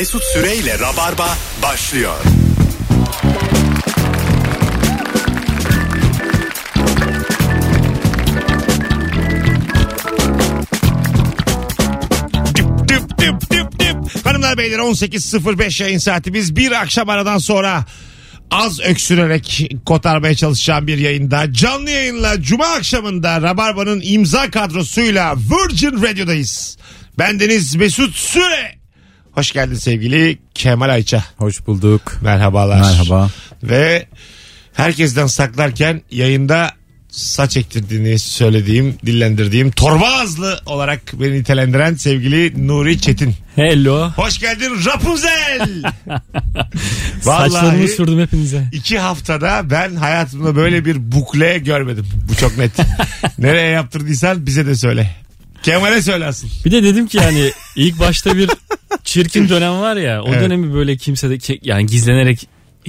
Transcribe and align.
Mesut 0.00 0.24
Süreyle 0.24 0.78
Rabarba 0.78 1.36
başlıyor. 1.62 2.14
Düp. 12.88 14.24
Hanımlar 14.24 14.58
beyler 14.58 14.78
18.05 14.78 15.82
yayın 15.82 15.98
saatimiz 15.98 16.56
bir 16.56 16.72
akşam 16.72 17.08
aradan 17.08 17.38
sonra 17.38 17.84
az 18.50 18.80
öksürerek 18.80 19.70
kotarmaya 19.86 20.34
çalışacağım 20.34 20.86
bir 20.86 20.98
yayında 20.98 21.52
canlı 21.52 21.90
yayınla 21.90 22.42
Cuma 22.42 22.66
akşamında 22.66 23.42
Rabarba'nın 23.42 24.00
imza 24.04 24.50
kadrosuyla 24.50 25.36
Virgin 25.36 26.02
Radio'dayız. 26.02 26.76
Bendeniz 27.18 27.74
Mesut 27.74 28.16
Süre. 28.16 28.79
Hoş 29.32 29.52
geldin 29.52 29.74
sevgili 29.74 30.38
Kemal 30.54 30.88
Ayça. 30.88 31.24
Hoş 31.36 31.66
bulduk. 31.66 32.18
Merhabalar. 32.22 32.80
Merhaba. 32.80 33.30
Ve 33.62 34.06
herkesten 34.72 35.26
saklarken 35.26 36.02
yayında 36.10 36.70
saç 37.10 37.56
ektirdiğini 37.56 38.18
söylediğim, 38.18 38.96
dillendirdiğim 39.06 39.70
torba 39.70 40.06
ağızlı 40.06 40.60
olarak 40.66 41.00
beni 41.12 41.32
nitelendiren 41.32 41.94
sevgili 41.94 42.68
Nuri 42.68 43.00
Çetin. 43.00 43.34
Hello. 43.56 44.10
Hoş 44.10 44.38
geldin 44.38 44.70
Rapunzel. 44.86 45.82
Saçlarımı 47.22 47.88
sürdüm 47.88 48.20
hepinize. 48.20 48.68
iki 48.72 48.98
haftada 48.98 49.70
ben 49.70 49.94
hayatımda 49.96 50.56
böyle 50.56 50.84
bir 50.84 51.12
bukle 51.12 51.58
görmedim. 51.58 52.06
Bu 52.30 52.36
çok 52.36 52.58
net. 52.58 52.72
Nereye 53.38 53.70
yaptırdıysan 53.70 54.46
bize 54.46 54.66
de 54.66 54.74
söyle. 54.74 55.10
Kemal'e 55.62 56.02
söylersin. 56.02 56.50
Bir 56.64 56.70
de 56.70 56.82
dedim 56.82 57.06
ki 57.06 57.16
yani 57.16 57.50
ilk 57.76 57.98
başta 57.98 58.36
bir 58.36 58.50
çirkin 59.04 59.48
dönem 59.48 59.80
var 59.80 59.96
ya 59.96 60.22
o 60.22 60.28
Evet. 60.28 60.40
dönemi 60.42 60.74
böyle 60.74 60.96
kimse 60.96 61.30
de 61.30 61.34
ke- 61.34 61.58
yani 61.62 61.86
gizlenerek 61.86 62.48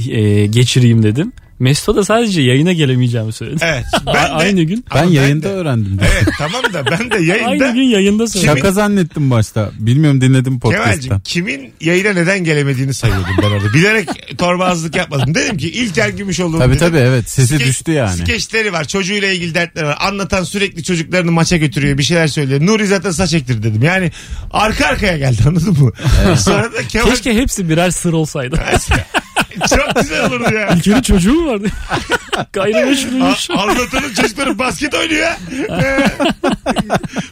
e, 0.10 0.46
geçireyim 0.46 1.04
dedim. 1.04 1.34
Mesut'a 1.62 1.96
da 1.96 2.04
sadece 2.06 2.42
yayına 2.42 2.74
gelemeyeceğimi 2.74 3.34
söyledi. 3.34 3.60
Evet. 3.68 3.86
Ben 4.06 4.14
de, 4.14 4.20
Aynı 4.20 4.64
gün. 4.64 4.86
Ben 4.96 5.04
Ama 5.04 5.12
yayında 5.12 5.44
de- 5.50 5.52
öğrendim. 5.54 6.00
Evet 6.14 6.28
tamam 6.38 6.64
da 6.74 6.86
ben 6.92 7.12
de 7.12 7.24
yayında 7.26 7.66
Aynı 7.66 7.74
gün 7.74 7.82
yayında 7.84 8.28
söyledim. 8.28 8.56
Şaka 8.58 8.72
zannettim 8.72 9.32
başta. 9.32 9.72
Bilmiyorum 9.80 10.22
dinledim 10.22 10.60
Kemal'cim 10.60 10.82
podcast'ta. 10.84 11.22
kimin 11.24 11.74
yayına 11.82 12.14
neden 12.14 12.44
gelemediğini 12.44 12.94
sayıyordum 12.94 13.36
ben 13.42 13.48
orada. 13.52 13.74
Bilerek 13.74 14.38
torbazlık 14.38 14.96
yapmadım. 14.96 15.36
Dedim 15.36 15.58
ki 15.58 15.72
İlker 15.72 16.10
Gümüşoğlu. 16.10 16.60
Tabii 16.60 16.76
dedim. 16.76 16.88
tabii 16.88 16.98
evet 16.98 17.30
sesi 17.30 17.56
Skeç- 17.56 17.68
düştü 17.68 17.92
yani. 17.92 18.18
Skeçleri 18.18 18.74
var. 18.74 18.84
Çocuğuyla 18.88 19.28
ilgili 19.32 19.54
dertleri 19.56 19.86
var. 19.86 19.98
Anlatan 20.00 20.44
sürekli 20.44 20.84
çocuklarını 20.84 21.32
maça 21.32 21.58
götürüyor. 21.58 21.98
Bir 21.98 22.04
şeyler 22.04 22.28
söylüyor. 22.28 22.62
Nuri 22.66 22.88
zaten 22.88 23.12
saç 23.12 23.34
ektir 23.34 23.64
dedim. 23.64 23.84
Yani 23.84 24.12
arka 24.52 24.86
arkaya 24.86 25.18
geldi 25.18 25.42
anladın 25.48 25.78
mı? 25.84 25.92
Sonra 26.38 26.74
da 26.74 26.88
Kemal 26.88 27.10
Keşke 27.10 27.34
hepsi 27.34 27.70
birer 27.70 27.92
sır 27.92 28.14
olsaydı. 28.14 28.60
çok 29.70 29.96
güzel 30.02 30.26
olurdu 30.26 30.54
ya. 30.56 30.70
İlker'in 30.70 31.02
çocuğu 31.02 31.34
mu 31.34 31.52
vardı? 31.52 31.68
Gayrimeşruymuş. 32.54 33.50
A- 33.50 33.54
Anlatanın 33.62 34.14
çocukları 34.14 34.60
basket 34.60 34.94
oynuyor 34.94 35.22
ya. 35.22 35.38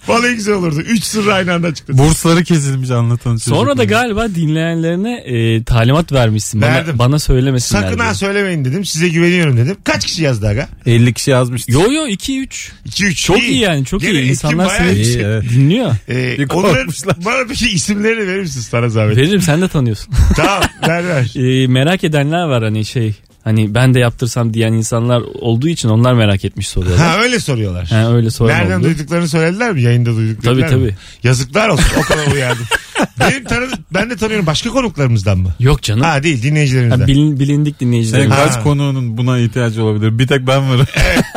Vallahi 0.08 0.36
güzel 0.36 0.53
olurdu. 0.53 0.81
Üç 0.81 1.03
sır 1.03 1.28
aynı 1.28 1.53
anda 1.53 1.73
çıktı. 1.73 1.98
Bursları 1.98 2.44
kesilmiş 2.44 2.89
anlatan 2.92 3.31
çocuk. 3.38 3.48
Sonra 3.56 3.78
da 3.78 3.84
galiba 3.84 4.28
dinleyenlerine 4.36 5.16
e, 5.17 5.64
talimat 5.64 6.11
vermişsin. 6.14 6.61
Verdim. 6.61 7.00
Bana, 7.00 7.09
bana 7.09 7.20
söylemesinler. 7.20 7.81
Sakın 7.81 7.98
diye. 7.98 8.08
ha 8.08 8.14
söylemeyin 8.14 8.66
dedim. 8.66 8.86
Size 8.86 9.09
güveniyorum 9.09 9.58
dedim. 9.58 9.78
Kaç 9.83 10.06
kişi 10.06 10.23
yazdı 10.23 10.48
aga? 10.48 10.67
50 10.86 11.14
kişi 11.14 11.31
yazmıştı. 11.31 11.72
Yo 11.72 11.92
yo 11.92 12.08
2-3. 12.08 12.70
2-3. 12.88 13.16
Çok 13.16 13.44
iyi 13.44 13.59
yani, 13.59 13.86
çok 13.86 14.04
iyi. 14.04 14.22
İnsanlar 14.30 14.70
seni- 14.78 14.92
İyi, 15.00 15.17
evet. 15.17 15.44
Dinliyor. 15.50 15.92
Ee, 16.09 16.38
Bir 16.38 16.50
onların, 16.50 16.76
korkmuşlar. 16.76 17.16
bana 17.26 17.44
peki 17.50 17.70
isimlerini 17.70 18.28
verir 18.28 18.42
misin 18.42 18.61
sana 18.61 18.89
zahmet? 18.89 19.17
Veririm 19.17 19.42
sen 19.42 19.61
de 19.61 19.67
tanıyorsun. 19.67 20.14
tamam 20.36 20.61
ver 20.88 21.08
ver. 21.08 21.33
E, 21.64 21.67
merak 21.67 22.04
edenler 22.10 22.44
var 22.44 22.64
hani 22.64 22.86
şey 22.86 23.14
hani 23.44 23.76
ben 23.76 23.94
de 23.94 24.00
yaptırsam 24.00 24.54
diyen 24.54 24.74
insanlar 24.74 25.22
olduğu 25.22 25.68
için 25.68 25.90
onlar 25.90 26.14
merak 26.14 26.46
etmiş 26.46 26.68
soruyorlar. 26.68 27.08
Ha 27.08 27.22
öyle 27.22 27.39
soruyorlar. 27.39 27.86
Ha, 27.88 28.14
öyle 28.14 28.30
soran 28.30 28.60
Nereden 28.60 28.78
oldu. 28.80 28.83
duyduklarını 28.83 29.28
söylediler 29.28 29.72
mi? 29.72 29.82
Yayında 29.82 30.16
duyduklarını. 30.16 30.61
Tabii, 30.61 30.72
tabii. 30.72 30.95
Yazıklar 31.23 31.70
olsun 31.70 31.92
o 32.00 32.02
kadar 32.02 32.28
uyardım. 32.28 32.66
Benim 33.20 33.44
tanıdım, 33.44 33.80
ben 33.94 34.10
de 34.10 34.16
tanıyorum 34.16 34.45
başka 34.45 34.70
konuklarımızdan 34.70 35.38
mı? 35.38 35.54
Yok 35.60 35.82
canım. 35.83 36.02
Ha 36.02 36.23
değil 36.23 36.44
dinleyicilerimizden. 36.44 37.00
Ha, 37.00 37.08
bilin- 37.08 37.39
bilindik 37.39 37.80
dinleyicilerim. 37.80 38.32
Senin 38.32 38.45
kaç 38.45 38.64
konuğunun 38.64 39.17
buna 39.17 39.39
ihtiyacı 39.39 39.83
olabilir? 39.83 40.20
Bir 40.20 40.28
tek 40.28 40.48
ben 40.48 40.70
varım. 40.70 40.86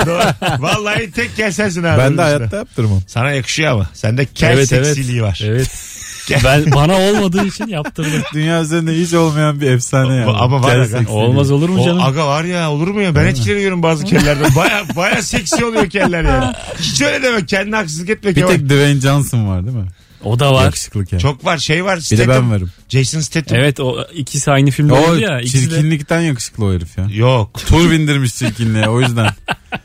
Doğru. 0.07 0.23
Vallahi 0.63 1.11
tek 1.11 1.37
kel 1.37 1.53
sensin 1.53 1.83
abi. 1.83 1.99
ben 1.99 2.19
de 2.19 2.23
hayatta 2.23 2.57
yaptırmam. 2.57 3.01
Sana 3.07 3.31
yakışıyor 3.31 3.73
ama. 3.73 3.87
Sende 3.95 4.27
kel 4.27 4.51
evet 4.53 4.73
evet. 4.73 4.87
seksiliği 4.87 5.23
var. 5.23 5.41
Evet. 5.45 5.92
ben 6.45 6.73
bana 6.73 6.95
olmadığı 7.01 7.47
için 7.47 7.67
yaptırdım. 7.67 8.23
Dünya 8.35 8.63
üzerinde 8.63 8.93
hiç 8.93 9.15
olmayan 9.15 9.61
bir 9.61 9.71
efsane 9.71 10.15
yani. 10.15 10.31
Ama 10.31 10.63
var 10.63 10.69
Gel 10.73 10.81
aga. 10.81 10.89
seksiliği. 10.89 11.19
Olmaz 11.19 11.51
olur 11.51 11.69
mu 11.69 11.81
O 11.83 11.85
canım? 11.85 12.03
aga 12.03 12.27
var 12.27 12.45
ya 12.45 12.71
olur 12.71 12.89
mu 12.89 13.01
ya 13.03 13.15
ben 13.15 13.27
etkileniyorum 13.27 13.83
bazı 13.83 14.05
kellerden. 14.05 14.57
Baya 14.57 14.83
baya 14.97 15.23
seksi 15.23 15.65
oluyor 15.65 15.91
keller 15.91 16.25
yani. 16.25 16.55
Hiç 16.81 17.03
öyle 17.03 17.23
deme 17.23 17.47
kendine 17.47 17.77
haksızlık 17.77 18.09
etme 18.11 18.37
Bir 18.37 18.47
tek 18.47 18.65
Dwayne 18.65 19.01
Johnson 19.01 19.49
var 19.49 19.65
değil 19.67 19.77
mi? 19.77 19.87
O 20.25 20.39
da 20.39 20.55
var. 20.55 20.65
Yakışıklı 20.65 21.05
kel. 21.07 21.21
Çok 21.21 21.45
var 21.45 21.59
şey 21.59 21.85
var. 21.85 21.97
Bir 21.97 22.19
de 22.19 22.23
Statham. 22.25 22.43
ben 22.45 22.51
varım. 22.51 22.71
Jason 22.89 23.21
Statham. 23.21 23.59
Evet 23.59 23.81
o 23.81 23.97
ikisi 24.15 24.51
aynı 24.51 24.71
filmde 24.71 24.93
O 24.93 25.15
ya. 25.15 25.41
İkisi 25.41 25.71
de 25.71 25.75
çirkinlikten 25.75 26.21
yakışıklı 26.21 26.65
o 26.65 26.73
herif 26.73 26.99
ya. 26.99 27.07
Yok. 27.15 27.61
Tur 27.67 27.91
bindirmiş 27.91 28.35
çirkinliğe 28.35 28.89
o 28.89 29.01
yüzden. 29.01 29.29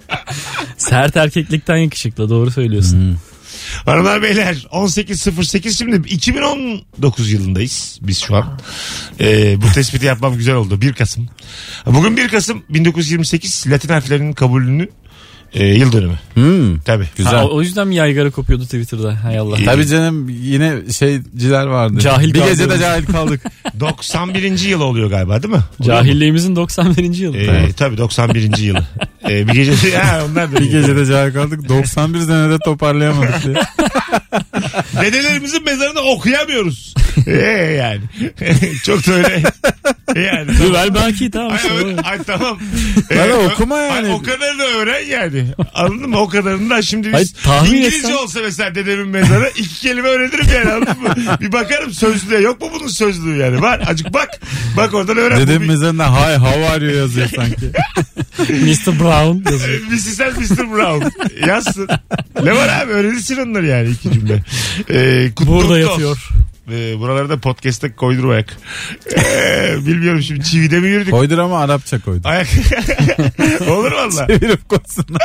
sert 0.78 1.18
erkeklikten 1.18 1.78
yakışıklı 1.78 2.30
doğru 2.30 2.52
söylüyorsun. 2.52 3.18
Hanımlar 3.86 4.22
beyler 4.22 4.68
18.08 4.72 5.78
şimdi 5.78 6.10
2019 6.10 7.32
yılındayız 7.32 8.00
biz 8.02 8.20
şu 8.20 8.36
an. 8.36 8.60
Ee, 9.20 9.62
bu 9.62 9.72
tespiti 9.74 10.06
yapmam 10.06 10.38
güzel 10.38 10.56
oldu. 10.56 10.82
1 10.82 10.94
Kasım. 10.94 11.30
Bugün 11.86 12.18
1 12.18 12.28
Kasım 12.30 12.64
1928 12.70 13.66
Latin 13.68 13.90
harflerinin 13.90 14.34
kabulünün 14.34 14.92
e, 15.54 15.66
yıl 15.66 15.92
dönümü. 15.92 16.20
Hmm, 16.34 16.80
Tabii. 16.80 17.08
güzel. 17.18 17.34
Ha, 17.34 17.48
o, 17.48 17.62
yüzden 17.62 17.88
mi 17.88 17.96
yaygara 17.96 18.32
kopuyordu 18.32 18.64
Twitter'da? 18.64 19.24
Hay 19.24 19.38
Allah. 19.40 19.58
İyi. 19.58 19.66
Tabii 19.66 19.88
canım 19.88 20.30
yine 20.30 20.74
şeyciler 20.98 21.66
vardı. 21.66 22.00
Cahil 22.00 22.34
bir 22.34 22.40
kaldı. 22.40 22.50
gecede 22.52 22.80
cahil 22.80 23.06
kaldık. 23.06 23.42
91. 23.80 24.60
yıl 24.60 24.82
oluyor 24.82 25.10
galiba 25.10 25.44
değil 25.44 25.54
mi? 25.54 25.62
Cahilliğimizin 25.82 26.56
91. 26.56 27.14
yılı. 27.14 27.38
Ee, 27.38 27.74
tabii 27.78 27.98
91. 27.98 28.58
yılı. 28.58 28.88
Ee, 29.30 29.48
bir 29.48 29.54
gece 29.54 29.98
ha, 29.98 30.22
onlar 30.32 30.52
da 30.52 30.60
bir 30.60 30.66
gecede 30.72 31.06
cahil 31.06 31.34
kaldık. 31.34 31.70
91 31.70 32.20
senede 32.20 32.58
toparlayamadık 32.66 33.44
diye. 33.44 33.56
Dedelerimizin 35.02 35.64
mezarını 35.64 36.00
okuyamıyoruz. 36.00 36.94
Ee, 37.28 37.32
yani. 37.80 38.02
Çok 38.84 39.08
da 39.08 39.14
öyle. 39.14 39.44
Yani. 40.16 40.52
Dur 40.60 40.74
ver 40.74 40.96
belki 40.96 41.32
tamam. 41.32 41.52
Ay, 41.52 41.60
ö- 41.80 41.94
o. 41.96 41.98
ay 42.04 42.24
tamam. 42.24 42.60
Ee, 43.12 43.34
okuma 43.34 43.76
ay, 43.76 43.88
yani. 43.88 44.14
o 44.14 44.22
kadarını 44.24 44.64
öğren 44.64 45.06
yani. 45.06 45.46
Anladın 45.74 46.10
mı? 46.10 46.18
O 46.20 46.28
kadarını 46.30 46.70
da 46.70 46.82
şimdi 46.82 47.08
biz 47.08 47.16
Ay, 47.16 47.26
tahmin 47.44 47.72
İngilizce 47.72 47.98
etsen- 47.98 48.14
olsa 48.24 48.40
mesela 48.44 48.76
dedemin 48.76 49.08
mezarı 49.08 49.50
iki 49.58 49.80
kelime 49.82 50.08
öğrenirim 50.10 50.46
yani 50.56 50.72
anladın 50.72 51.02
mı? 51.04 51.16
Bir 51.42 51.52
bakarım 51.52 51.94
sözlüğe. 51.94 52.40
Yok 52.40 52.62
mu 52.62 52.68
bunun 52.80 52.88
sözlüğü 52.88 53.38
yani? 53.38 53.62
Var. 53.62 53.82
Acık 53.88 54.14
bak. 54.14 54.30
Bak 54.78 54.94
oradan 54.94 55.18
öğren. 55.18 55.40
Dedem 55.40 55.58
Bu 55.58 55.62
bir- 55.62 55.68
mezarında 55.68 56.06
hi 56.32 56.38
how 56.38 56.70
are 56.70 56.86
you 56.86 56.96
yazıyor 56.98 57.28
sanki. 57.36 57.66
Mr. 58.40 59.00
Brown 59.00 59.17
yazıyor. 59.52 59.82
Mrs. 59.92 60.20
and 60.22 60.36
Mr. 60.38 60.72
Brown. 60.72 61.06
Yazsın. 61.48 61.88
Ne 62.44 62.56
var 62.56 62.70
abi 62.70 62.92
öğrenirsin 62.92 63.38
onları 63.38 63.66
yani 63.68 63.90
iki 63.90 64.12
cümle. 64.14 64.44
Ee, 64.90 65.32
kutlu 65.36 65.52
Burada 65.54 65.80
yatıyor. 65.80 66.12
olsun. 66.12 66.38
Ee, 66.72 67.00
buralarda 67.00 67.40
podcast'ta 67.40 67.96
koydurmayak. 67.96 68.58
Ee, 69.18 69.76
bilmiyorum 69.86 70.22
şimdi 70.22 70.44
çivide 70.44 70.80
mi 70.80 70.88
yürüdük? 70.88 71.12
Koydur 71.14 71.38
ama 71.38 71.60
Arapça 71.60 72.00
koydur. 72.02 72.26
Ayak. 72.30 72.48
Olur 73.70 73.92
valla. 73.92 74.28
Çevirip 74.28 74.70
koysunlar. 74.70 75.22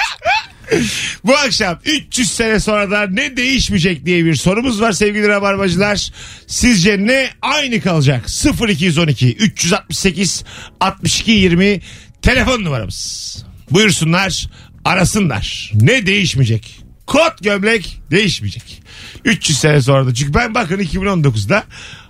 Bu 1.24 1.34
akşam 1.36 1.78
300 1.84 2.30
sene 2.30 2.60
sonra 2.60 2.90
da 2.90 3.06
ne 3.10 3.36
değişmeyecek 3.36 4.06
diye 4.06 4.24
bir 4.24 4.34
sorumuz 4.34 4.80
var 4.80 4.92
sevgili 4.92 5.28
rabarbacılar. 5.28 6.10
Sizce 6.46 7.06
ne 7.06 7.30
aynı 7.42 7.80
kalacak? 7.80 8.26
0212 8.68 9.34
368 9.36 10.44
62 10.80 11.30
20 11.30 11.80
telefon 12.22 12.64
numaramız. 12.64 13.36
Buyursunlar 13.72 14.48
arasınlar. 14.84 15.70
Ne 15.74 16.06
değişmeyecek? 16.06 16.78
Kot 17.06 17.42
gömlek 17.42 18.00
değişmeyecek. 18.10 18.82
300 19.24 19.58
sene 19.58 19.82
sonra 19.82 20.06
da 20.06 20.14
çünkü 20.14 20.34
ben 20.34 20.54
bakın 20.54 20.78
2019'da 20.78 21.64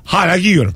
hala 0.05 0.39
giyiyorum. 0.39 0.75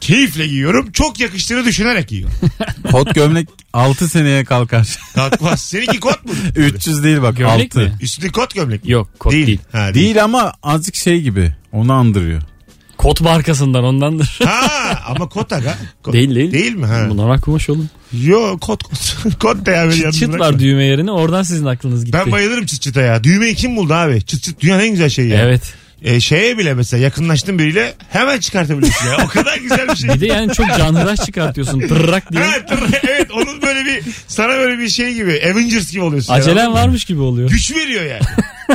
Keyifle 0.00 0.46
giyiyorum. 0.46 0.92
Çok 0.92 1.20
yakıştığını 1.20 1.64
düşünerek 1.64 2.08
giyiyorum. 2.08 2.36
Kot 2.90 3.14
gömlek 3.14 3.48
6 3.72 4.08
seneye 4.08 4.44
kalkar. 4.44 4.98
Kalkmaz. 5.14 5.62
Seninki 5.62 6.00
kot 6.00 6.24
mu? 6.24 6.32
300 6.56 7.04
değil 7.04 7.22
bak 7.22 7.36
Gömlek 7.36 7.76
6. 7.76 7.80
mi? 7.80 7.92
Üstündeki 8.00 8.32
kot 8.32 8.54
gömlek 8.54 8.84
mi? 8.84 8.90
Yok 8.92 9.18
kot 9.18 9.32
değil. 9.32 9.58
Ha, 9.72 9.78
değil. 9.84 9.94
Değil 9.94 10.24
ama 10.24 10.52
azıcık 10.62 10.94
şey 10.96 11.20
gibi. 11.20 11.54
Onu 11.72 11.92
andırıyor. 11.92 12.42
Kot 13.02 13.20
markasından 13.20 13.84
ondandır. 13.84 14.38
Ha 14.44 14.98
ama 15.06 15.28
kot 15.28 15.52
aga. 15.52 15.74
Kot- 16.02 16.12
değil 16.12 16.34
değil. 16.34 16.52
Değil 16.52 16.74
mi? 16.74 16.86
Ha. 16.86 17.06
Bu 17.10 17.16
normal 17.16 17.38
kumaş 17.40 17.70
oğlum. 17.70 17.90
Yo 18.12 18.58
kot 18.58 18.82
kot. 18.82 19.16
kot 19.40 19.66
da 19.66 19.70
ya 19.70 19.84
beni 19.90 20.12
Çıt 20.12 20.38
var 20.38 20.58
düğme 20.58 20.84
yerine 20.84 21.10
oradan 21.10 21.42
sizin 21.42 21.66
aklınız 21.66 22.04
gitti. 22.04 22.18
Ben 22.24 22.32
bayılırım 22.32 22.66
çıt 22.66 22.80
çıta 22.82 23.00
ya. 23.00 23.24
Düğmeyi 23.24 23.54
kim 23.54 23.76
buldu 23.76 23.94
abi? 23.94 24.22
Çıt 24.22 24.42
çıt 24.42 24.60
dünyanın 24.60 24.82
en 24.82 24.90
güzel 24.90 25.08
şeyi 25.08 25.28
ya. 25.28 25.42
Evet. 25.42 25.62
e, 26.02 26.20
şeye 26.20 26.58
bile 26.58 26.74
mesela 26.74 27.02
yakınlaştın 27.02 27.58
biriyle 27.58 27.94
hemen 28.10 28.40
çıkartabiliyorsun 28.40 29.06
ya. 29.06 29.16
O 29.24 29.28
kadar 29.28 29.56
güzel 29.58 29.88
bir 29.88 29.96
şey. 29.96 30.08
Bir 30.14 30.20
de 30.20 30.26
yani 30.26 30.52
çok 30.54 30.66
canhıraş 30.78 31.20
çıkartıyorsun. 31.20 31.80
Tırrak 31.80 32.32
diye. 32.32 32.42
Ha, 32.44 32.56
tır- 32.56 32.98
evet 33.08 33.30
onun 33.30 33.62
böyle 33.62 33.84
bir 33.84 34.02
sana 34.28 34.48
böyle 34.52 34.78
bir 34.78 34.88
şey 34.88 35.14
gibi 35.14 35.42
Avengers 35.52 35.92
gibi 35.92 36.02
oluyorsun. 36.02 36.32
Acelen 36.34 36.72
varmış 36.72 37.04
gibi 37.04 37.20
oluyor. 37.20 37.50
Güç 37.50 37.72
veriyor 37.76 38.04
yani. 38.04 38.22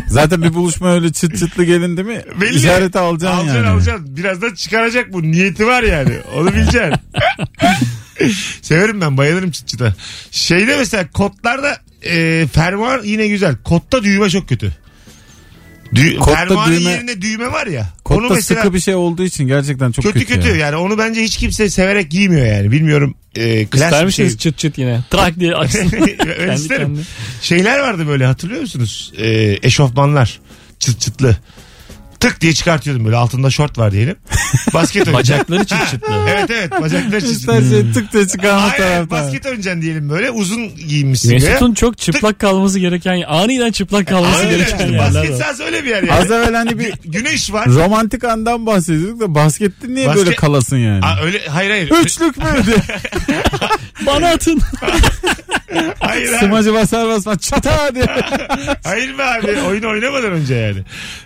Zaten 0.07 0.44
bir 0.44 0.54
buluşma 0.54 0.94
öyle 0.94 1.13
çıt 1.13 1.38
çıtlı 1.38 1.63
gelin 1.63 1.98
değil 1.98 2.07
mi? 2.07 2.22
Belli. 2.42 2.56
İşareti 2.56 3.00
alacaksın, 3.00 3.38
alacaksın, 3.38 3.63
yani. 3.63 3.69
Alacaksın 3.69 4.18
Birazdan 4.18 4.54
çıkaracak 4.54 5.13
bu. 5.13 5.24
Niyeti 5.24 5.68
var 5.68 5.84
yani. 5.84 6.13
Onu 6.36 6.54
bileceksin. 6.54 6.94
Severim 8.62 9.01
ben 9.01 9.18
bayılırım 9.18 9.51
çıt 9.51 9.68
çıta. 9.68 9.95
Şeyde 10.31 10.78
mesela 10.78 11.12
kodlarda 11.12 11.78
e, 12.04 12.48
fermuar 12.54 13.04
yine 13.04 13.28
güzel. 13.28 13.56
Kodda 13.63 14.04
düğme 14.04 14.30
çok 14.30 14.50
kötü. 14.50 14.72
Dü 15.95 16.18
Kodda 16.18 16.36
fermuarın 16.36 16.72
düğme- 16.72 16.89
yerine 16.89 17.22
düğme 17.22 17.51
var 17.51 17.68
ya. 17.68 17.89
Kodda 18.04 18.19
onu 18.19 18.30
mesela 18.34 18.62
sıkı 18.62 18.74
bir 18.74 18.80
şey 18.80 18.95
olduğu 18.95 19.24
için 19.24 19.48
gerçekten 19.48 19.92
çok 19.92 20.06
kötü 20.06 20.19
kötü. 20.19 20.34
kötü, 20.34 20.48
ya. 20.50 20.56
yani 20.56 20.75
onu 20.75 20.98
bence 20.98 21.22
hiç 21.24 21.38
kimse 21.38 21.69
severek 21.69 22.12
giymiyor 22.12 22.45
yani. 22.48 22.72
Bilmiyorum. 22.72 23.16
E, 23.36 23.66
klas 23.66 23.84
İster 23.84 24.07
bir 24.07 24.12
şey. 24.12 24.25
misiniz 24.25 24.38
çıt 24.42 24.57
çıt 24.57 24.78
yine? 24.78 25.00
Trak 25.10 25.39
diye 25.39 25.56
açsın. 25.56 25.92
ben 25.92 26.18
Kendi 26.18 26.54
isterim. 26.62 26.86
kendine. 26.88 27.04
Şeyler 27.42 27.80
vardı 27.80 28.07
böyle 28.07 28.25
hatırlıyor 28.25 28.62
musunuz? 28.62 29.13
E, 29.18 29.57
eşofmanlar. 29.63 30.39
Çıt 30.80 31.00
çıtlı. 31.00 31.38
Tık 32.19 32.42
diye 32.42 32.54
çıkartıyordum 32.54 33.06
böyle 33.06 33.16
altında 33.16 33.50
şort 33.50 33.78
var 33.78 33.92
diyelim. 33.92 34.16
Basket 34.74 35.08
oynayacaksın. 35.08 35.56
Bacakları 35.56 35.66
çıt 35.66 35.92
çıtlı. 35.92 36.14
Evet 36.30 36.50
evet 36.52 36.72
bacakları 36.81 37.22
çıt 37.22 37.40
çıtlı. 37.40 37.69
şey 37.69 37.92
tık 37.92 38.14
diye 38.14 38.28
çıkarma 38.28 38.62
Hayır 38.62 38.78
tarafta. 38.78 39.10
basket 39.10 39.46
oynayacaksın 39.46 39.81
diyelim 39.81 40.10
böyle 40.10 40.31
uzun 40.31 40.75
giyinmişsin. 40.75 41.34
Mesut'un 41.34 41.74
çok 41.74 41.98
çıplak 41.98 42.40
kalması 42.40 42.80
gereken, 42.80 43.22
aniden 43.28 43.72
çıplak 43.72 44.08
kalması 44.08 44.38
Aynen. 44.40 44.58
gereken 44.58 44.88
yerler 44.92 45.00
Basket 45.14 45.38
sahası 45.38 45.64
öyle 45.64 45.84
bir 45.84 45.90
yer 45.90 46.04
yani. 46.04 46.14
Az 46.19 46.31
evvel 46.31 46.54
hani 46.54 46.80
bir 46.80 46.94
Güneş 47.06 47.54
var. 47.54 47.66
romantik 47.68 48.24
andan 48.24 48.66
bahsediyorduk 48.66 49.19
da 49.19 49.36
baskette 49.36 49.88
niye 49.90 50.08
Basket- 50.08 50.16
böyle 50.25 50.36
kalasın 50.36 50.78
yani? 50.78 51.06
Aa, 51.06 51.22
öyle 51.24 51.48
hayır 51.48 51.69
hayır. 51.69 51.92
Üçlük 52.04 52.38
müydü? 52.38 52.75
Bana 54.06 54.28
atın. 54.30 54.62
Hayır 56.00 56.34
abi. 56.34 56.46
Smacı 56.46 56.74
basar 56.74 57.08
basmaz 57.08 57.38
çata 57.42 57.96
diye. 57.96 58.06
Hayır 58.84 59.18
be 59.18 59.24
abi. 59.24 59.62
Oyun 59.68 59.84
oynamadan 59.84 60.31
önce 60.31 60.56
yani. 60.56 60.80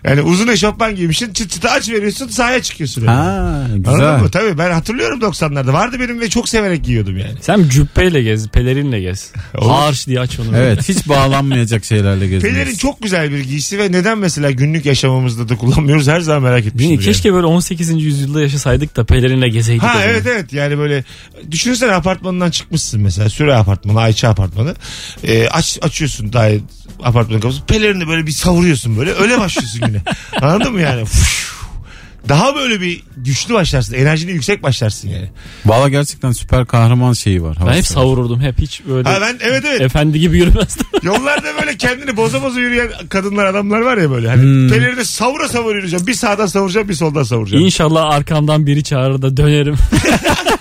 Yani 0.04 0.22
uzun 0.22 0.48
eşofman 0.48 0.96
giymişsin. 0.96 1.34
Çıt 1.34 1.52
çıtı 1.52 1.70
aç 1.70 1.90
veriyorsun 1.90 2.28
sahaya 2.28 2.62
çıkıyorsun. 2.62 3.02
öyle. 3.02 3.12
ha 3.12 3.22
Anladın 3.22 3.84
güzel. 3.84 4.20
mı? 4.22 4.30
Tabii 4.32 4.58
ben 4.58 4.72
hatırlıyorum 4.72 5.20
90'larda. 5.20 5.74
Vardı 5.74 5.98
benim 6.00 6.20
ve 6.22 6.30
çok 6.30 6.50
severek 6.50 6.84
giyiyordum 6.84 7.18
yani. 7.18 7.34
Sen 7.42 7.64
cübbeyle 7.70 8.24
gez, 8.24 8.48
pelerinle 8.48 9.02
gez. 9.02 9.32
Olur. 9.58 9.70
Harş 9.72 10.08
diye 10.08 10.20
aç 10.20 10.40
onu. 10.40 10.58
Evet 10.58 10.90
hiç 10.90 11.08
bağlanmayacak 11.10 11.86
şeylerle 11.86 12.28
gezmek. 12.28 12.54
Pelerin 12.54 12.76
çok 12.76 13.02
güzel 13.02 13.32
bir 13.32 13.40
giysi 13.40 13.80
ve 13.80 13.92
neden 13.92 14.18
mesela 14.18 14.52
günlük 14.52 14.86
yaşamımızda 14.86 15.50
da 15.50 15.56
kullanmıyoruz 15.56 16.08
her 16.08 16.22
zaman 16.22 16.44
merak 16.44 16.60
etmiştim. 16.60 16.80
Değil 16.80 17.00
mi? 17.00 17.06
Keşke 17.06 17.34
böyle 17.34 17.46
18. 17.46 18.04
yüzyılda 18.04 18.42
yaşasaydık 18.42 18.96
da 18.98 19.04
pelerinle 19.04 19.50
gezeydik. 19.50 19.84
Ha 19.84 19.88
o 19.88 19.94
zaman. 19.94 20.10
evet 20.10 20.24
evet 20.28 20.54
yani 20.54 20.78
böyle 20.78 21.04
düşünsene 21.52 21.92
apartmandan 21.94 22.50
çıkmışsın 22.52 23.02
mesela 23.02 23.30
Süre 23.30 23.56
apartmanı 23.56 24.00
Ayça 24.00 24.31
apartmanı 24.32 24.76
Ee, 25.24 25.48
aç 25.48 25.80
açıyorsun 25.82 26.34
daha 26.34 26.48
apartmanın 27.04 27.42
kapısını 27.42 27.66
pelerini 27.66 28.08
böyle 28.08 28.28
bir 28.28 28.32
savuruyorsun 28.32 28.98
böyle 28.98 29.12
öyle 29.14 29.40
başlıyorsun 29.40 29.82
güne 29.88 30.02
anladın 30.42 30.74
mı 30.74 30.82
yani 30.82 31.06
Fuş. 31.06 31.52
daha 32.30 32.56
böyle 32.56 32.82
bir 32.82 33.04
güçlü 33.18 33.54
başlarsın 33.54 33.94
enerjini 33.94 34.32
yüksek 34.32 34.64
başlarsın 34.64 35.10
yani 35.10 35.30
Valla 35.66 35.90
gerçekten 35.90 36.32
süper 36.32 36.66
kahraman 36.66 37.14
şeyi 37.14 37.44
var. 37.44 37.56
Ben 37.60 37.62
hep 37.62 37.68
havası 37.72 37.96
var. 37.96 38.02
savururdum. 38.02 38.42
Hep 38.42 38.60
hiç 38.60 38.82
böyle 38.90 39.10
ha 39.10 39.18
ben 39.22 39.38
evet 39.44 39.64
evet 39.68 39.82
efendi 39.82 40.20
gibi 40.20 40.38
yürümezdim. 40.38 40.86
yollarda 41.04 41.48
böyle 41.62 41.78
kendini 41.78 42.18
boza 42.18 42.44
boza 42.44 42.60
yürüyen 42.60 42.90
kadınlar 43.10 43.46
adamlar 43.46 43.82
var 43.82 43.98
ya 43.98 44.12
böyle 44.12 44.28
hani 44.30 44.42
Hmm. 44.42 44.70
pelerini 44.70 45.06
savura 45.06 45.48
savura 45.48 45.76
yürüyeceğim 45.76 46.08
bir 46.08 46.14
sağdan 46.14 46.46
savuracağım 46.46 46.90
bir 46.90 46.94
soldan 46.94 47.24
savuracağım 47.24 47.66
İnşallah 47.66 48.06
arkamdan 48.14 48.66
biri 48.68 48.84
çağırır 48.84 49.22
da 49.22 49.38
dönerim 49.38 49.76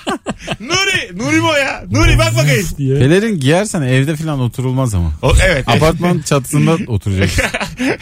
Nuri 0.61 1.19
Nuri 1.19 1.37
mi 1.37 1.47
o 1.47 1.55
ya 1.55 1.85
Nuri 1.91 2.19
bak 2.19 2.37
bakayım. 2.37 2.67
Pelerin 2.79 3.41
giyersen 3.41 3.83
evde 3.83 4.17
falan 4.17 4.41
oturulmaz 4.41 4.95
ama. 4.95 5.13
o, 5.23 5.33
evet 5.47 5.69
Apartman 5.69 6.19
çatısında 6.27 6.77
oturacaksın. 6.87 7.45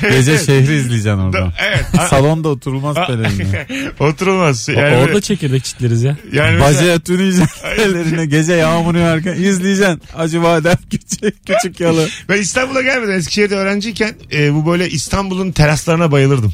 Gece 0.03 0.39
şehri 0.39 0.75
izleyeceksin 0.77 1.19
orada. 1.19 1.53
evet 1.69 1.85
Salonda 2.11 2.49
oturulmaz 2.49 2.97
pelerinle. 3.07 3.67
Oturulmaz. 4.01 4.69
Yani 4.69 4.97
Orada 4.97 5.07
böyle- 5.09 5.21
çekirdek 5.21 5.65
çitleriz 5.65 6.03
ya. 6.03 6.17
yani 6.33 6.57
mesela- 6.57 6.75
Bacaya 6.75 6.99
tüneyeceksin 7.01 7.63
pelerine. 7.77 8.27
Gece 8.27 8.53
yağmur 8.55 8.95
yağarken 8.95 9.35
izleyeceksin. 9.35 10.01
Acı 10.17 10.43
badem 10.43 10.77
küçük, 10.91 11.47
küçük 11.47 11.81
yalı. 11.81 12.09
ben 12.29 12.41
İstanbul'a 12.41 12.83
gelmeden 12.83 13.13
Eskişehir'de 13.19 13.57
öğrenciyken 13.57 14.15
e, 14.33 14.55
bu 14.55 14.67
böyle 14.67 14.89
İstanbul'un 14.91 15.53
teraslarına 15.53 16.13
bayılırdım. 16.13 16.53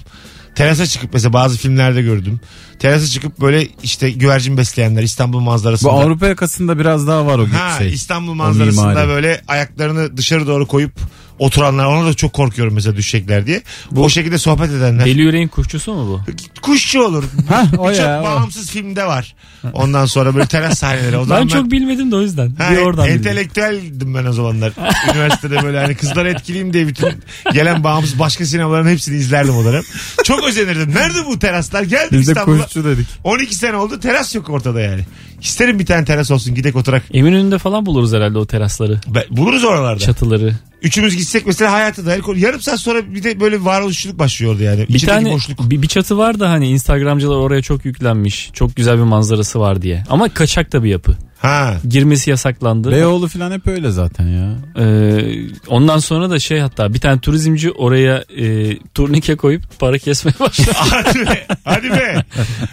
Terasa 0.54 0.86
çıkıp 0.86 1.10
mesela 1.12 1.32
bazı 1.32 1.58
filmlerde 1.58 2.02
gördüm. 2.02 2.40
Terasa 2.78 3.06
çıkıp 3.06 3.40
böyle 3.40 3.68
işte 3.82 4.10
güvercin 4.10 4.56
besleyenler 4.56 5.02
İstanbul 5.02 5.40
manzarasında. 5.40 5.92
Bu 5.92 5.96
Avrupa 5.96 6.26
yakasında 6.26 6.78
biraz 6.78 7.06
daha 7.06 7.26
var 7.26 7.38
o 7.38 7.46
ha, 7.46 7.78
şey. 7.78 7.92
İstanbul 7.92 8.34
manzarasında 8.34 9.08
böyle 9.08 9.42
ayaklarını 9.48 10.16
dışarı 10.16 10.46
doğru 10.46 10.66
koyup 10.66 10.92
oturanlar 11.38 11.84
ona 11.84 12.06
da 12.06 12.14
çok 12.14 12.32
korkuyorum 12.32 12.74
mesela 12.74 12.96
düşecekler 12.96 13.46
diye. 13.46 13.62
o 13.96 14.08
şekilde 14.08 14.38
sohbet 14.38 14.70
edenler. 14.70 15.06
Deli 15.06 15.20
yüreğin 15.20 15.48
kuşçusu 15.48 15.94
mu 15.94 16.06
bu? 16.08 16.20
Kuşçu 16.62 17.02
olur. 17.02 17.24
Ha, 17.48 17.66
o 17.78 17.88
Birçok 17.90 18.04
ya, 18.06 18.20
o. 18.20 18.24
bağımsız 18.24 18.70
filmde 18.70 19.06
var. 19.06 19.34
Ondan 19.72 20.06
sonra 20.06 20.34
böyle 20.34 20.46
teras 20.46 20.78
sahneleri. 20.78 21.16
O 21.16 21.20
Ben 21.20 21.26
zaman 21.26 21.46
çok 21.46 21.70
bilmedim 21.70 22.10
de 22.10 22.16
o 22.16 22.20
yüzden. 22.20 22.54
Ha, 22.58 22.70
bir 22.72 22.76
oradan 22.78 23.08
entelektüeldim 23.08 24.14
ben 24.14 24.24
o 24.24 24.32
zamanlar. 24.32 24.72
Üniversitede 25.14 25.62
böyle 25.62 25.78
hani 25.78 25.94
kızları 25.94 26.28
etkileyeyim 26.30 26.72
diye 26.72 26.86
bütün 26.88 27.08
gelen 27.52 27.84
bağımsız 27.84 28.18
başka 28.18 28.46
sinemaların 28.46 28.88
hepsini 28.90 29.16
izlerdim 29.16 29.56
o 29.56 29.64
dönem. 29.64 29.82
Çok 30.24 30.44
özenirdim. 30.44 30.94
Nerede 30.94 31.26
bu 31.26 31.38
teraslar? 31.38 31.82
Geldim 31.82 32.18
Biz 32.20 32.26
de 32.28 32.32
İstanbul'a. 32.32 32.62
kuşçu 32.64 32.84
dedik. 32.84 33.06
12 33.24 33.54
sene 33.54 33.76
oldu 33.76 34.00
teras 34.00 34.34
yok 34.34 34.50
ortada 34.50 34.80
yani. 34.80 35.00
İsterim 35.42 35.78
bir 35.78 35.86
tane 35.86 36.04
teras 36.04 36.30
olsun 36.30 36.54
gidek 36.54 36.76
oturak. 36.76 37.02
Eminönü'nde 37.12 37.58
falan 37.58 37.86
buluruz 37.86 38.12
herhalde 38.12 38.38
o 38.38 38.46
terasları. 38.46 39.00
Be- 39.06 39.26
buluruz 39.30 39.64
oralarda. 39.64 39.98
Çatıları. 40.00 40.54
Üçümüz 40.84 41.16
gitsek 41.16 41.46
mesela 41.46 41.72
hayata 41.72 42.06
dair 42.06 42.20
konu. 42.20 42.38
Yarım 42.38 42.60
saat 42.60 42.80
sonra 42.80 43.14
bir 43.14 43.22
de 43.22 43.40
böyle 43.40 43.64
varoluşçuluk 43.64 44.18
başlıyordu 44.18 44.62
yani. 44.62 44.78
Bir 44.80 44.94
İçindeki 44.94 45.06
tane 45.06 45.32
boşluk. 45.32 45.70
bir, 45.70 45.82
bir 45.82 45.88
çatı 45.88 46.18
var 46.18 46.40
da 46.40 46.50
hani 46.50 46.68
Instagramcılar 46.68 47.36
oraya 47.36 47.62
çok 47.62 47.84
yüklenmiş. 47.84 48.50
Çok 48.52 48.76
güzel 48.76 48.96
bir 48.98 49.02
manzarası 49.02 49.60
var 49.60 49.82
diye. 49.82 50.04
Ama 50.10 50.28
kaçak 50.28 50.72
da 50.72 50.84
bir 50.84 50.88
yapı. 50.90 51.16
Ha. 51.38 51.74
Girmesi 51.88 52.30
yasaklandı. 52.30 52.90
Beyoğlu 52.92 53.28
falan 53.28 53.52
hep 53.52 53.66
öyle 53.66 53.90
zaten 53.90 54.26
ya. 54.26 54.52
Ee, 54.84 55.34
ondan 55.68 55.98
sonra 55.98 56.30
da 56.30 56.38
şey 56.38 56.58
hatta 56.58 56.94
bir 56.94 56.98
tane 57.00 57.20
turizmci 57.20 57.70
oraya 57.70 58.24
e, 58.38 58.76
turnike 58.94 59.36
koyup 59.36 59.62
para 59.78 59.98
kesmeye 59.98 60.34
başladı. 60.40 60.70
Hadi 60.74 61.20
be. 61.26 61.46
Hadi 61.64 61.90
be. 61.90 62.24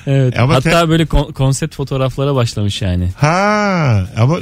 evet. 0.08 0.40
Ama 0.40 0.54
hatta 0.56 0.82
te- 0.84 0.90
böyle 0.90 1.06
kon- 1.06 1.34
konsept 1.34 1.76
fotoğraflara 1.76 2.36
başlamış 2.36 2.82
yani. 2.82 3.10
Ha. 3.18 4.08
Ama 4.18 4.38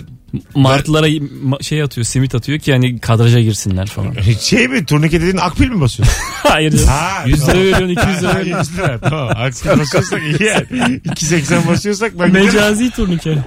Martılara 0.56 1.08
ma- 1.10 1.64
şey 1.64 1.82
atıyor, 1.84 2.06
simit 2.06 2.36
atıyor 2.36 2.60
ki 2.60 2.72
hani 2.74 3.00
kadraja 3.00 3.40
girsinler 3.40 3.88
falan. 3.88 4.16
şey 4.42 4.68
mi 4.68 4.86
turnike 4.86 5.22
dediğin 5.22 5.38
akbil 5.38 5.70
mi 5.70 5.82
basıyorsun? 5.82 6.16
Hayır. 6.44 6.72
canım. 6.72 6.88
Ha, 6.88 7.24
100 7.26 7.48
lira 7.48 7.58
veriyorsun, 7.58 7.90
200 7.90 8.24
lira 8.24 8.36
veriyorsun. 8.36 8.72
100 8.74 8.78
lira. 8.80 9.00
Tamam. 9.00 9.30
Akbil 9.36 9.80
basıyorsak 9.80 10.22
iyi 10.24 10.44
yani. 10.48 10.66
2.80 11.06 11.68
basıyorsak 11.68 12.20
ben 12.20 12.28
giderim. 12.28 12.46
Mecazi 12.46 12.92
turnike. 12.92 13.38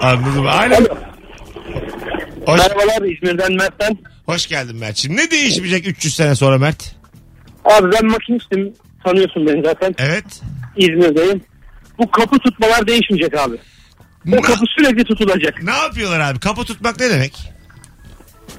Anladım. 0.00 0.46
Alo. 0.46 0.76
Hoş, 2.46 2.58
Merhabalar 2.60 3.02
İzmir'den 3.16 3.52
Mert'ten. 3.52 3.98
hoş 4.26 4.46
geldin 4.46 4.76
Mert'ciğim. 4.76 5.16
Ne 5.16 5.30
değişmeyecek 5.30 5.86
300 5.88 6.14
sene 6.14 6.34
sonra 6.34 6.58
Mert? 6.58 6.94
Abi 7.64 7.92
ben 7.92 8.06
makinistim. 8.10 8.72
Tanıyorsun 9.04 9.46
beni 9.46 9.62
zaten. 9.64 9.94
Evet. 9.98 10.24
İzmir'deyim. 10.76 11.40
Bu 11.98 12.10
kapı 12.10 12.38
tutmalar 12.38 12.86
değişmeyecek 12.86 13.34
abi. 13.38 13.56
O 14.32 14.40
kapı 14.40 14.64
sürekli 14.76 15.04
tutulacak. 15.04 15.62
ne 15.62 15.70
yapıyorlar 15.76 16.20
abi? 16.20 16.40
Kapı 16.40 16.64
tutmak 16.64 17.00
ne 17.00 17.10
demek? 17.10 17.32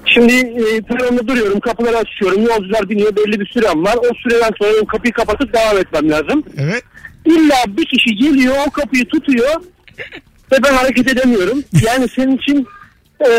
Şimdi 0.06 0.34
e, 0.34 0.82
peronda 0.82 1.28
duruyorum. 1.28 1.60
Kapıları 1.60 1.98
açıyorum. 1.98 2.42
Yolcular 2.42 2.90
biniyor. 2.90 3.16
Belli 3.16 3.40
bir 3.40 3.46
sürem 3.46 3.84
var. 3.84 3.96
O 3.96 4.14
süreden 4.24 4.52
sonra 4.60 4.72
o 4.82 4.86
kapıyı 4.86 5.14
kapatıp 5.14 5.54
devam 5.54 5.78
etmem 5.78 6.10
lazım. 6.10 6.44
Evet. 6.58 6.84
İlla 7.26 7.56
bir 7.68 7.86
kişi 7.86 8.16
geliyor. 8.16 8.56
O 8.68 8.72
kapıyı 8.72 9.08
tutuyor. 9.08 9.62
Ve 10.52 10.64
ben 10.64 10.74
hareket 10.74 11.08
edemiyorum. 11.12 11.64
Yani 11.86 12.08
senin 12.16 12.38
için 12.38 12.68
e, 13.20 13.30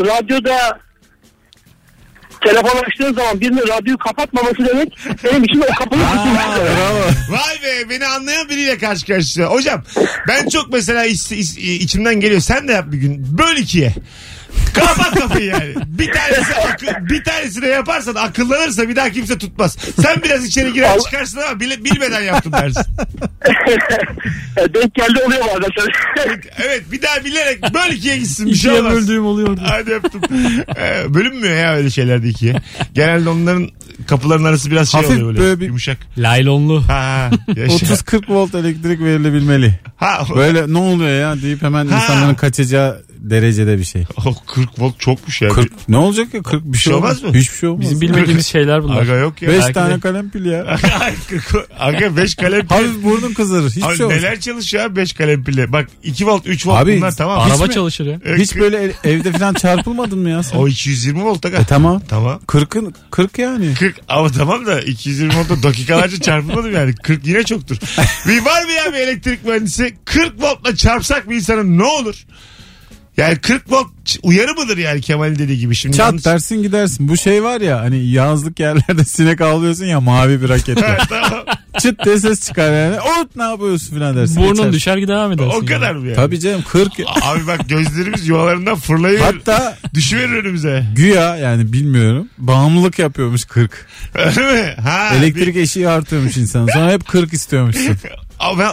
radyoda 0.00 0.78
telefon 2.46 2.78
açtığın 2.86 3.14
zaman 3.14 3.40
birinin 3.40 3.68
radyoyu 3.68 3.98
kapatmaması 3.98 4.56
demek 4.58 4.98
benim 5.24 5.44
için 5.44 5.60
o 5.60 5.74
demek. 5.74 6.00
Bravo. 6.76 7.00
Vay 7.30 7.62
be 7.62 7.90
beni 7.90 8.06
anlayan 8.06 8.48
biriyle 8.48 8.78
karşı 8.78 9.06
karşıya. 9.06 9.46
Hocam 9.46 9.82
ben 10.28 10.48
çok 10.48 10.72
mesela 10.72 11.06
is- 11.06 11.34
is- 11.34 11.60
içimden 11.60 12.14
geliyor. 12.20 12.40
Sen 12.40 12.68
de 12.68 12.72
yap 12.72 12.84
bir 12.92 12.98
gün. 12.98 13.38
Böl 13.38 13.56
ikiye. 13.56 13.92
Kapat 14.74 15.14
kapıyı 15.20 15.46
yani. 15.46 15.74
Bir 15.86 16.12
tanesi 16.12 16.54
akı- 16.54 17.08
bir 17.10 17.24
tanesini 17.24 17.66
yaparsan 17.66 18.14
akıllanırsa 18.14 18.88
bir 18.88 18.96
daha 18.96 19.10
kimse 19.10 19.38
tutmaz. 19.38 19.76
Sen 20.02 20.22
biraz 20.24 20.44
içeri 20.46 20.72
girer 20.72 20.88
Allah- 20.90 21.02
çıkarsın 21.04 21.38
ama 21.48 21.60
bile, 21.60 21.84
bilmeden 21.84 22.20
yaptım 22.20 22.52
dersin. 22.52 22.82
E, 24.56 24.74
Denk 24.74 24.94
geldi 24.94 25.18
oluyor 25.26 25.40
bazen. 25.46 25.88
Evet 26.62 26.82
bir 26.92 27.02
daha 27.02 27.24
bilerek 27.24 27.62
böl 27.74 27.92
ikiye 27.92 28.16
gitsin 28.16 28.46
bir 28.46 28.54
şey 28.54 28.70
İkiye 28.70 28.82
olmaz. 28.82 28.94
böldüğüm 28.94 29.26
oluyordu. 29.26 29.60
Hadi 29.66 29.90
öptüm. 29.94 30.20
Ee, 30.78 31.14
bölünmüyor 31.14 31.56
ya 31.56 31.74
öyle 31.74 31.90
şeylerde 31.90 32.28
ikiye. 32.28 32.54
Genelde 32.94 33.28
onların 33.28 33.68
kapıların 34.06 34.44
arası 34.44 34.70
biraz 34.70 34.88
şey 34.92 35.00
Hafif 35.00 35.12
oluyor 35.16 35.28
böyle, 35.28 35.40
böyle 35.40 35.60
bir- 35.60 35.66
yumuşak. 35.66 35.98
Laylonlu. 36.18 36.82
Ha, 36.88 36.92
ha, 36.92 37.30
yaşa. 37.56 37.74
30-40 37.86 38.28
volt 38.28 38.54
elektrik 38.54 39.00
verilebilmeli. 39.00 39.80
Ha, 39.96 40.24
Böyle 40.36 40.72
ne 40.72 40.78
oluyor 40.78 41.20
ya 41.20 41.42
deyip 41.42 41.62
hemen 41.62 41.86
Ha. 41.86 41.96
insanların 41.96 42.34
kaçacağı 42.34 43.02
derecede 43.30 43.78
bir 43.78 43.84
şey. 43.84 44.04
o 44.26 44.34
40 44.46 44.68
volt 44.80 45.00
çokmuş 45.00 45.42
ya. 45.42 45.48
40 45.48 45.88
ne 45.88 45.96
olacak 45.96 46.34
ya 46.34 46.42
40 46.42 46.64
bir 46.64 46.78
şey 46.78 46.94
olmaz 46.94 47.22
mı? 47.22 47.34
Hiçbir 47.34 47.56
şey 47.56 47.68
olmaz. 47.68 47.80
Bizim 47.84 48.00
bilmediğimiz 48.00 48.46
şeyler 48.46 48.82
bunlar. 48.82 49.02
Aga 49.02 49.14
yok 49.14 49.42
ya. 49.42 49.48
5 49.48 49.60
Belki 49.60 49.72
tane 49.72 49.94
de- 49.94 50.00
kalem 50.00 50.30
pil 50.30 50.44
ya. 50.44 50.64
Ay, 51.00 51.14
40 51.28 51.66
Aga 51.78 52.16
5 52.16 52.34
kalem 52.34 52.60
pil. 52.60 52.68
Hafif 52.68 53.02
burnun 53.04 53.34
kızarır. 53.34 53.70
Hiçbir 53.70 53.82
Abi 53.82 53.96
şey 53.96 54.06
olmaz. 54.06 54.18
neler 54.18 54.40
çalışıyor 54.40 54.84
abi 54.84 54.96
5 54.96 55.12
kalem 55.12 55.44
pille. 55.44 55.72
Bak 55.72 55.88
2 56.02 56.26
volt 56.26 56.46
3 56.46 56.66
volt 56.66 56.78
Abi, 56.82 56.96
bunlar 56.96 57.16
tamam. 57.16 57.40
Araba 57.40 57.66
mi? 57.66 57.72
çalışır 57.74 58.06
ya. 58.06 58.20
E, 58.24 58.38
Hiç 58.38 58.56
böyle 58.56 58.76
ev- 58.76 58.92
evde 59.04 59.32
falan 59.32 59.54
çarpılmadın 59.54 60.18
mı 60.18 60.30
ya 60.30 60.42
sen? 60.42 60.58
O 60.58 60.68
220 60.68 61.24
volt 61.24 61.46
aga. 61.46 61.56
E 61.58 61.64
tamam. 61.64 62.02
Tamam. 62.08 62.40
40'ın 62.46 62.94
40 63.10 63.38
yani. 63.38 63.74
40 63.74 63.96
ama 64.08 64.28
tamam 64.32 64.66
da 64.66 64.80
220 64.80 65.36
voltta 65.36 65.62
dakikalarca 65.62 66.20
çarpılmadım 66.20 66.72
yani. 66.74 66.94
40 66.94 67.26
yine 67.26 67.42
çoktur. 67.44 67.76
bir 68.28 68.44
var 68.44 68.64
mı 68.64 68.70
ya 68.72 68.92
bir 68.92 68.98
elektrik 68.98 69.44
mühendisi? 69.46 69.96
40 70.04 70.42
voltla 70.42 70.76
çarpsak 70.76 71.30
bir 71.30 71.36
insanın 71.36 71.78
ne 71.78 71.84
olur? 71.84 72.24
Yani 73.16 73.36
40 73.38 73.72
volt 73.72 73.88
uyarı 74.22 74.54
mıdır 74.54 74.76
yani 74.78 75.00
Kemal'in 75.00 75.38
dediği 75.38 75.58
gibi? 75.58 75.74
Şimdi 75.74 75.96
Çat 75.96 76.06
yalnız- 76.06 76.24
dersin 76.24 76.62
gidersin. 76.62 77.08
Bu 77.08 77.16
şey 77.16 77.42
var 77.44 77.60
ya 77.60 77.80
hani 77.80 78.06
yazlık 78.08 78.60
yerlerde 78.60 79.04
sinek 79.06 79.40
avlıyorsun 79.40 79.84
ya 79.84 80.00
mavi 80.00 80.42
bir 80.42 80.48
raketle. 80.48 80.98
tamam. 81.08 81.44
Çıt 81.80 82.04
diye 82.04 82.18
ses 82.18 82.46
çıkar 82.46 82.72
yani. 82.72 83.00
Ot 83.00 83.36
ne 83.36 83.42
yapıyorsun 83.42 83.98
falan 83.98 84.16
dersin. 84.16 84.36
Burnun 84.36 84.54
Geçer. 84.56 84.72
düşer 84.72 85.00
ki 85.00 85.08
devam 85.08 85.32
edersin. 85.32 85.50
O 85.50 85.54
yani. 85.54 85.66
kadar 85.66 85.94
mı 85.94 86.06
yani? 86.06 86.16
Tabii 86.16 86.40
canım 86.40 86.62
40. 86.68 86.92
Abi 87.22 87.46
bak 87.46 87.68
gözlerimiz 87.68 88.28
yuvalarından 88.28 88.76
fırlayıverir. 88.76 89.24
Hatta 89.24 89.78
Düşüverir 89.94 90.32
önümüze. 90.32 90.84
güya 90.96 91.36
yani 91.36 91.72
bilmiyorum 91.72 92.28
bağımlılık 92.38 92.98
yapıyormuş 92.98 93.44
40. 93.44 93.86
Öyle 94.14 94.52
mi? 94.52 94.74
Ha, 94.82 95.14
Elektrik 95.14 95.56
eşiği 95.56 95.88
artıyormuş 95.88 96.36
insan. 96.36 96.66
Sonra 96.72 96.92
hep 96.92 97.08
40 97.08 97.32
istiyormuşsun. 97.32 97.96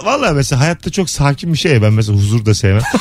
Vallahi 0.05 0.33
mesela 0.35 0.61
hayatta 0.61 0.89
çok 0.89 1.09
sakin 1.09 1.53
bir 1.53 1.57
şey. 1.57 1.71
ya. 1.73 1.81
Ben 1.81 1.93
mesela 1.93 2.17
huzur 2.17 2.45
da 2.45 2.53
sevmem. 2.55 2.81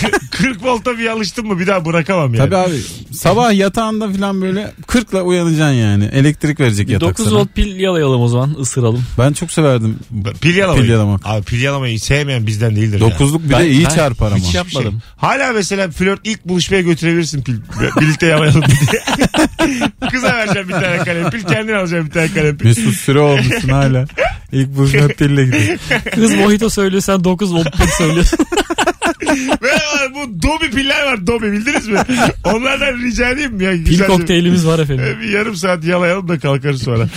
40, 0.00 0.30
40 0.30 0.64
volta 0.64 0.98
bir 0.98 1.06
alıştım 1.06 1.46
mı 1.46 1.58
bir 1.58 1.66
daha 1.66 1.84
bırakamam 1.84 2.34
yani. 2.34 2.50
Tabii 2.50 2.56
abi 2.56 2.80
sabah 3.12 3.52
yatağında 3.54 4.12
falan 4.12 4.42
böyle 4.42 4.72
40'la 4.86 5.22
uyanacaksın 5.22 5.74
yani. 5.74 6.04
Elektrik 6.04 6.60
verecek 6.60 6.88
Bir 6.88 6.92
yatak 6.92 7.08
9 7.08 7.24
sana. 7.24 7.38
volt 7.38 7.48
pil 7.54 7.80
yalayalım 7.80 8.22
o 8.22 8.28
zaman 8.28 8.56
ısıralım. 8.60 9.04
Ben 9.18 9.32
çok 9.32 9.52
severdim. 9.52 9.98
Pil 10.40 10.56
yalamayı. 10.56 10.82
Pil 10.84 10.90
yalamak. 10.90 11.20
Abi 11.24 11.44
pil 11.44 11.60
yalamayı 11.62 12.00
sevmeyen 12.00 12.46
bizden 12.46 12.76
değildir 12.76 13.00
ya. 13.00 13.10
Dokuzluk 13.10 13.44
bir 13.44 13.50
Ben- 13.50 13.60
de 13.60 13.70
iyi 13.70 13.84
ben 13.84 13.90
çarpar 13.90 14.26
ama. 14.32 14.36
Hiç 14.36 14.54
yapmadım. 14.54 14.90
Şey, 14.90 15.00
hala 15.16 15.52
mesela 15.52 15.90
flört 15.90 16.20
ilk 16.24 16.44
buluşmaya 16.44 16.82
götürebilirsin 16.82 17.42
pil. 17.42 17.54
Birlikte 18.00 18.26
yalayalım 18.26 18.62
diye. 18.62 19.02
Kıza 20.10 20.28
vereceğim 20.28 20.68
bir 20.68 20.72
tane 20.72 20.98
kalem 20.98 21.30
pil. 21.30 21.42
Kendin 21.44 21.72
alacaksın 21.74 22.06
bir 22.06 22.12
tane 22.14 22.28
kalem 22.34 22.58
pil. 22.58 22.66
Mesut 22.66 22.94
Süre 22.94 23.20
olmuşsun 23.20 23.68
hala. 23.68 24.06
İlk 24.52 24.68
buluşma 24.76 25.06
pille 25.08 25.44
gidiyor. 25.44 25.78
Kız 26.14 26.34
mojito 26.34 26.70
söylüyor 26.70 27.02
sen 27.02 27.24
9 27.24 27.54
volt 27.54 27.72
pil 27.72 27.86
söylüyorsun. 27.98 28.38
Ve 29.62 29.68
var, 29.72 30.14
bu 30.14 30.42
Dobi 30.42 30.70
piller 30.70 31.06
var 31.06 31.26
Dobi 31.26 31.52
bildiniz 31.52 31.88
mi? 31.88 31.98
Onlardan 32.44 32.98
rica 33.02 33.28
edeyim 33.30 33.52
mi? 33.54 33.64
Ya, 33.64 33.70
pil 33.70 33.84
güzelce- 33.86 34.06
kokteylimiz 34.06 34.66
var 34.66 34.78
efendim. 34.78 35.04
E, 35.04 35.20
Bir 35.20 35.28
yarım 35.28 35.56
saat 35.56 35.84
yalayalım 35.84 36.28
da 36.28 36.38
kalkarız 36.38 36.82
sonra. 36.82 37.04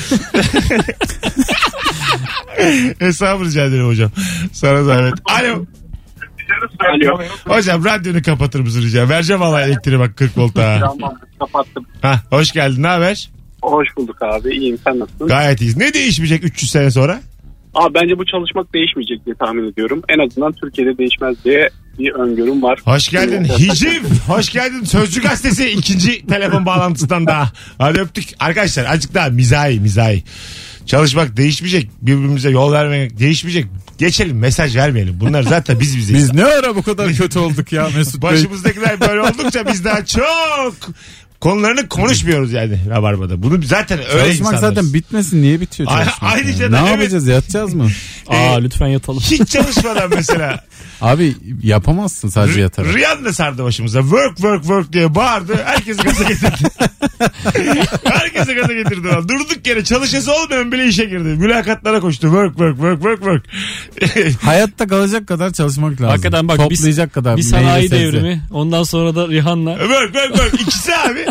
Hesabı 2.99 3.45
rica 3.45 3.63
ederim 3.65 3.87
hocam. 3.87 4.11
Sana 4.51 4.83
zahmet. 4.83 5.13
Alo. 5.25 5.65
Alo. 6.79 7.19
Hocam 7.47 7.85
radyonu 7.85 8.21
kapatır 8.21 8.59
mısın 8.59 8.81
rica? 8.81 9.09
Vereceğim 9.09 9.41
valla 9.41 9.61
elektriği 9.61 9.99
bak 9.99 10.17
40 10.17 10.37
volta. 10.37 10.79
Tamam 10.79 11.13
kapattım. 11.39 11.85
Ha, 12.01 12.21
hoş 12.29 12.51
geldin 12.51 12.83
ne 12.83 12.87
haber? 12.87 13.29
Hoş 13.61 13.87
bulduk 13.97 14.21
abi. 14.21 14.49
İyiyim 14.55 14.77
sen 14.83 14.99
nasılsın? 14.99 15.27
Gayet 15.27 15.61
iyiyiz. 15.61 15.77
Ne 15.77 15.93
değişmeyecek 15.93 16.43
300 16.43 16.71
sene 16.71 16.91
sonra? 16.91 17.21
Abi 17.73 17.93
bence 17.93 18.17
bu 18.17 18.25
çalışmak 18.25 18.73
değişmeyecek 18.73 19.25
diye 19.25 19.35
tahmin 19.35 19.71
ediyorum. 19.71 20.01
En 20.09 20.19
azından 20.19 20.53
Türkiye'de 20.53 20.97
değişmez 20.97 21.35
diye 21.45 21.69
bir 21.99 22.11
öngörüm 22.11 22.63
var. 22.63 22.79
Hoş 22.85 23.09
geldin 23.09 23.43
Hicim. 23.43 24.03
Hoş 24.27 24.49
geldin 24.49 24.83
Sözcü 24.83 25.21
Gazetesi 25.21 25.69
ikinci 25.69 26.27
telefon 26.27 26.65
bağlantısından 26.65 27.27
daha. 27.27 27.51
Hadi 27.77 27.99
öptük. 27.99 28.29
Arkadaşlar 28.39 28.85
azıcık 28.85 29.13
daha 29.13 29.29
mizahi 29.29 29.79
mizahi. 29.79 30.23
Çalışmak 30.85 31.37
değişmeyecek. 31.37 31.89
Birbirimize 32.01 32.49
yol 32.49 32.71
vermek 32.71 33.19
değişmeyecek. 33.19 33.65
Geçelim 33.97 34.37
mesaj 34.37 34.75
vermeyelim. 34.75 35.19
Bunlar 35.19 35.43
zaten 35.43 35.79
biz 35.79 35.97
bizeyiz. 35.97 36.23
Biz 36.23 36.33
ne 36.33 36.45
ara 36.45 36.75
bu 36.75 36.83
kadar 36.83 37.13
kötü 37.13 37.39
olduk 37.39 37.71
ya 37.71 37.89
Mesut 37.97 38.23
Bey? 38.23 38.31
Başımızdakiler 38.31 38.99
böyle 38.99 39.21
oldukça 39.21 39.67
biz 39.67 39.85
daha 39.85 40.05
çok 40.05 40.73
konularını 41.43 41.89
konuşmuyoruz 41.89 42.51
yani 42.53 42.79
Rabarba'da. 42.89 43.43
Bunu 43.43 43.63
zaten 43.63 43.99
öyle 43.99 44.09
Çalışmak 44.09 44.53
insanlarız. 44.53 44.61
zaten 44.77 44.93
bitmesin. 44.93 45.41
Niye 45.41 45.61
bitiyor 45.61 45.89
çalışmak? 45.89 46.33
ayrıca 46.33 46.63
ya? 46.65 46.71
da 46.71 46.81
Ne 46.81 46.89
evet. 46.89 46.99
yapacağız? 46.99 47.27
Yatacağız 47.27 47.73
mı? 47.73 47.87
Aa 48.27 48.55
lütfen 48.59 48.87
yatalım. 48.87 49.19
Hiç 49.19 49.49
çalışmadan 49.49 50.09
mesela. 50.15 50.63
Abi 51.01 51.35
yapamazsın 51.63 52.29
sadece 52.29 52.61
yatarak. 52.61 52.95
Riyan 52.95 53.25
da 53.25 53.33
sardı 53.33 53.63
başımıza. 53.63 54.01
Work 54.01 54.35
work 54.37 54.61
work 54.61 54.93
diye 54.93 55.15
bağırdı. 55.15 55.55
Herkesi 55.65 56.03
gaza 56.03 56.23
getirdi. 56.23 56.69
Herkesi 58.03 58.53
gaza 58.53 58.73
getirdi. 58.73 59.07
lan. 59.07 59.29
Durduk 59.29 59.67
yere 59.67 59.83
çalışası 59.83 60.31
olmayan 60.33 60.71
bile 60.71 60.87
işe 60.87 61.05
girdi. 61.05 61.23
Mülakatlara 61.23 61.99
koştu. 61.99 62.21
Work 62.21 62.49
work 62.49 62.75
work 62.75 63.01
work 63.01 63.17
work. 63.19 63.45
Hayatta 64.41 64.87
kalacak 64.87 65.27
kadar 65.27 65.53
çalışmak 65.53 65.91
lazım. 65.91 66.05
Hakikaten 66.05 66.47
bak 66.47 66.69
bir- 66.69 66.75
Toplayacak 66.75 67.13
kadar. 67.13 67.37
Bir 67.37 67.51
meyve 67.51 67.65
sanayi 67.65 67.89
sebze. 67.89 68.01
devrimi. 68.03 68.41
Ondan 68.51 68.83
sonra 68.83 69.15
da 69.15 69.27
Rihanna. 69.27 69.77
work 69.77 70.13
work 70.13 70.35
work. 70.37 70.61
İkisi 70.61 70.95
abi. 70.95 71.25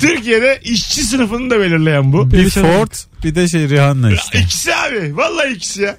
Türkiye'de 0.00 0.60
işçi 0.64 1.02
sınıfını 1.02 1.50
da 1.50 1.60
belirleyen 1.60 2.12
bu. 2.12 2.30
Bir 2.30 2.50
Ford 2.50 2.92
bir 3.24 3.34
de 3.34 3.48
şey 3.48 3.68
Rihanna 3.68 4.12
işte. 4.12 4.40
İkisi 4.40 4.74
abi. 4.74 5.16
Vallahi 5.16 5.52
ikisi 5.52 5.82
ya. 5.82 5.98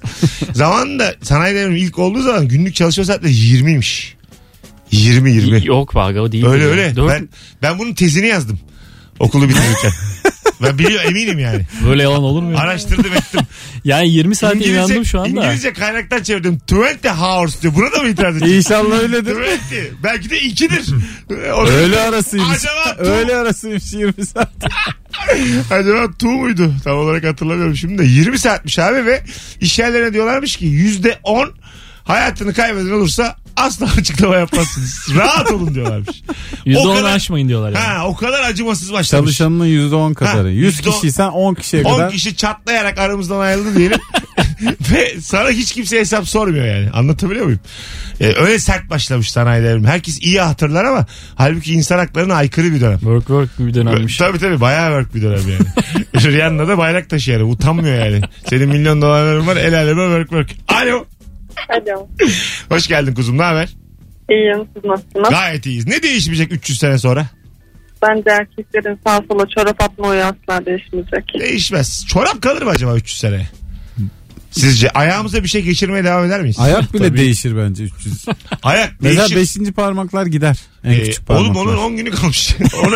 Zamanında 0.54 1.16
sanayi 1.22 1.56
devrimi 1.56 1.80
ilk 1.80 2.00
olduğu 2.00 2.22
zaman 2.22 2.48
günlük 2.48 2.76
çalışma 2.76 3.06
saatleri 3.06 3.34
20'ymiş. 3.34 4.14
20 4.92 5.32
20. 5.32 5.66
Yok 5.66 5.96
be 5.96 6.00
aga 6.00 6.22
o 6.22 6.32
değil. 6.32 6.46
Öyle 6.46 6.66
öyle. 6.66 6.94
Ben 7.08 7.30
ben 7.62 7.80
bunun 7.80 7.94
tezini 7.94 8.28
yazdım. 8.28 8.60
Okulu 9.20 9.50
bitirirken. 9.50 9.92
ben 10.62 10.78
biliyorum 10.78 11.10
eminim 11.10 11.40
yani. 11.40 11.66
Böyle 11.88 12.04
yalan 12.04 12.24
olur 12.24 12.44
mu? 12.44 12.52
ya? 12.52 12.58
Araştırdım 12.58 13.14
ettim. 13.14 13.42
Yani 13.84 14.10
20 14.10 14.36
saate 14.36 14.66
inandım 14.66 15.06
şu 15.06 15.20
anda. 15.22 15.30
İngilizce 15.46 15.74
kaynaktan 15.74 16.24
çevirdim. 16.24 16.62
20 16.72 17.10
hours 17.10 17.62
diyor. 17.62 17.74
Buna 17.76 17.92
da 17.92 18.04
mı 18.04 18.10
itiraz 18.10 18.38
ediyorsun? 18.38 18.58
İnşallah 18.58 19.00
öyledir. 19.00 19.36
20. 19.36 20.04
Belki 20.04 20.30
de 20.30 20.40
2'dir. 20.42 20.86
O- 21.54 21.68
Öyle 21.68 22.00
arasıymış. 22.00 22.50
Acaba 22.58 23.04
tu- 23.04 23.12
Öyle 23.12 23.36
arasıymış 23.36 23.94
20 23.94 24.26
saat. 24.26 24.52
Acaba 25.72 26.12
tu 26.20 26.28
muydu? 26.28 26.74
Tam 26.84 26.98
olarak 26.98 27.24
hatırlamıyorum 27.26 27.76
şimdi 27.76 27.98
de. 27.98 28.06
20 28.06 28.40
saatmiş 28.40 28.80
abi 28.80 29.06
ve 29.06 29.22
iş 29.62 29.80
yerlerine 29.80 30.14
diyorlarmış 30.14 30.58
ki 30.58 30.66
%10 30.66 31.50
hayatını 32.04 32.54
kaybeden 32.54 32.92
olursa 32.92 33.36
asla 33.62 33.88
açıklama 33.98 34.36
yapmazsınız. 34.36 35.08
Rahat 35.16 35.52
olun 35.52 35.76
diyorlarmış. 35.76 36.22
%10 36.66 36.78
O 36.88 36.96
kadar- 36.96 37.16
aşmayın 37.16 37.48
diyorlar 37.50 37.68
yani. 37.72 37.78
Ha 37.86 38.08
o 38.08 38.16
kadar 38.16 38.44
acımasız 38.44 38.94
başlamış. 38.94 39.38
Çalışanının 39.38 39.66
%10 39.68 40.14
kadarı. 40.14 40.44
Ha, 40.48 40.50
100 40.50 40.80
%10 40.80 40.92
kişiysen 40.92 41.28
10 41.28 41.54
kişiye 41.54 41.84
10 41.84 41.98
kadar. 41.98 42.12
kişi 42.12 42.36
çatlayarak 42.36 43.00
aramızdan 43.00 43.40
ayrıldı 43.40 43.76
diyelim. 43.76 44.00
Ve 44.92 45.22
sana 45.22 45.50
hiç 45.50 45.72
kimse 45.74 46.00
hesap 46.00 46.28
sormuyor 46.28 46.66
yani. 46.66 46.90
Anlatabiliyor 46.92 47.46
muyum? 47.46 47.60
Ee, 48.22 48.26
öyle 48.36 48.60
sert 48.60 48.90
başlamış 48.90 49.32
sanayi 49.32 49.64
devrimi. 49.64 49.88
Herkes 49.88 50.20
iyi 50.22 50.42
hatırlar 50.42 50.86
ama 50.86 51.06
halbuki 51.36 51.74
insan 51.74 51.98
haklarına 51.98 52.34
aykırı 52.36 52.74
bir 52.74 52.82
dönem. 52.82 53.00
Work 53.00 53.28
work 53.28 53.50
bir 53.60 53.74
dönemmiş. 53.74 54.18
Tabii 54.18 54.40
tabii 54.40 54.62
bayağı 54.62 54.90
work 55.02 55.16
bir 55.16 55.22
dönem 55.22 55.50
yani. 55.50 55.66
Rihanna 56.34 56.68
da 56.68 56.78
bayrak 56.78 57.10
taşıyor 57.10 57.40
yani. 57.40 57.50
Utanmıyor 57.52 58.06
yani. 58.06 58.22
Senin 58.50 58.70
milyon 58.70 59.02
dolarların 59.02 59.48
var 59.48 59.56
el 59.56 59.78
aleme 59.78 60.04
work 60.26 60.30
work. 60.30 60.50
Alo. 60.82 61.06
Alo. 61.70 62.08
Hoş 62.70 62.88
geldin 62.88 63.14
kuzum 63.14 63.38
ne 63.38 63.42
haber? 63.44 63.70
İyiyim 64.30 64.68
siz 64.76 64.86
nasılsınız? 64.86 65.30
Gayet 65.30 65.66
iyiyiz. 65.66 65.88
Ne 65.88 66.04
değişmeyecek 66.04 66.52
300 66.52 66.80
sene 66.80 66.98
sonra? 66.98 67.28
Bence 68.02 68.30
erkeklerin 68.30 69.00
sağa 69.08 69.20
sola 69.32 69.46
çorap 69.50 69.84
atma 69.84 70.08
oyu 70.08 70.22
asla 70.24 70.66
değişmeyecek. 70.66 71.24
Değişmez. 71.40 72.06
Çorap 72.08 72.42
kalır 72.42 72.62
mı 72.62 72.70
acaba 72.70 72.96
300 72.96 73.20
sene? 73.20 73.48
Sizce 74.52 74.90
ayağımıza 74.90 75.44
bir 75.44 75.48
şey 75.48 75.62
geçirmeye 75.62 76.04
devam 76.04 76.26
eder 76.26 76.42
miyiz? 76.42 76.60
Ayak 76.60 76.94
bile 76.94 77.08
Tabii. 77.08 77.18
değişir 77.18 77.58
bence 77.58 77.84
300. 77.84 78.26
Ayak 78.64 78.94
Mesela 79.02 79.30
değişir. 79.30 79.62
5. 79.66 79.72
parmaklar 79.72 80.26
gider. 80.26 80.58
En 80.84 80.92
Ee, 80.92 81.04
küçük 81.04 81.30
oğlum 81.30 81.54
parmaklar. 81.54 81.74
onun 81.74 81.78
10 81.78 81.98
günü 81.98 82.12
kalmış. 82.12 82.56
onu, 82.86 82.96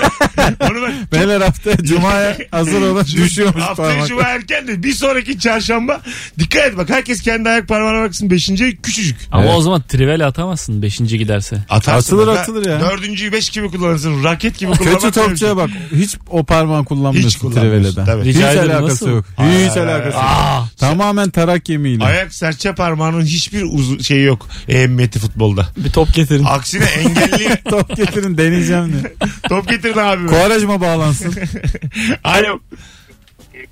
onu 0.62 0.82
ben 0.88 0.94
Beyler 1.12 1.42
haftaya 1.42 1.78
Cuma'ya 1.78 2.38
hazır 2.52 2.82
olun 2.82 3.06
düşüyormuş 3.16 3.62
Haftaya 3.64 3.88
parmaklar. 3.90 4.08
cuma 4.08 4.22
erken 4.24 4.68
de 4.68 4.84
bir 4.84 4.94
sonraki 4.94 5.40
çarşamba 5.40 6.02
dikkat 6.40 6.66
et 6.66 6.78
bak 6.78 6.90
herkes 6.90 7.22
kendi 7.22 7.50
ayak 7.50 7.68
parmağına 7.68 8.04
baksın. 8.04 8.30
Beşinci 8.30 8.78
küçücük. 8.84 9.18
Ama 9.32 9.44
Evet. 9.44 9.54
o 9.58 9.62
zaman 9.62 9.82
trivel 9.82 10.28
atamazsın 10.28 10.82
5. 10.82 10.98
giderse. 10.98 11.58
Atarsın 11.70 12.18
Atılır, 12.18 12.28
atılır 12.38 12.66
ya. 12.70 12.80
Dördüncüyü 12.80 13.32
beş 13.32 13.50
gibi 13.50 13.68
kullanırsın. 13.68 14.24
Raket 14.24 14.58
gibi 14.60 14.72
kullanmak. 14.72 15.02
Kötü 15.02 15.20
topçuya 15.20 15.58
bak. 15.58 15.70
Hiç 15.96 16.16
o 16.30 16.44
parmağı 16.44 16.82
Hiç 16.82 16.88
kullanmıyorsun 16.88 17.52
Trivel'den. 17.52 18.06
tabii. 18.06 18.26
Hiç 18.30 18.36
ederim, 18.38 18.60
alakası 18.72 18.86
nasıl? 18.88 19.10
yok. 19.10 19.26
Hiç 19.40 19.78
alakası 19.78 20.06
yok. 20.18 20.26
Aa, 20.26 20.64
Tamamen 20.78 21.30
tarak 21.30 21.70
yemeğiyle. 21.70 22.04
Ayak 22.04 22.34
serçe 22.34 22.76
parmağının 22.76 23.26
hiçbir 23.26 23.64
uzu, 23.64 24.04
şeyi 24.04 24.24
yok. 24.26 24.48
Ehemmiyeti 24.70 25.20
futbolda. 25.20 25.68
bir 25.78 25.92
top 25.92 26.14
getirin. 26.14 26.44
Aksine 26.44 26.86
engelli 26.86 27.58
Top 27.80 27.96
getirin 27.98 28.38
deneyeceğim 28.38 28.94
de. 28.94 29.14
top 29.50 29.70
getirin 29.70 29.98
abi. 29.98 30.26
Kovarajma 30.26 30.82
bağlansın. 30.82 31.36
Alo. 32.24 32.60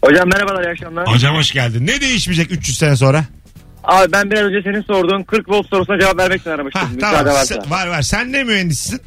Hocam 0.03 0.29
merhabalar 0.29 0.63
iyi 0.63 0.69
akşamlar. 0.71 1.07
Hocam 1.07 1.35
hoş 1.35 1.51
geldin. 1.51 1.87
Ne 1.87 2.01
değişmeyecek 2.01 2.51
300 2.51 2.77
sene 2.77 2.95
sonra? 2.95 3.23
Abi 3.83 4.11
ben 4.11 4.31
biraz 4.31 4.43
önce 4.43 4.61
senin 4.63 4.81
sorduğun 4.81 5.23
40 5.23 5.49
volt 5.49 5.67
sorusuna 5.69 5.99
cevap 5.99 6.17
vermek 6.19 6.41
için 6.41 6.49
aramıştım. 6.49 6.81
Ha, 6.81 6.87
tamam. 6.99 7.25
varsa. 7.25 7.45
Sen- 7.61 7.71
var 7.71 7.87
var. 7.87 8.01
Sen 8.01 8.31
ne 8.31 8.43
mühendissin? 8.43 9.01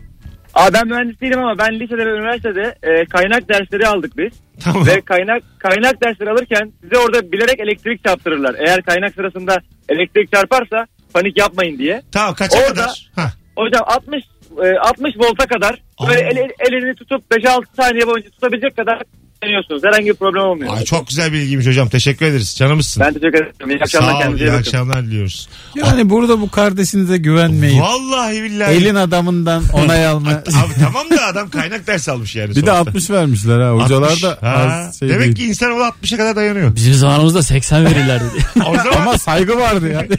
Abi 0.54 0.72
ben 0.74 0.86
mühendis 0.88 1.20
değilim 1.20 1.38
ama 1.38 1.58
ben 1.58 1.80
lisede 1.80 2.06
ve 2.06 2.10
üniversitede 2.10 2.74
e, 2.82 3.04
kaynak 3.06 3.48
dersleri 3.48 3.88
aldık 3.88 4.18
biz. 4.18 4.32
Tamam. 4.64 4.86
Ve 4.86 5.00
kaynak 5.00 5.42
kaynak 5.58 6.02
dersleri 6.04 6.30
alırken 6.30 6.72
size 6.82 6.98
orada 6.98 7.32
bilerek 7.32 7.60
elektrik 7.60 8.04
çarptırırlar. 8.04 8.54
Eğer 8.66 8.82
kaynak 8.82 9.14
sırasında 9.14 9.56
elektrik 9.88 10.32
çarparsa 10.32 10.86
panik 11.14 11.38
yapmayın 11.38 11.78
diye. 11.78 12.02
Tamam 12.12 12.34
kaça 12.34 12.58
Orada- 12.58 12.68
kadar? 12.74 13.10
Ha. 13.16 13.32
Hocam 13.56 13.82
60 13.86 14.24
e, 14.64 14.78
60 14.88 15.14
volta 15.18 15.46
kadar 15.46 15.82
böyle 16.08 16.24
Aa. 16.24 16.28
el, 16.30 16.36
el- 16.36 16.66
elini 16.68 16.94
tutup 16.94 17.22
5-6 17.30 17.62
saniye 17.76 18.06
boyunca 18.06 18.30
tutabilecek 18.30 18.76
kadar 18.76 19.02
deniyorsunuz. 19.42 19.84
Herhangi 19.84 20.06
bir 20.06 20.14
problem 20.14 20.42
olmuyor. 20.42 20.76
Ay, 20.76 20.84
çok 20.84 21.08
güzel 21.08 21.32
bilgiymiş 21.32 21.66
hocam. 21.66 21.88
Teşekkür 21.88 22.26
ederiz. 22.26 22.56
Canımızsın. 22.58 23.00
Ben 23.02 23.12
teşekkür 23.14 23.34
ederim. 23.34 23.70
İyi 23.70 23.80
akşamlar 23.82 24.10
Sağ 24.10 24.16
ol. 24.16 24.20
kendinize 24.20 24.44
İyi 24.44 24.48
bakın. 24.48 24.58
akşamlar 24.58 25.02
diliyoruz. 25.06 25.48
Yani 25.74 26.10
burada 26.10 26.40
bu 26.40 26.50
kardeşinize 26.50 27.16
güvenmeyin. 27.16 27.80
Vallahi 27.80 28.42
billahi. 28.42 28.74
Elin 28.74 28.94
adamından 28.94 29.62
onay 29.72 30.06
alma. 30.06 30.30
Abi 30.32 30.74
tamam 30.80 31.10
da 31.10 31.26
adam 31.26 31.50
kaynak 31.50 31.86
ders 31.86 32.08
almış 32.08 32.36
yani. 32.36 32.50
bir 32.50 32.54
de 32.54 32.60
sonuçta. 32.60 32.78
60 32.78 33.10
vermişler 33.10 33.60
ha. 33.60 33.70
Hocalar 33.70 34.06
60. 34.08 34.22
da 34.22 34.38
Ha, 34.40 34.48
az 34.88 34.98
şey 34.98 35.08
Demek 35.08 35.22
değil. 35.24 35.36
ki 35.36 35.46
insanoğlu 35.46 35.82
60'a 35.82 36.16
kadar 36.18 36.36
dayanıyor. 36.36 36.76
Bizim 36.76 36.94
zamanımızda 36.94 37.42
80 37.42 37.84
verirlerdi. 37.84 38.24
O 38.66 38.76
zaman 38.76 38.92
Ama 39.00 39.18
saygı 39.18 39.56
vardı 39.58 39.92
ya. 39.92 40.06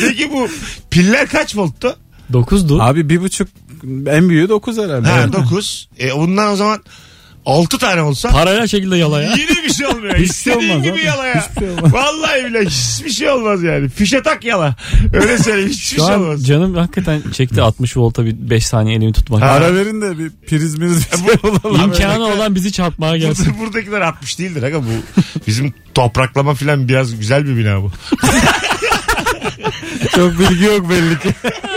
peki 0.00 0.30
bu 0.32 0.48
piller 0.90 1.28
kaç 1.28 1.56
volttu? 1.56 1.96
9'du. 2.32 2.82
Abi 2.82 3.08
bir 3.08 3.20
buçuk 3.20 3.48
en 4.06 4.28
büyüğü 4.28 4.48
9 4.48 4.78
herhalde. 4.78 5.08
Ha 5.08 5.32
9. 5.32 5.88
E 6.00 6.16
bundan 6.16 6.52
o 6.52 6.56
zaman 6.56 6.78
6 7.46 7.78
tane 7.78 8.02
olsa 8.02 8.28
Parayla 8.28 8.66
şekilde 8.66 8.96
yala 8.96 9.22
ya. 9.22 9.32
yine 9.38 9.64
bir 9.64 9.72
şey 9.72 9.86
olmuyor. 9.86 10.14
Hiçbir 10.18 10.34
şey 10.34 10.52
olmaz 10.52 10.82
gibi 10.82 10.92
abi. 10.92 11.04
yala 11.04 11.26
ya. 11.26 11.46
Hiçbir 11.50 11.60
şey 11.60 11.70
olmaz. 11.70 11.92
Vallahi 11.92 12.44
bile 12.44 12.64
hiçbir 12.66 13.10
şey 13.10 13.30
olmaz 13.30 13.62
yani. 13.62 13.88
Fişe 13.88 14.22
tak 14.22 14.44
yala. 14.44 14.76
Öyle 15.12 15.38
söyleyeyim 15.38 15.70
hiçbir 15.70 15.96
Şu 16.00 16.04
şey 16.06 16.14
an 16.14 16.20
olmaz. 16.22 16.46
canım 16.46 16.74
hakikaten 16.74 17.22
çekti 17.32 17.62
60 17.62 17.96
volta 17.96 18.24
bir 18.24 18.50
5 18.50 18.66
saniye 18.66 18.96
elimi 18.96 19.12
tutmak. 19.12 19.42
Ara 19.42 19.74
verin 19.74 20.00
de 20.02 20.18
bir 20.18 20.30
priz 20.48 20.78
miriz 20.78 21.06
bir 21.12 21.28
şey 21.28 21.42
bulalım. 21.42 21.80
İmkanı 21.84 22.24
olan 22.24 22.54
bizi 22.54 22.72
çarpmaya 22.72 23.16
gelsin. 23.16 23.46
Burada- 23.46 23.60
Buradakiler 23.60 24.00
60 24.00 24.38
değildir 24.38 24.62
aga 24.62 24.78
bu 24.82 24.86
bizim 25.46 25.74
topraklama 25.94 26.54
falan 26.54 26.88
biraz 26.88 27.18
güzel 27.18 27.46
bir 27.46 27.56
bina 27.56 27.82
bu. 27.82 27.90
Çok 30.14 30.38
bilgi 30.38 30.64
yok 30.64 30.90
belli 30.90 31.18
ki. 31.18 31.28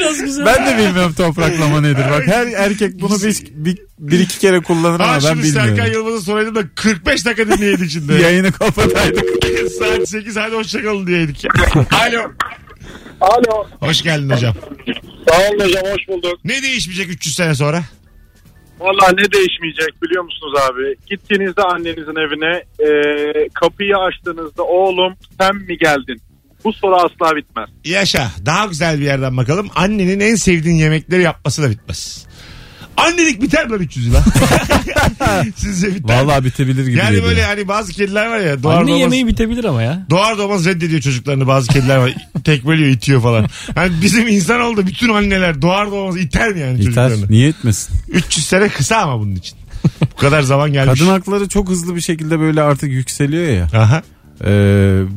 Biraz 0.00 0.20
güzel. 0.20 0.46
Ben 0.46 0.66
de 0.66 0.78
bilmiyorum 0.78 1.14
topraklama 1.16 1.80
nedir. 1.82 2.04
Bak 2.10 2.26
her 2.26 2.46
erkek 2.46 3.00
bunu 3.00 3.14
bir, 3.22 3.42
bir, 3.50 3.78
bir 3.98 4.20
iki 4.20 4.38
kere 4.38 4.60
kullanır 4.60 5.00
ama 5.00 5.14
ben 5.14 5.18
şunu 5.20 5.42
Serkan 5.42 5.68
bilmiyorum. 5.68 5.92
Yılmaz'a 5.92 6.20
soraydım 6.20 6.54
da 6.54 6.62
45 6.74 7.26
dakika 7.26 7.48
dinleyedik 7.48 7.90
şimdi. 7.90 8.12
Yayını 8.22 8.52
kapataydık. 8.52 9.24
Saat 9.78 10.08
8 10.08 10.36
hadi 10.36 10.54
hoşçakalın 10.54 11.06
diyeydik. 11.06 11.44
Alo. 11.76 12.22
Alo. 13.20 13.66
Hoş 13.80 14.02
geldin 14.02 14.30
hocam. 14.30 14.54
Sağ 15.28 15.48
olun 15.50 15.60
hocam 15.60 15.82
hoş 15.82 16.08
bulduk. 16.08 16.38
Ne 16.44 16.62
değişmeyecek 16.62 17.08
300 17.10 17.34
sene 17.34 17.54
sonra? 17.54 17.82
Valla 18.80 19.08
ne 19.12 19.32
değişmeyecek 19.32 20.02
biliyor 20.02 20.24
musunuz 20.24 20.52
abi? 20.70 20.96
Gittiğinizde 21.06 21.62
annenizin 21.62 22.16
evine 22.16 22.62
e, 22.78 22.88
kapıyı 23.48 23.96
açtığınızda 23.96 24.62
oğlum 24.62 25.14
sen 25.40 25.56
mi 25.56 25.78
geldin? 25.78 26.20
Bu 26.64 26.72
soru 26.72 26.96
asla 26.96 27.36
bitmez. 27.36 27.68
Yaşa. 27.84 28.30
Daha 28.46 28.66
güzel 28.66 28.98
bir 29.00 29.04
yerden 29.04 29.36
bakalım. 29.36 29.68
Annenin 29.76 30.20
en 30.20 30.34
sevdiğin 30.34 30.76
yemekleri 30.76 31.22
yapması 31.22 31.62
da 31.62 31.70
bitmez. 31.70 32.24
Annelik 32.96 33.42
biter 33.42 33.66
mi 33.66 33.72
lan 33.72 33.80
300 33.80 34.06
yıla? 34.06 34.24
Sizce 35.56 35.94
biter 35.94 36.22
mi? 36.22 36.28
Vallahi 36.28 36.44
bitebilir 36.44 36.86
gibi 36.86 36.98
Yani 36.98 37.08
geliyor. 37.10 37.24
böyle 37.26 37.44
hani 37.44 37.68
bazı 37.68 37.92
kediler 37.92 38.26
var 38.26 38.38
ya 38.38 38.62
doğar 38.62 38.76
Anne 38.76 38.86
doğmaz, 38.88 39.00
yemeği 39.00 39.26
bitebilir 39.26 39.64
ama 39.64 39.82
ya. 39.82 40.06
doğar 40.10 40.38
doğmaz 40.38 40.66
reddediyor 40.66 41.00
çocuklarını 41.00 41.46
bazı 41.46 41.68
kediler 41.68 41.96
var. 41.96 42.14
Tekmeliyor 42.44 42.88
itiyor 42.88 43.22
falan. 43.22 43.46
Hani 43.74 43.92
bizim 44.02 44.28
insan 44.28 44.60
oldu 44.60 44.86
bütün 44.86 45.08
anneler 45.08 45.62
doğar 45.62 45.90
doğmaz 45.90 46.16
iter 46.16 46.52
mi 46.52 46.60
yani 46.60 46.72
İter. 46.74 46.84
çocuklarını? 46.84 47.26
Niye 47.30 47.48
etmesin? 47.48 47.96
300 48.08 48.46
sene 48.46 48.68
kısa 48.68 48.96
ama 48.96 49.20
bunun 49.20 49.34
için. 49.34 49.58
Bu 50.12 50.16
kadar 50.16 50.42
zaman 50.42 50.72
gelmiş. 50.72 51.00
Kadın 51.00 51.10
hakları 51.10 51.48
çok 51.48 51.68
hızlı 51.68 51.96
bir 51.96 52.00
şekilde 52.00 52.40
böyle 52.40 52.62
artık 52.62 52.90
yükseliyor 52.90 53.48
ya. 53.48 53.80
Aha. 53.80 54.02
Ee, 54.44 54.48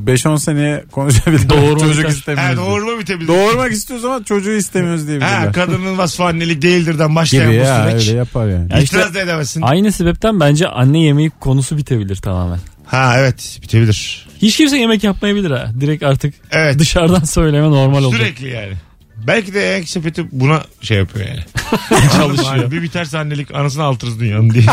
5-10 0.05 0.37
seneye 0.39 0.83
konuşabilir. 0.91 1.49
Doğurma 1.49 1.79
Çocuk. 1.87 2.03
Ha, 2.05 2.07
istemiyoruz. 2.09 2.57
diye. 2.57 2.67
doğurma 2.67 2.99
bitebilir. 2.99 3.27
Doğurmak 3.27 3.71
istiyoruz 3.71 4.05
ama 4.05 4.23
çocuğu 4.23 4.51
istemiyoruz 4.51 5.07
diyebilirler. 5.07 5.39
Ha, 5.45 5.51
kadının 5.51 5.97
vasfı 5.97 6.23
annelik 6.23 6.61
değildirden 6.61 7.15
başlayan 7.15 7.51
gibi 7.51 7.61
bu 7.61 7.65
ya 7.65 7.89
süreç. 7.89 8.07
öyle 8.07 8.17
yapar 8.17 8.47
yani. 8.47 8.71
Ya 8.73 8.79
işte- 8.79 8.97
İtiraz 8.97 9.15
da 9.15 9.19
edemezsin. 9.21 9.61
Aynı 9.61 9.91
sebepten 9.91 10.39
bence 10.39 10.67
anne 10.67 10.99
yemeği 11.03 11.29
konusu 11.29 11.77
bitebilir 11.77 12.15
tamamen. 12.15 12.59
Ha 12.85 13.15
evet 13.19 13.59
bitebilir. 13.63 14.27
Hiç 14.41 14.57
kimse 14.57 14.77
yemek 14.77 15.03
yapmayabilir 15.03 15.51
ha. 15.51 15.71
Direkt 15.81 16.03
artık 16.03 16.33
Evet. 16.51 16.79
dışarıdan 16.79 17.23
söyleme 17.23 17.69
normal 17.69 18.03
oldu. 18.03 18.15
Sürekli 18.15 18.49
yani. 18.49 18.73
Belki 19.27 19.53
de 19.53 19.59
Yankee 19.59 19.87
sepeti 19.87 20.25
buna 20.31 20.63
şey 20.81 20.97
yapıyor 20.97 21.25
yani. 21.27 21.43
Çalışıyor. 22.17 22.55
Yani 22.55 22.71
bir 22.71 22.81
biterse 22.81 23.17
annelik 23.17 23.55
anasını 23.55 23.83
altırız 23.83 24.19
dünyanın 24.19 24.49
diye. 24.49 24.65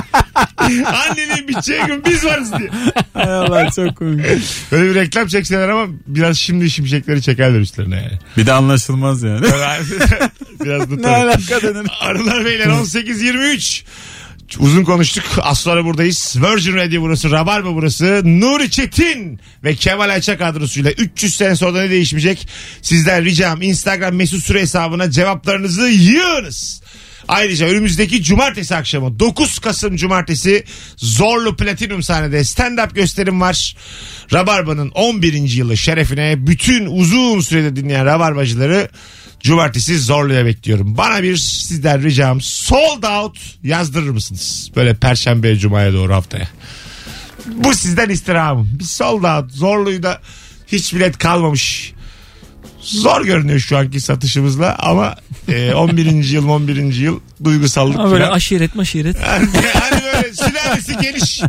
Anneliğin 0.86 1.48
biteceği 1.48 1.80
gün 1.86 2.04
biz 2.04 2.24
varız 2.24 2.52
diye. 2.58 2.70
Hay 3.14 3.24
Allah 3.34 3.70
çok 3.70 3.96
komik. 3.96 4.26
Böyle 4.72 4.90
bir 4.90 4.94
reklam 4.94 5.26
çekseler 5.26 5.68
ama 5.68 5.92
biraz 6.06 6.38
şimdi 6.38 6.70
şimşekleri 6.70 7.22
çekerler 7.22 7.60
üstlerine 7.60 7.96
yani. 7.96 8.18
Bir 8.36 8.46
de 8.46 8.52
anlaşılmaz 8.52 9.22
yani. 9.22 9.42
Böyle- 9.42 9.80
biraz 10.64 10.90
da 10.90 10.94
ne 10.94 11.02
tabii. 11.02 11.14
alaka 11.14 11.62
denir? 11.62 11.90
Arılar 12.00 12.44
beyler 12.44 12.66
18.23. 12.66 13.82
Uzun 14.58 14.84
konuştuk. 14.84 15.24
Az 15.42 15.58
sonra 15.58 15.84
buradayız. 15.84 16.36
Virgin 16.36 16.76
Radio 16.76 17.02
burası. 17.02 17.30
Rabarba 17.30 17.74
burası. 17.74 18.22
Nuri 18.24 18.70
Çetin 18.70 19.40
ve 19.64 19.74
Kemal 19.74 20.08
Ayça 20.08 20.38
kadrosuyla 20.38 20.90
300 20.90 21.36
sene 21.36 21.56
sonra 21.56 21.82
ne 21.82 21.90
değişmeyecek? 21.90 22.48
Sizden 22.82 23.24
ricam 23.24 23.62
Instagram 23.62 24.14
mesut 24.14 24.44
süre 24.44 24.60
hesabına 24.60 25.10
cevaplarınızı 25.10 25.88
yığınız. 25.88 26.82
Ayrıca 27.28 27.66
önümüzdeki 27.66 28.22
cumartesi 28.22 28.76
akşamı 28.76 29.18
9 29.18 29.58
Kasım 29.58 29.96
cumartesi 29.96 30.64
Zorlu 30.96 31.56
Platinum 31.56 32.02
sahnede 32.02 32.40
stand-up 32.40 32.94
gösterim 32.94 33.40
var. 33.40 33.76
Rabarba'nın 34.32 34.90
11. 34.90 35.32
yılı 35.32 35.76
şerefine 35.76 36.46
bütün 36.46 36.86
uzun 36.86 37.40
sürede 37.40 37.76
dinleyen 37.76 38.06
Rabarbacıları 38.06 38.88
cumartesi 39.40 39.98
Zorlu'ya 39.98 40.44
bekliyorum. 40.46 40.96
Bana 40.96 41.22
bir 41.22 41.36
sizden 41.36 42.02
ricam 42.02 42.40
sold 42.40 43.02
out 43.02 43.38
yazdırır 43.62 44.10
mısınız? 44.10 44.70
Böyle 44.76 44.94
perşembe 44.94 45.56
cumaya 45.56 45.92
doğru 45.92 46.14
haftaya. 46.14 46.48
Bu 47.46 47.74
sizden 47.74 48.08
istirhamım. 48.08 48.70
Bir 48.72 48.84
sold 48.84 49.24
out 49.24 49.52
Zorlu'yu 49.52 50.02
da 50.02 50.20
hiç 50.66 50.94
bilet 50.94 51.18
kalmamış. 51.18 51.92
Zor 52.80 53.24
görünüyor 53.24 53.58
şu 53.58 53.76
anki 53.78 54.00
satışımızla 54.00 54.76
ama 54.78 55.16
e, 55.48 55.72
11. 55.74 56.24
yıl 56.24 56.48
11. 56.48 56.76
yıl 56.94 57.20
duygusallık 57.44 57.96
Ama 57.98 58.10
böyle 58.10 58.24
falan. 58.24 58.36
aşiret 58.36 58.74
maşiret. 58.74 59.16
Yani, 59.22 59.48
hani 59.80 60.02
böyle 60.04 60.34
sülalesi 60.34 60.96
geniş. 61.02 61.40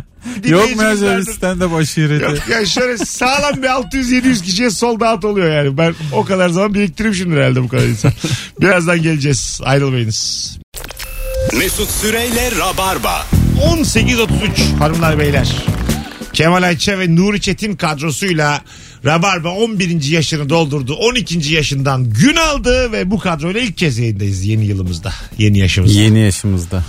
Yok 0.44 0.76
mu 0.76 0.82
ya 0.82 0.96
şöyle 0.96 1.00
dinleyicimizlerdir. 1.00 1.32
stand-up 1.32 1.76
aşireti? 1.80 2.24
Yok 2.24 2.38
yani 2.50 2.66
şöyle 2.68 2.98
sağlam 2.98 3.62
bir 3.62 3.68
600-700 3.68 4.42
kişiye 4.42 4.70
sold 4.70 5.00
out 5.00 5.24
oluyor 5.24 5.56
yani. 5.64 5.78
Ben 5.78 5.94
o 6.12 6.24
kadar 6.24 6.48
zaman 6.48 6.74
biriktirmişimdir 6.74 7.36
herhalde 7.36 7.62
bu 7.62 7.68
kadar 7.68 7.84
insan. 7.84 8.12
Birazdan 8.60 9.02
geleceğiz. 9.02 9.60
Ayrılmayınız. 9.64 10.58
Mesut 11.58 11.90
Süreyle 11.90 12.50
Rabarba. 12.58 13.26
18.33 13.62 14.76
hanımlar 14.78 15.18
beyler. 15.18 15.48
Kemal 16.32 16.62
Ayça 16.62 16.98
ve 16.98 17.16
Nuri 17.16 17.40
Çetin 17.40 17.76
kadrosuyla 17.76 18.60
Rabarba 19.04 19.48
11. 19.48 20.02
yaşını 20.10 20.48
doldurdu. 20.48 20.94
12. 20.94 21.54
yaşından 21.54 22.10
gün 22.10 22.36
aldı 22.36 22.92
ve 22.92 23.10
bu 23.10 23.18
kadroyla 23.18 23.60
ilk 23.60 23.76
kez 23.78 23.98
yayındayız 23.98 24.44
yeni 24.44 24.64
yılımızda. 24.64 25.12
Yeni 25.38 25.58
yaşımızda. 25.58 26.00
Yeni 26.00 26.18
yaşımızda. 26.18 26.84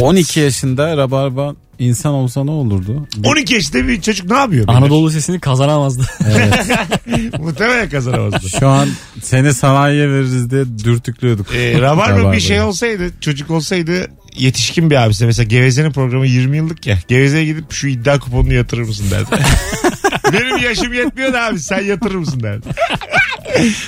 12 0.00 0.40
yaşında 0.40 0.96
Rabarba 0.96 1.54
insan 1.78 2.12
olsa 2.14 2.44
ne 2.44 2.50
olurdu? 2.50 3.08
12 3.24 3.54
yaşında 3.54 3.88
bir 3.88 4.00
çocuk 4.00 4.30
ne 4.30 4.36
yapıyor? 4.36 4.68
beyler? 4.68 4.80
Anadolu 4.80 5.10
sesini 5.10 5.40
kazanamazdı. 5.40 6.02
Muhtemelen 7.38 7.88
kazanamazdı. 7.88 8.48
Şu 8.60 8.68
an 8.68 8.88
seni 9.22 9.54
sanayiye 9.54 10.08
veririz 10.08 10.50
diye 10.50 10.64
dürtüklüyorduk. 10.84 11.54
Ee, 11.54 11.80
Rabarba 11.80 12.32
bir 12.32 12.40
şey 12.40 12.60
olsaydı 12.60 13.10
çocuk 13.20 13.50
olsaydı 13.50 14.06
yetişkin 14.38 14.90
bir 14.90 14.96
abisi 14.96 15.26
mesela 15.26 15.44
Geveze'nin 15.44 15.92
programı 15.92 16.26
20 16.26 16.56
yıllık 16.56 16.86
ya 16.86 16.98
Geveze'ye 17.08 17.44
gidip 17.44 17.72
şu 17.72 17.88
iddia 17.88 18.18
kuponunu 18.18 18.52
yatırır 18.54 18.82
mısın 18.82 19.06
derdi. 19.10 19.26
Benim 20.32 20.56
yaşım 20.56 20.92
yetmiyor 20.92 21.32
da 21.32 21.42
abi 21.42 21.58
sen 21.58 21.80
yatırır 21.82 22.14
mısın 22.14 22.40
derdi. 22.42 22.66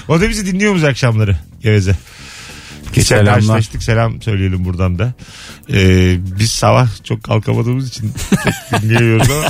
o 0.09 0.21
da 0.21 0.29
bizi 0.29 0.47
dinliyormuş 0.47 0.83
akşamları 0.83 1.37
Geveze. 1.63 1.97
Geçen 2.93 3.17
Selamlar. 3.17 3.35
karşılaştık 3.35 3.83
selam 3.83 4.23
söyleyelim 4.23 4.65
buradan 4.65 4.99
da. 4.99 5.13
Ee, 5.73 6.17
biz 6.41 6.51
sabah 6.51 6.89
çok 7.05 7.23
kalkamadığımız 7.25 7.89
için 7.89 8.13
çok 8.71 8.83
dinleyemiyoruz 8.83 9.31
ama 9.31 9.49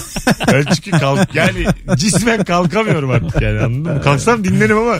ben 0.52 0.64
çünkü 0.74 0.90
kalk 0.90 1.34
yani 1.34 1.66
cismen 1.96 2.44
kalkamıyorum 2.44 3.10
artık 3.10 3.42
yani 3.42 3.58
anladın 3.60 3.94
mı? 3.94 4.02
Kalksam 4.02 4.44
dinlerim 4.44 4.78
ama 4.78 4.96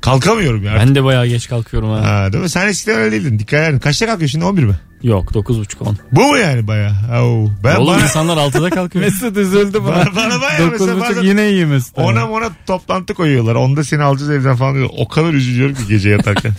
kalkamıyorum 0.00 0.64
ya. 0.64 0.74
ben 0.76 0.94
de 0.94 1.04
bayağı 1.04 1.26
geç 1.26 1.48
kalkıyorum 1.48 1.90
ha. 1.90 2.02
Ha, 2.24 2.32
değil 2.32 2.42
mi? 2.42 2.50
Sen 2.50 2.68
eskiden 2.68 2.96
öyle 3.00 3.12
değildin. 3.12 3.38
Dikkat 3.38 3.70
edin. 3.70 3.78
Kaçta 3.78 4.06
kalkıyorsun 4.06 4.32
şimdi? 4.32 4.44
11 4.44 4.62
mi? 4.64 4.74
Yok 5.02 5.30
9.30-10. 5.30 5.94
Bu 6.12 6.22
mu 6.22 6.38
yani 6.38 6.66
baya? 6.66 6.92
Ben 7.64 7.76
Oğlum 7.76 7.94
bana, 7.94 8.02
insanlar 8.02 8.36
6'da 8.36 8.70
kalkıyor. 8.70 9.04
Mesut 9.04 9.36
üzüldü 9.36 9.84
bana. 9.84 9.96
bana, 9.96 10.16
bana 10.16 10.40
baya 10.40 10.70
mesela 10.72 11.00
bazen 11.00 11.22
yine 11.22 11.50
iyi 11.50 11.66
Mesut. 11.66 11.98
ona 11.98 12.30
ona 12.30 12.50
toplantı 12.66 13.14
koyuyorlar. 13.14 13.54
Onda 13.54 13.84
seni 13.84 14.02
alacağız 14.02 14.30
evden 14.30 14.56
falan 14.56 14.74
diyor. 14.74 14.88
O 14.98 15.08
kadar 15.08 15.32
üzülüyorum 15.34 15.74
ki 15.74 15.82
gece 15.88 16.10
yatarken. 16.10 16.52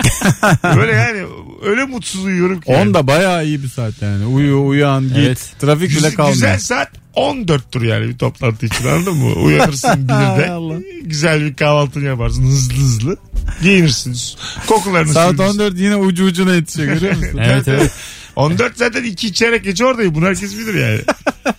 Böyle 0.75 0.91
yani 0.91 1.23
öyle 1.63 1.85
mutsuz 1.85 2.25
uyuyorum 2.25 2.61
ki. 2.61 2.71
yani. 2.71 2.89
10 2.89 2.93
da 2.93 3.07
bayağı 3.07 3.45
iyi 3.45 3.63
bir 3.63 3.67
saat 3.67 4.01
yani. 4.01 4.25
Uyu 4.25 4.65
uyan 4.65 5.03
git. 5.03 5.17
Evet. 5.17 5.53
Trafik 5.59 5.89
bile 5.89 6.13
kalmıyor. 6.13 6.33
güzel 6.33 6.59
saat 6.59 6.89
14'tür 7.15 7.87
yani 7.87 8.07
bir 8.07 8.17
toplantı 8.17 8.65
için 8.65 8.87
anladın 8.87 9.17
mı? 9.17 9.33
Uyanırsın 9.33 10.03
birde. 10.03 10.49
Allah. 10.51 10.75
güzel 11.03 11.41
bir 11.41 11.53
kahvaltını 11.55 12.03
yaparsın 12.03 12.43
hızlı 12.43 12.73
hızlı. 12.73 13.17
Giyinirsiniz. 13.61 14.37
Kokularını 14.67 15.13
Saat 15.13 15.31
sürürsün. 15.31 15.59
14 15.59 15.79
yine 15.79 15.95
ucu 15.95 16.25
ucuna 16.25 16.55
yetişiyor 16.55 16.87
görüyor 16.93 17.15
musun? 17.15 17.39
Evet 17.43 17.67
evet. 17.67 17.91
14 18.35 18.77
zaten 18.77 19.03
2 19.03 19.33
çeyrek 19.33 19.63
geçe 19.63 19.85
oradayım. 19.85 20.15
Bunu 20.15 20.25
herkes 20.25 20.57
bilir 20.57 20.73
yani. 20.73 20.99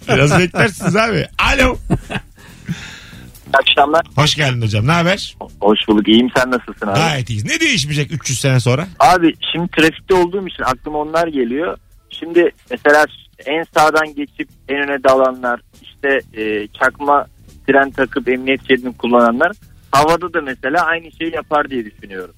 Biraz 0.08 0.38
beklersiniz 0.38 0.96
abi. 0.96 1.26
Alo. 1.38 1.76
akşamlar. 3.52 4.06
Hoş 4.16 4.34
geldin 4.34 4.62
hocam. 4.62 4.86
Ne 4.86 4.92
haber? 4.92 5.36
Hoş 5.60 5.78
bulduk. 5.88 6.08
İyiyim 6.08 6.28
sen 6.36 6.50
nasılsın 6.50 6.86
abi? 6.86 6.98
Gayet 6.98 7.30
iyiyiz. 7.30 7.44
Ne 7.44 7.60
değişmeyecek 7.60 8.12
300 8.12 8.40
sene 8.40 8.60
sonra? 8.60 8.86
Abi 9.00 9.34
şimdi 9.52 9.68
trafikte 9.70 10.14
olduğum 10.14 10.46
için 10.48 10.62
aklıma 10.62 10.98
onlar 10.98 11.26
geliyor. 11.26 11.76
Şimdi 12.10 12.50
mesela 12.70 13.06
en 13.46 13.64
sağdan 13.74 14.14
geçip 14.14 14.48
en 14.68 14.76
öne 14.76 15.04
dalanlar 15.04 15.60
işte 15.82 16.20
e, 16.42 16.68
çakma 16.68 17.26
tren 17.66 17.90
takıp 17.90 18.28
emniyet 18.28 18.68
şeridini 18.68 18.96
kullananlar 18.96 19.52
havada 19.92 20.32
da 20.32 20.40
mesela 20.40 20.84
aynı 20.84 21.12
şeyi 21.12 21.34
yapar 21.34 21.70
diye 21.70 21.84
düşünüyorum. 21.84 22.34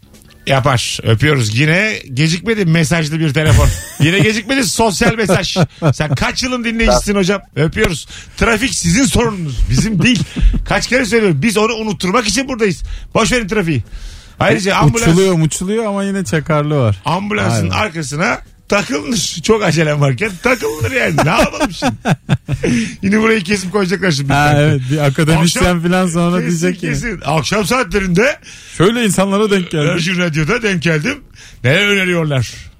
Yapar. 0.46 0.98
Öpüyoruz. 1.02 1.58
Yine 1.58 1.98
gecikmedi 2.14 2.64
mesajlı 2.66 3.20
bir 3.20 3.34
telefon. 3.34 3.68
Yine 4.00 4.18
gecikmedi 4.18 4.64
sosyal 4.64 5.14
mesaj. 5.14 5.56
Sen 5.94 6.14
kaç 6.14 6.42
yılın 6.42 6.64
dinleyicisin 6.64 7.14
hocam? 7.14 7.42
Öpüyoruz. 7.56 8.08
Trafik 8.36 8.74
sizin 8.74 9.04
sorununuz. 9.04 9.58
Bizim 9.70 10.02
değil. 10.02 10.22
Kaç 10.68 10.86
kere 10.86 11.06
söylüyorum. 11.06 11.38
Biz 11.42 11.56
onu 11.56 11.72
unutturmak 11.74 12.26
için 12.26 12.48
buradayız. 12.48 12.82
Boş 13.14 13.32
verin 13.32 13.48
trafiği. 13.48 13.82
Ayrıca 14.40 14.76
ambulans, 14.76 15.08
Uçuluyor 15.08 15.38
uçuluyor 15.40 15.84
ama 15.84 16.04
yine 16.04 16.24
çakarlı 16.24 16.78
var. 16.78 16.96
ambulansın 17.04 17.70
Aynen. 17.70 17.84
arkasına 17.84 18.38
takılmış. 18.76 19.42
Çok 19.42 19.64
acelem 19.64 20.00
varken 20.00 20.30
takılır 20.42 20.90
yani. 20.90 21.16
Ne 21.24 21.30
yapalım 21.30 21.72
şimdi? 21.72 21.92
Yine 23.02 23.20
burayı 23.20 23.40
kesip 23.40 23.72
koyacaklar 23.72 24.10
şimdi. 24.10 24.32
Ha 24.32 24.52
evet 24.56 24.80
bir 24.90 24.98
akademisyen 24.98 25.62
Akşam- 25.62 25.82
falan 25.82 26.06
sonra 26.06 26.36
Kesin, 26.40 26.48
diyecek 26.50 26.80
ki. 26.80 26.86
kesin. 26.86 27.20
Akşam 27.24 27.64
saatlerinde 27.64 28.38
Şöyle 28.78 29.04
insanlara 29.04 29.50
denk 29.50 29.70
geldi. 29.70 29.94
Virgin 29.94 30.18
Radyo'da 30.18 30.62
denk 30.62 30.82
geldim. 30.82 31.18
Ne 31.64 31.70
öneriyorlar? 31.76 32.71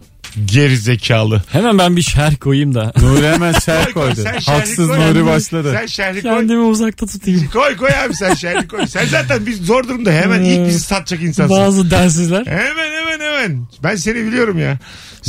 Geri 0.45 0.77
zekalı. 0.77 1.43
Hemen 1.49 1.79
ben 1.79 1.97
bir 1.97 2.03
şerh 2.03 2.37
koyayım 2.37 2.75
da. 2.75 2.93
Nuri 3.03 3.27
hemen 3.27 3.53
şer 3.53 3.93
koydu. 3.93 4.15
Sen 4.17 4.39
şerhi 4.39 4.45
Haksız 4.45 4.89
koy. 4.89 4.99
Nuri 4.99 5.27
başladı. 5.27 5.73
Sen 5.81 5.87
şerhi 5.87 6.23
koy. 6.23 6.31
Kendimi 6.31 6.63
uzakta 6.63 7.07
tutayım. 7.07 7.49
Koy 7.53 7.77
koy 7.77 7.91
abi 8.05 8.15
sen 8.15 8.35
şerhi 8.35 8.69
koy. 8.69 8.87
Sen 8.87 9.07
zaten 9.07 9.47
biz 9.47 9.67
zor 9.67 9.85
durumda 9.85 10.13
hemen 10.13 10.43
ilk 10.43 10.67
bizi 10.69 10.81
satacak 10.81 11.23
insansın. 11.23 11.57
Bazı 11.57 11.91
densizler. 11.91 12.47
Hemen 12.47 12.93
hemen 12.93 13.21
hemen. 13.21 13.67
Ben 13.83 13.97
seni 13.97 14.27
biliyorum 14.27 14.59
ya. 14.59 14.79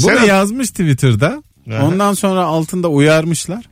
Bunu 0.04 0.18
Sen 0.18 0.26
yazmış 0.26 0.70
Twitter'da. 0.70 1.44
Aha. 1.72 1.86
Ondan 1.86 2.14
sonra 2.14 2.44
altında 2.44 2.88
uyarmışlar. 2.88 3.66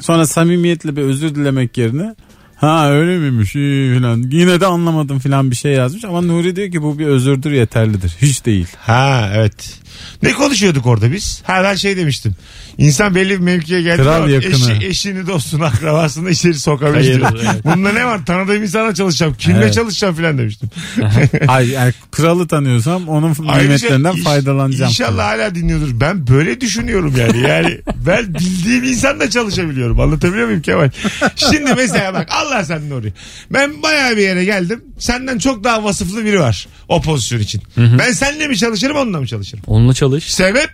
Sonra 0.00 0.26
samimiyetle 0.26 0.96
bir 0.96 1.02
özür 1.02 1.34
dilemek 1.34 1.78
yerine 1.78 2.14
ha 2.56 2.90
öyle 2.90 3.18
miymiş 3.18 3.54
iyi 3.54 4.00
falan. 4.00 4.22
Yine 4.30 4.60
de 4.60 4.66
anlamadım 4.66 5.18
falan 5.18 5.50
bir 5.50 5.56
şey 5.56 5.72
yazmış. 5.72 6.04
Ama 6.04 6.20
Nuri 6.20 6.56
diyor 6.56 6.70
ki 6.70 6.82
bu 6.82 6.98
bir 6.98 7.06
özürdür 7.06 7.52
yeterlidir. 7.52 8.16
Hiç 8.22 8.46
değil. 8.46 8.66
Ha 8.78 9.30
evet. 9.34 9.81
Ne 10.22 10.32
konuşuyorduk 10.32 10.86
orada 10.86 11.12
biz? 11.12 11.42
Ha 11.46 11.60
ben 11.64 11.74
şey 11.74 11.96
demiştim. 11.96 12.34
İnsan 12.78 13.14
belli 13.14 13.30
bir 13.30 13.38
mevkiye 13.38 13.82
geldiği 13.82 14.02
Kral 14.02 14.14
zaman 14.14 14.28
yakını. 14.28 14.72
eşi, 14.72 14.86
eşini, 14.86 15.26
dostunu, 15.26 15.64
akrabasını 15.64 16.30
içeri 16.30 16.54
sokabilir. 16.54 17.20
Hayır, 17.22 17.38
evet. 17.52 17.64
Bunda 17.64 17.92
ne 17.92 18.06
var? 18.06 18.26
Tanıdığım 18.26 18.62
insana 18.62 18.94
çalışacağım. 18.94 19.34
Kimle 19.38 19.58
Evet. 19.58 19.74
çalışacağım 19.74 20.14
falan 20.14 20.38
demiştim. 20.38 20.70
Ay, 21.48 21.68
yani 21.70 21.92
kralı 22.10 22.48
tanıyorsam 22.48 23.08
onun 23.08 23.30
nimetlerinden 23.62 24.12
iş- 24.12 24.22
faydalanacağım. 24.24 24.88
İnşallah 24.90 25.24
hala 25.24 25.54
dinliyordur. 25.54 26.00
Ben 26.00 26.26
böyle 26.26 26.60
düşünüyorum 26.60 27.14
yani. 27.18 27.40
Yani 27.48 27.78
ben 28.06 28.34
bildiğim 28.34 28.84
insanla 28.84 29.30
çalışabiliyorum. 29.30 30.00
Anlatabiliyor 30.00 30.46
muyum 30.46 30.62
Kemal? 30.62 30.90
Şimdi 31.36 31.74
mesela 31.76 32.14
bak 32.14 32.28
Allah 32.30 32.64
sen 32.64 32.90
Nuri. 32.90 33.12
Ben 33.50 33.82
bayağı 33.82 34.16
bir 34.16 34.22
yere 34.22 34.44
geldim. 34.44 34.84
Senden 34.98 35.38
çok 35.38 35.64
daha 35.64 35.84
vasıflı 35.84 36.24
biri 36.24 36.40
var 36.40 36.68
o 36.88 37.02
pozisyon 37.02 37.40
için. 37.40 37.62
Ben 37.76 38.12
seninle 38.12 38.48
mi 38.48 38.56
çalışırım 38.56 38.96
onunla 38.96 39.20
mı 39.20 39.26
çalışırım? 39.26 39.64
Onunla 39.82 39.94
çalış. 39.94 40.34
Sebep? 40.34 40.70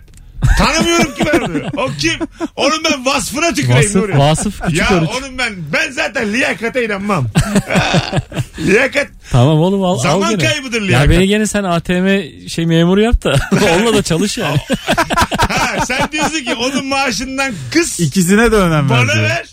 Tanımıyorum 0.57 1.15
ki 1.15 1.23
ben 1.33 1.39
onu. 1.39 1.57
O 1.77 1.89
kim? 1.99 2.11
Onun 2.55 2.83
ben 2.83 3.05
vasfına 3.05 3.53
tüküreyim 3.53 3.77
Vasıf, 3.79 3.95
Nuri. 3.95 4.17
vasıf 4.17 4.61
küçük 4.61 4.79
Ya 4.91 4.97
oruç. 4.97 5.09
onun 5.19 5.37
ben 5.37 5.53
ben 5.73 5.91
zaten 5.91 6.33
liyakata 6.33 6.81
inanmam. 6.81 7.27
Liyakat 8.59 9.07
Tamam 9.31 9.59
oğlum 9.59 9.83
al, 9.83 9.93
al 9.93 9.97
zaman 9.99 10.29
gene. 10.37 10.49
kaybıdır 10.49 10.81
Ya 10.81 10.87
liyakat. 10.87 11.09
beni 11.09 11.27
gene 11.27 11.47
sen 11.47 11.63
ATM 11.63 12.07
şey 12.47 12.65
memuru 12.65 13.01
yap 13.01 13.23
da 13.23 13.33
onunla 13.75 13.93
da 13.93 14.01
çalış 14.03 14.37
yani. 14.37 14.57
Ha, 15.49 15.85
sen 15.85 16.11
diyorsun 16.11 16.39
ki 16.45 16.55
onun 16.55 16.85
maaşından 16.85 17.53
kız 17.73 17.99
İkisine 17.99 18.51
de 18.51 18.55
önem 18.55 18.89
bana 18.89 19.07
verdi. 19.07 19.21
ver. 19.21 19.45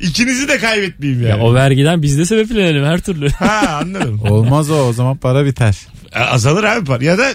İkinizi 0.00 0.48
de 0.48 0.58
kaybetmeyeyim 0.58 1.22
yani. 1.26 1.30
ya 1.40 1.44
o 1.46 1.54
vergiden 1.54 2.02
biz 2.02 2.18
de 2.18 2.26
sebeplenelim 2.26 2.84
her 2.84 3.00
türlü. 3.00 3.30
Ha 3.30 3.78
anladım. 3.82 4.20
Olmaz 4.30 4.70
o 4.70 4.74
o 4.74 4.92
zaman 4.92 5.16
para 5.16 5.44
biter. 5.44 5.76
E, 6.14 6.18
Azalır 6.18 6.64
abi 6.64 6.84
para. 6.84 7.04
Ya 7.04 7.18
da 7.18 7.28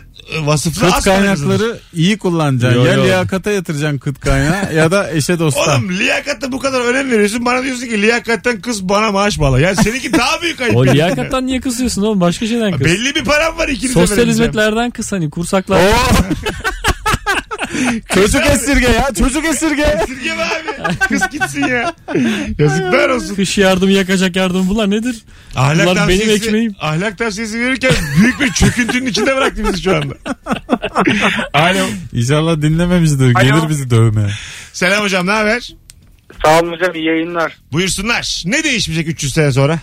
vasıflı 0.43 0.91
Kıt 0.91 1.03
kaynakları 1.03 1.79
iyi 1.93 2.17
kullanacaksın. 2.17 2.79
Yo, 2.79 2.85
ya 2.85 2.93
yo. 2.93 3.03
liyakata 3.03 3.51
yatıracaksın 3.51 3.97
kıt 3.97 4.19
kaynağı 4.19 4.73
ya 4.73 4.91
da 4.91 5.11
eşe 5.11 5.39
dosta. 5.39 5.61
Oğlum 5.61 5.91
liyakata 5.91 6.51
bu 6.51 6.59
kadar 6.59 6.81
önem 6.81 7.11
veriyorsun. 7.11 7.45
Bana 7.45 7.63
diyorsun 7.63 7.85
ki 7.85 8.01
liyakatten 8.01 8.61
kız 8.61 8.89
bana 8.89 9.11
maaş 9.11 9.39
bağla. 9.39 9.59
Ya 9.59 9.75
seninki 9.75 10.13
daha 10.13 10.41
büyük 10.41 10.61
ayıp. 10.61 10.75
O 10.75 10.85
liyakattan 10.85 11.45
niye 11.45 11.61
kısıyorsun 11.61 12.01
oğlum? 12.01 12.21
Başka 12.21 12.47
şeyden 12.47 12.71
kıs. 12.71 12.85
Belli 12.85 13.15
bir 13.15 13.23
param 13.23 13.57
var 13.57 13.67
ikinize 13.67 13.93
Sosyal 13.93 14.27
hizmetlerden 14.27 14.91
kıs 14.91 15.11
hani 15.11 15.29
kursaklar. 15.29 15.81
çocuk 18.13 18.41
esirge 18.45 18.87
ya 18.87 19.09
çocuk 19.19 19.45
esirge. 19.45 19.81
Esirgeme 19.81 20.43
abi. 20.43 20.97
Kız 21.09 21.21
gitsin 21.31 21.67
ya. 21.67 21.93
Yazıklar 22.59 23.09
olsun. 23.09 23.35
Kış 23.35 23.57
yardımı 23.57 23.91
yakacak 23.91 24.35
yardım 24.35 24.69
bunlar 24.69 24.89
nedir? 24.89 25.15
Ahlak 25.55 25.87
Bunlar 25.87 26.07
benim 26.07 26.29
ekmeğim. 26.29 26.75
ahlak 26.79 27.17
tavsiyesi 27.17 27.59
verirken 27.59 27.91
büyük 28.21 28.39
bir 28.41 28.51
çöküntünün 28.53 29.05
içinde 29.05 29.35
bıraktı 29.35 29.63
bizi 29.67 29.83
şu 29.83 29.95
anda. 29.95 30.15
Alo. 31.53 31.85
İnşallah 32.13 32.61
dinlememiştir. 32.61 33.35
Alo. 33.35 33.43
Gelir 33.43 33.69
bizi 33.69 33.89
dövmeye. 33.89 34.29
Selam 34.73 35.03
hocam 35.03 35.27
ne 35.27 35.31
haber? 35.31 35.69
Sağ 36.45 36.59
olun 36.59 36.71
hocam 36.71 36.95
iyi 36.95 37.05
yayınlar. 37.05 37.57
Buyursunlar. 37.71 38.43
Ne 38.45 38.63
değişmeyecek 38.63 39.07
300 39.07 39.33
sene 39.33 39.51
sonra? 39.51 39.79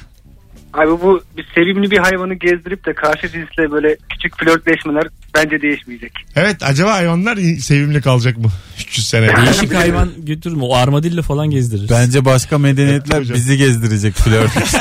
Abi 0.75 0.91
bu 0.91 1.23
bir 1.37 1.47
sevimli 1.55 1.91
bir 1.91 1.99
hayvanı 1.99 2.35
gezdirip 2.35 2.87
de 2.87 2.95
karşı 2.95 3.29
cinsle 3.29 3.71
böyle 3.73 3.97
küçük 4.11 4.39
flörtleşmeler 4.39 5.03
bence 5.35 5.63
değişmeyecek. 5.63 6.13
Evet 6.37 6.63
acaba 6.63 6.93
hayvanlar 6.93 7.37
sevimli 7.37 8.01
kalacak 8.01 8.39
mı? 8.39 8.49
300 8.81 9.09
sene. 9.09 9.37
Değişik 9.37 9.75
hayvan 9.75 10.11
götürme. 10.19 10.65
O 10.65 10.75
armadillo 10.75 11.23
falan 11.23 11.51
gezdirir. 11.51 11.89
Bence 11.91 12.25
başka 12.25 12.59
medeniyetler 12.59 13.21
hocam. 13.21 13.37
bizi 13.37 13.57
gezdirecek 13.57 14.15
flört. 14.15 14.51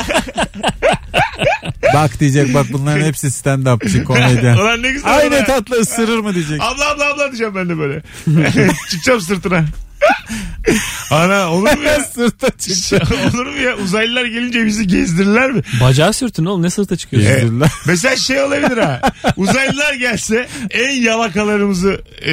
bak 1.94 2.20
diyecek 2.20 2.54
bak 2.54 2.66
bunların 2.72 3.04
hepsi 3.04 3.26
stand-upçı 3.26 4.04
komedyen. 4.04 4.56
Ulan 4.56 4.82
ne 4.82 4.90
güzel. 4.90 5.16
Ay 5.16 5.28
ulan. 5.28 5.40
ne 5.40 5.44
tatlı 5.44 5.76
ısırır 5.80 6.18
mı 6.18 6.34
diyecek. 6.34 6.60
Abla 6.62 6.90
abla 6.90 7.12
abla 7.14 7.26
diyeceğim 7.26 7.54
ben 7.54 7.68
de 7.68 7.78
böyle. 7.78 8.02
Çıkacağım 8.90 9.20
sırtına. 9.20 9.64
Ana 11.10 11.52
olur 11.52 11.76
mu 11.76 11.82
ya? 11.84 12.00
Sırta 12.14 12.50
çıktı. 12.50 13.00
olur 13.34 13.46
mu 13.46 13.56
ya? 13.62 13.76
Uzaylılar 13.76 14.24
gelince 14.24 14.66
bizi 14.66 14.86
gezdirirler 14.86 15.50
mi? 15.50 15.62
Bacağı 15.80 16.12
sürtün 16.12 16.44
oğlum 16.44 16.62
ne 16.62 16.70
sırta 16.70 16.96
çıkıyorsun? 16.96 17.32
Gezdirirler. 17.32 17.68
Mesela 17.86 18.16
şey 18.16 18.40
olabilir 18.42 18.78
ha. 18.78 19.00
Uzaylılar 19.36 19.94
gelse 19.94 20.48
en 20.70 21.02
yalakalarımızı 21.02 22.00
e, 22.26 22.32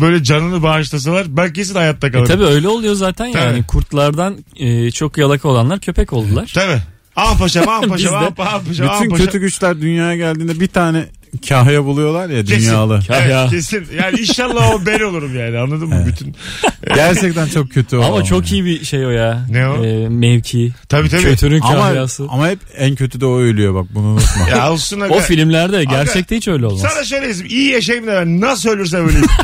böyle 0.00 0.24
canını 0.24 0.62
bağışlasalar 0.62 1.36
ben 1.36 1.52
kesin 1.52 1.74
hayatta 1.74 2.06
E 2.06 2.10
kalırım. 2.12 2.28
tabi 2.28 2.44
öyle 2.44 2.68
oluyor 2.68 2.94
zaten 2.94 3.32
Tabii. 3.32 3.44
yani. 3.44 3.62
Kurtlardan 3.66 4.36
e, 4.56 4.90
çok 4.90 5.18
yalaka 5.18 5.48
olanlar 5.48 5.80
köpek 5.80 6.12
oldular. 6.12 6.50
Tabii. 6.54 6.78
Aman 7.16 7.38
paşam, 7.38 7.82
Biz 7.82 7.88
paşam, 7.88 8.14
aman 8.14 8.34
paşam, 8.34 8.62
Bütün 8.70 8.84
paşam. 8.86 9.08
kötü 9.26 9.38
güçler 9.38 9.80
dünyaya 9.80 10.16
geldiğinde 10.16 10.60
bir 10.60 10.66
tane 10.68 11.04
kahya 11.48 11.84
buluyorlar 11.84 12.28
ya 12.28 12.44
Kesin. 12.44 12.60
dünyalı. 12.68 13.00
Evet, 13.10 13.30
Ya. 13.30 13.46
kesin. 13.50 13.86
Yani 14.02 14.20
inşallah 14.20 14.70
o 14.74 14.86
ben 14.86 15.00
olurum 15.00 15.38
yani 15.38 15.58
anladın 15.58 15.88
mı? 15.88 16.04
Bütün. 16.06 16.36
Gerçekten 16.94 17.46
çok 17.48 17.70
kötü 17.70 17.96
o. 17.96 18.02
Ama 18.04 18.24
çok 18.24 18.52
iyi 18.52 18.64
bir 18.64 18.84
şey 18.84 19.06
o 19.06 19.10
ya. 19.10 19.46
Ne 19.50 19.68
o? 19.68 19.84
E, 19.84 20.08
mevki. 20.08 20.72
Tabii 20.88 21.08
tabii. 21.08 21.22
Kötünün 21.22 21.60
ama, 21.60 21.74
kahyası. 21.80 22.26
ama 22.30 22.48
hep 22.48 22.58
en 22.76 22.94
kötü 22.94 23.20
de 23.20 23.26
o 23.26 23.38
ölüyor 23.38 23.74
bak 23.74 23.86
bunu 23.94 24.06
unutma. 24.06 24.48
Ya 24.56 24.72
olsun 24.72 25.00
aga. 25.00 25.14
O 25.14 25.20
filmlerde 25.20 25.84
gerçekte 25.84 26.36
hiç 26.36 26.48
öyle 26.48 26.66
olmaz. 26.66 26.80
Sana 26.94 27.04
şöyle 27.04 27.24
diyeyim. 27.34 27.46
iyi 27.46 27.70
yaşayayım 27.70 28.06
da 28.06 28.12
ben 28.12 28.40
nasıl 28.40 28.68
ölürsem 28.70 29.08
öleyim. 29.08 29.26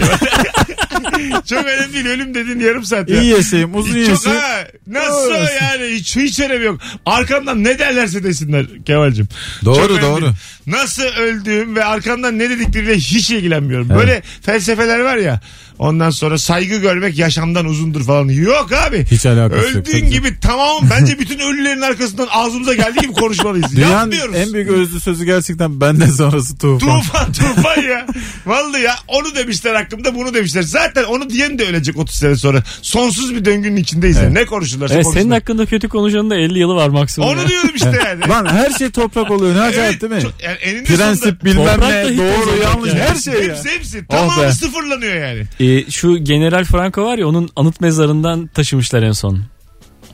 Çok 1.48 1.64
önemli 1.64 1.92
değil. 1.94 2.06
Ölüm 2.06 2.34
dediğin 2.34 2.60
yarım 2.60 2.84
saat. 2.84 3.08
ya. 3.10 3.20
İyi 3.22 3.30
yaşayayım 3.32 3.76
uzun 3.76 3.94
Çok 3.94 4.08
yaşayayım. 4.08 4.42
ha. 4.42 4.64
Nasıl 4.86 5.30
Doğru. 5.30 5.34
yani? 5.62 5.94
Hiç, 5.94 6.16
hiç 6.16 6.40
önemi 6.40 6.64
yok. 6.64 6.80
Arkamdan 7.06 7.64
ne 7.64 7.78
derlerse 7.78 8.24
desinler 8.24 8.66
Kemal'cim. 8.86 9.28
Doğru, 9.64 9.76
Çok 9.76 9.90
önemli 9.90 10.02
doğru. 10.02 10.20
değil. 10.22 10.32
Nasıl 10.66 11.02
öldüğüm 11.02 11.76
ve 11.76 11.79
arkamdan 11.84 12.38
ne 12.38 12.50
dedikleriyle 12.50 12.94
hiç 12.94 13.30
ilgilenmiyorum. 13.30 13.88
Böyle 13.88 14.22
felsefeler 14.42 15.00
var 15.00 15.16
ya. 15.16 15.40
Ondan 15.80 16.10
sonra 16.10 16.38
saygı 16.38 16.76
görmek 16.76 17.18
yaşamdan 17.18 17.66
uzundur 17.66 18.04
falan. 18.04 18.28
Yok 18.28 18.72
abi. 18.72 19.06
Hiç 19.10 19.26
alakası 19.26 19.78
yok, 19.78 19.88
Öldüğün 19.88 20.10
gibi 20.10 20.40
tamam 20.40 20.88
bence 20.90 21.18
bütün 21.18 21.38
ölülerin 21.38 21.80
arkasından 21.80 22.28
ağzımıza 22.30 22.74
geldiği 22.74 23.00
gibi 23.00 23.12
konuşmalıyız. 23.12 23.76
Dünyanın 23.76 23.92
Yapmıyoruz. 23.92 24.36
en 24.36 24.52
büyük 24.52 24.68
özlü 24.70 25.00
sözü 25.00 25.24
gerçekten 25.24 25.80
benden 25.80 26.06
sonrası 26.10 26.58
tufan. 26.58 27.00
Tufan 27.00 27.32
tufan 27.32 27.82
ya. 27.82 28.06
Vallahi 28.46 28.82
ya 28.82 28.94
onu 29.08 29.34
demişler 29.34 29.74
hakkımda 29.74 30.14
bunu 30.14 30.34
demişler. 30.34 30.62
Zaten 30.62 31.04
onu 31.04 31.30
diyen 31.30 31.58
de 31.58 31.64
ölecek 31.66 31.96
30 31.96 32.14
sene 32.14 32.36
sonra. 32.36 32.62
Sonsuz 32.82 33.34
bir 33.34 33.44
döngünün 33.44 33.76
içindeyiz. 33.76 34.16
ya. 34.16 34.30
Ne 34.30 34.44
konuşurlarsa 34.46 34.94
Evet, 34.94 35.04
senin 35.04 35.12
konuşsunlar. 35.14 35.38
hakkında 35.38 35.66
kötü 35.66 35.88
konuşanın 35.88 36.30
da 36.30 36.36
50 36.36 36.58
yılı 36.58 36.74
var 36.74 36.88
maksimum. 36.88 37.28
Onu 37.28 37.40
ya. 37.40 37.48
diyordum 37.48 37.70
işte 37.74 38.00
yani. 38.06 38.28
Lan 38.28 38.46
her 38.46 38.70
şey 38.70 38.90
toprak 38.90 39.30
oluyor 39.30 39.54
ne 39.54 39.60
acayip 39.60 39.90
Evet, 39.92 40.02
değil 40.02 40.12
mi? 40.12 40.22
çok- 40.22 40.42
yani 40.44 40.56
eninde 40.56 40.86
sonunda- 40.86 41.04
Prensip 41.04 41.44
bilmem 41.44 41.66
Toprak 41.66 41.80
da 41.80 42.10
ne 42.10 42.18
doğru 42.18 42.62
yanlış 42.62 42.88
yani. 42.94 43.00
her 43.00 43.14
şey 43.16 43.34
ya. 43.34 43.40
Hepsi 43.54 43.68
hepsi. 43.70 44.04
Oh 44.08 44.16
Tamamı 44.16 44.42
be. 44.42 44.52
sıfırlanıyor 44.52 45.14
yani. 45.14 45.44
Ee, 45.70 45.90
şu 45.90 46.16
General 46.24 46.64
Franco 46.64 47.04
var 47.04 47.18
ya 47.18 47.28
onun 47.28 47.48
anıt 47.56 47.80
mezarından 47.80 48.46
taşımışlar 48.46 49.02
en 49.02 49.12
son. 49.12 49.38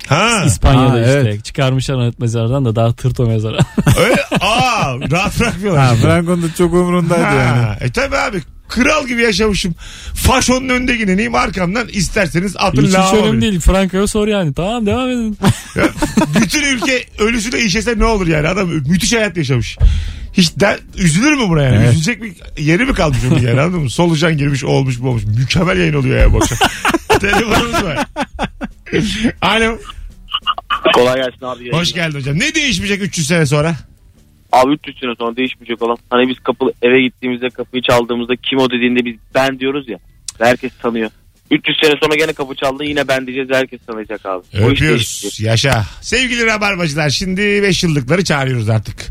Ha. 0.07 0.43
İspanya'da 0.47 0.93
Ha, 0.93 0.99
işte. 0.99 1.11
evet. 1.13 1.45
Çıkarmışlar 1.45 1.95
anıt 1.95 2.19
mezardan 2.19 2.65
da 2.65 2.77
daha 2.77 2.93
tırt 2.93 3.21
o 3.21 3.27
mezara. 3.27 3.59
Öyle, 4.01 4.23
aa 4.41 4.95
rahat 5.11 5.41
bırakmıyorlar. 5.41 5.87
Ha, 5.87 5.95
Franco'nun 5.95 6.43
da 6.43 6.55
çok 6.59 6.73
umurundaydı 6.73 7.25
Ha, 7.25 7.35
yani. 7.35 7.77
E 7.81 7.93
tabi 7.93 8.17
abi. 8.17 8.43
Kral 8.69 9.07
gibi 9.07 9.23
yaşamışım. 9.23 9.75
Faşonun 10.15 10.69
önünde 10.69 10.97
gidineyim 10.97 11.35
arkamdan 11.35 11.89
isterseniz 11.89 12.55
atın 12.57 12.83
Hiç, 12.83 12.89
hiç 12.89 12.95
lağıma 12.95 13.19
önemli 13.27 13.41
değil. 13.41 13.61
Franco'ya 13.61 14.07
sor 14.07 14.29
yani. 14.29 14.55
Tamam 14.55 14.87
devam 14.87 15.11
edin. 15.11 15.39
Bütün 16.41 16.63
ülke 16.63 17.05
ölüsüne 17.19 17.61
işese 17.61 17.99
ne 17.99 18.05
olur 18.05 18.27
yani 18.27 18.49
adam 18.49 18.69
müthiş 18.69 19.13
hayat 19.13 19.37
yaşamış. 19.37 19.79
Hiç 20.33 20.57
der, 20.57 20.79
üzülür 20.97 21.33
mü 21.33 21.49
buna 21.49 21.63
yani? 21.63 21.77
Evet. 21.77 21.91
Üzülecek 21.93 22.23
bir 22.23 22.33
yeri 22.63 22.85
mi 22.85 22.95
kalmış 22.95 23.19
onun 23.31 23.39
yani 23.39 23.61
anladın 23.61 23.81
mı? 23.81 23.91
Solucan 23.91 24.37
girmiş 24.37 24.65
o 24.65 24.69
olmuş 24.69 25.01
bu 25.01 25.09
olmuş. 25.09 25.25
Mükemmel 25.25 25.79
yayın 25.79 25.95
oluyor 25.95 26.19
ya 26.21 26.33
bu 26.33 26.37
akşam. 26.37 26.59
Telefonumuz 27.21 27.85
var. 27.85 28.07
Alo. 29.43 29.79
Kolay 30.95 31.17
gelsin 31.17 31.45
abi. 31.47 31.73
Hoş 31.73 31.93
geldin 31.93 32.19
hocam. 32.19 32.39
Ne 32.39 32.55
değişmeyecek 32.55 33.03
300 33.03 33.27
sene 33.27 33.47
sonra? 33.47 33.77
Abi 34.57 34.73
300 34.73 34.99
sene 34.99 35.15
sonra 35.19 35.37
değişmeyecek 35.37 35.83
olan. 35.83 35.99
Hani 36.11 36.29
biz 36.29 36.39
kapı 36.39 36.73
eve 36.83 37.03
gittiğimizde 37.03 37.51
kapıyı 37.51 37.83
çaldığımızda 37.83 38.37
kim 38.37 38.59
o 38.59 38.71
dediğinde 38.71 39.05
biz 39.05 39.17
ben 39.35 39.59
diyoruz 39.59 39.89
ya. 39.89 39.99
Herkes 40.39 40.79
tanıyor. 40.79 41.11
300 41.51 41.79
sene 41.83 41.95
sonra 42.03 42.15
gene 42.15 42.33
kapı 42.33 42.55
çaldı 42.55 42.85
yine 42.85 43.09
ben 43.09 43.27
diyeceğiz 43.27 43.51
herkes 43.53 43.81
tanıyacak 43.87 44.27
abi. 44.27 44.65
Öpüyoruz. 44.65 45.41
Yaşa. 45.41 45.85
Sevgili 46.01 46.47
rabarbacılar 46.47 47.11
şimdi 47.11 47.63
5 47.63 47.83
yıllıkları 47.83 48.25
çağırıyoruz 48.25 48.69
artık. 48.69 49.07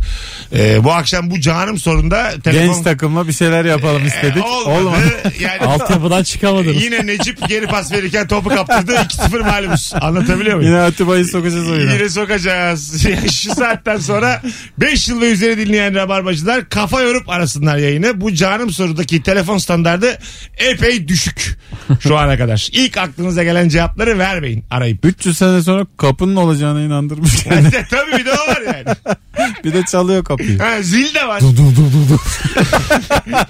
Ee, 0.54 0.84
bu 0.84 0.92
akşam 0.92 1.32
bu 1.32 1.40
canım 1.40 1.78
sorunda 1.78 2.32
telefon... 2.44 2.74
Genç 2.74 2.84
takımla 2.84 3.28
bir 3.28 3.34
şeyler 3.34 3.66
yapalım 3.66 4.06
istedik. 4.06 4.44
Ee, 4.44 4.70
olmadı. 4.70 4.80
Olmadı. 4.80 5.34
Yani 5.40 5.60
Altyapıdan 5.66 6.24
çıkamadınız. 6.24 6.84
Yine 6.84 7.08
Necip 7.08 7.48
geri 7.48 7.68
pas 7.68 7.92
verirken 7.92 8.28
topu 8.28 8.50
kaptırdı. 8.50 8.92
2-0 8.94 9.40
malumuz. 9.40 9.92
Anlatabiliyor 10.02 10.56
muyum? 10.56 10.72
Yine 10.72 10.82
Atiba'yı 10.82 11.26
sokacağız 11.26 11.70
oyuna. 11.70 11.94
Yine 11.94 12.10
sokacağız. 12.10 13.04
Şu 13.32 13.56
saatten 13.56 13.98
sonra 13.98 14.42
5 14.78 15.10
yıl 15.10 15.22
ve 15.22 15.32
üzeri 15.32 15.58
dinleyen 15.58 15.96
rabarbacılar 15.96 16.70
kafa 16.70 17.02
yorup 17.02 17.30
arasınlar 17.30 17.78
yayını. 17.78 18.22
Bu 18.22 18.34
canım 18.34 18.70
sorudaki 18.70 19.24
telefon 19.24 19.58
standardı 19.58 20.20
epey 20.58 21.08
düşük 21.08 21.58
şu 22.00 22.18
ana 22.26 22.38
kadar. 22.38 22.70
İlk 22.72 22.98
aklınıza 22.98 23.44
gelen 23.44 23.70
cevapları 23.70 24.18
vermeyin 24.20 24.64
arayıp. 24.72 25.06
300 25.06 25.38
sene 25.38 25.62
sonra 25.62 25.86
kapının 25.98 26.36
olacağına 26.36 26.82
inandırmış. 26.82 27.46
Yani. 27.46 27.70
Tabii 27.90 28.12
bir 28.20 28.26
de 28.26 28.32
o 28.34 28.48
var 28.48 28.62
yani. 28.66 28.96
bir 29.64 29.74
de 29.74 29.84
çalıyor 29.92 30.24
kapıyı. 30.24 30.60
Ha, 30.60 30.82
zil 30.82 31.14
de 31.16 31.28
var. 31.28 31.42
Dur 31.42 31.58
dur 31.58 31.76
dur 31.76 31.92
dur. 31.94 32.10
dur. 32.10 32.20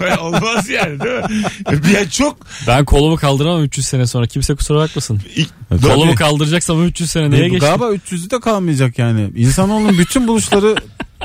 Böyle 0.00 0.16
Olmaz 0.18 0.68
yani 0.68 1.00
değil 1.00 1.14
mi? 1.16 1.92
Ya 1.94 2.10
çok 2.10 2.36
Ben 2.66 2.84
kolumu 2.84 3.16
kaldıramam 3.16 3.62
300 3.64 3.86
sene 3.86 4.06
sonra. 4.06 4.26
Kimse 4.26 4.54
kusura 4.54 4.78
bakmasın. 4.78 5.20
İlk- 5.36 5.82
Kolumu 5.82 6.14
kaldıracaksam 6.14 6.84
300 6.84 7.10
sene 7.10 7.30
neye 7.30 7.46
Bu 7.46 7.50
geçti? 7.50 7.66
Galiba 7.66 7.84
300'ü 7.94 8.30
de 8.30 8.40
kalmayacak 8.40 8.98
yani. 8.98 9.30
İnsanoğlunun 9.36 9.98
bütün 9.98 10.28
buluşları 10.28 10.74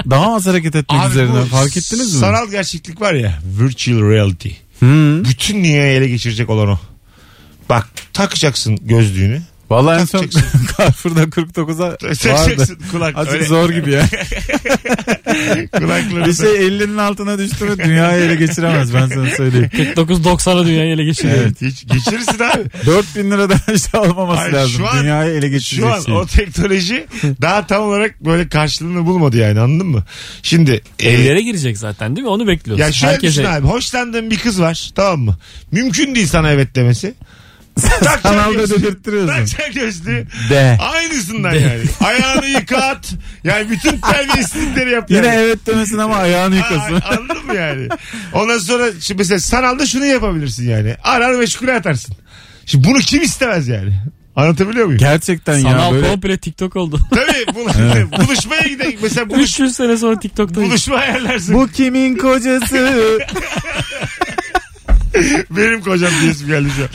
daha 0.09 0.35
az 0.35 0.47
hareket 0.47 0.75
etmek 0.75 1.01
Abi 1.01 1.09
üzerine. 1.11 1.41
bu 1.41 1.45
Fark 1.45 1.77
ettiniz 1.77 2.13
mi? 2.13 2.19
Sanal 2.19 2.49
gerçeklik 2.51 3.01
var 3.01 3.13
ya. 3.13 3.39
Virtual 3.59 4.09
reality. 4.09 4.49
Hı. 4.79 5.23
Bütün 5.29 5.63
dünyayı 5.63 5.97
ele 5.97 6.07
geçirecek 6.07 6.49
olan 6.49 6.67
o. 6.69 6.79
Bak 7.71 7.87
takacaksın 8.13 8.79
gözlüğünü. 8.81 9.41
Vallahi 9.69 10.01
en 10.01 10.05
son. 10.05 10.25
Carrefour'da 10.77 11.23
49'a 11.23 11.87
vardı. 12.33 12.77
Kulak. 12.91 13.17
Azıcık 13.17 13.35
öyle- 13.35 13.45
zor 13.45 13.69
gibi 13.69 13.91
ya. 13.91 14.01
Kulaklarını 15.77 16.25
bir 16.25 16.33
şey 16.33 16.47
50'nin 16.67 16.97
altına 16.97 17.37
düştü 17.39 17.65
mü 17.65 17.77
dünyayı 17.83 18.23
ele 18.23 18.35
geçiremez 18.35 18.93
ben 18.93 19.07
sana 19.07 19.29
söyleyeyim. 19.29 19.69
49-90'a 19.73 20.65
dünyayı 20.65 20.93
ele 20.93 21.03
geçiriyor. 21.03 21.37
Evet 21.37 21.61
hiç 21.61 21.87
geçirirsin 21.87 22.39
abi. 22.43 22.85
4000 22.85 23.31
liradan 23.31 23.59
aşağı 23.73 24.01
olmaması 24.01 24.41
Hayır, 24.41 24.53
lazım. 24.53 24.73
şu 24.77 24.87
an- 24.87 25.03
dünyayı 25.03 25.31
ele 25.33 25.41
Şu 25.45 25.51
geçirecek 25.51 25.91
an 25.91 25.99
şey. 26.01 26.13
o 26.15 26.25
teknoloji 26.25 27.05
daha 27.41 27.67
tam 27.67 27.83
olarak 27.83 28.25
böyle 28.25 28.47
karşılığını 28.49 29.05
bulmadı 29.05 29.37
yani 29.37 29.59
anladın 29.59 29.87
mı? 29.87 30.03
Şimdi 30.43 30.81
e, 30.99 31.09
Evlere 31.09 31.41
girecek 31.41 31.77
zaten 31.77 32.15
değil 32.15 32.23
mi? 32.25 32.29
Onu 32.31 32.47
bekliyoruz. 32.47 32.81
ya 32.81 32.91
şöyle 32.91 33.13
Herkese. 33.13 33.41
düşün 33.41 33.51
abi 33.53 33.67
hoşlandığın 33.67 34.31
bir 34.31 34.37
kız 34.39 34.61
var 34.61 34.91
tamam 34.95 35.19
mı? 35.19 35.37
Mümkün 35.71 36.15
değil 36.15 36.27
sana 36.27 36.51
evet 36.51 36.75
demesi. 36.75 37.13
Sanalda 38.23 38.53
gözlüğü, 38.53 38.83
dedirttiriyorsun. 38.83 39.27
Takacaksın 39.27 39.73
gözlüğü. 39.81 40.25
De. 40.49 40.77
Aynısından 40.93 41.53
yani. 41.53 41.81
Ayağını 41.99 42.45
yıkat. 42.45 43.11
Yani 43.43 43.69
bütün 43.69 43.97
terbiyesizlikleri 44.11 44.91
yap 44.91 45.11
Yine 45.11 45.27
yani. 45.27 45.39
evet 45.39 45.67
demesin 45.67 45.97
ama 45.97 46.15
ayağını 46.15 46.55
yıkasın. 46.55 46.95
Aa, 46.95 47.01
Anladın 47.09 47.45
mı 47.45 47.55
yani? 47.55 47.87
Ondan 48.33 48.57
sonra 48.57 48.85
şimdi 48.99 49.17
mesela 49.17 49.39
sanalda 49.39 49.85
şunu 49.85 50.05
yapabilirsin 50.05 50.69
yani. 50.69 50.95
Arar 51.03 51.33
meşgule 51.33 51.73
atarsın. 51.73 52.15
Şimdi 52.65 52.87
bunu 52.87 52.99
kim 52.99 53.21
istemez 53.21 53.67
yani? 53.67 53.93
Anlatabiliyor 54.35 54.85
muyum? 54.85 54.99
Gerçekten 54.99 55.55
ya 55.55 55.61
Sanal 55.61 55.93
böyle 55.93 56.07
komple 56.07 56.37
TikTok 56.37 56.75
oldu. 56.75 56.99
Tabii 57.09 57.55
bul- 57.55 58.25
buluşmaya 58.25 58.61
gidelim. 58.61 58.99
Mesela 59.03 59.29
buluş, 59.29 59.41
300 59.49 59.75
sene 59.75 59.97
sonra 59.97 60.19
TikTok'tayız. 60.19 60.69
buluşma 60.71 60.95
ayarlarsın. 60.95 61.55
bu 61.55 61.67
kimin 61.67 62.15
kocası? 62.17 63.19
Benim 65.51 65.81
kocam 65.81 66.11
diyesim 66.21 66.47
geldi 66.47 66.69
şu 66.75 66.83
an. 66.83 66.89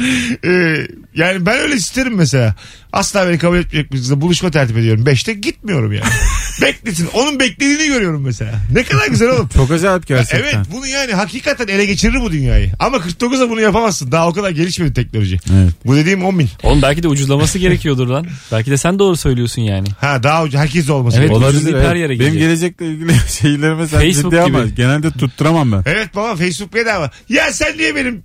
Ee, 0.45 0.89
yani 1.15 1.47
ben 1.47 1.59
öyle 1.59 1.75
isterim 1.75 2.15
mesela. 2.15 2.55
Asla 2.97 3.29
beni 3.29 3.39
kabul 3.39 3.57
etmeyecek 3.57 3.93
bir 3.93 3.99
kızla 3.99 4.21
buluşma 4.21 4.51
tertip 4.51 4.77
ediyorum. 4.79 5.07
Beşte 5.07 5.35
gitmiyorum 5.35 5.93
yani. 5.93 6.05
Beklesin. 6.63 7.09
Onun 7.15 7.41
beklediğini 7.41 7.87
görüyorum 7.87 8.23
mesela. 8.25 8.53
Ne 8.73 8.83
kadar 8.83 9.07
güzel 9.07 9.29
oğlum. 9.29 9.49
Çok 9.55 9.71
acayip 9.71 10.07
gerçekten. 10.07 10.39
Evet 10.39 10.57
bunu 10.73 10.87
yani 10.87 11.13
hakikaten 11.13 11.69
ele 11.69 11.85
geçirir 11.87 12.21
bu 12.21 12.33
dünyayı. 12.33 12.73
Ama 12.79 12.97
49'a 12.97 13.51
bunu 13.51 13.61
yapamazsın. 13.61 14.13
Daha 14.13 14.29
o 14.29 14.33
kadar 14.33 14.51
gelişmedi 14.51 14.95
teknoloji. 14.95 15.39
Evet. 15.53 15.73
Bu 15.87 15.97
dediğim 15.97 16.25
10 16.25 16.39
bin. 16.39 16.49
Oğlum 16.63 16.83
belki 16.83 17.03
de 17.03 17.09
ucuzlaması 17.09 17.59
gerekiyordur 17.59 18.07
lan. 18.07 18.27
Belki 18.53 18.71
de 18.71 18.77
sen 18.77 18.99
doğru 18.99 19.17
söylüyorsun 19.17 19.63
yani. 19.63 19.89
Ha 20.01 20.23
daha 20.23 20.43
ucu 20.43 20.59
herkes 20.59 20.89
de 20.89 20.93
olması. 20.93 21.19
Evet, 21.19 21.31
ucuz 21.31 21.43
Olabilir. 21.43 21.71
ip 21.71 21.77
her 21.77 21.81
evet. 21.85 21.97
yere 22.01 22.21
Benim 22.21 22.33
gelecek. 22.33 22.39
gelecekle 22.79 22.87
ilgili 22.87 23.13
şeylerime 23.41 23.87
sen 23.87 24.01
Facebook 24.01 24.33
ciddi 24.33 24.41
ama 24.41 24.65
gibi. 24.65 24.75
genelde 24.75 25.11
tutturamam 25.11 25.73
ben. 25.73 25.83
Evet 25.87 26.15
baba 26.17 26.37
Facebook 26.37 26.75
bedava. 26.75 27.11
Ya 27.29 27.53
sen 27.53 27.79
niye 27.79 27.95
benim 27.97 28.23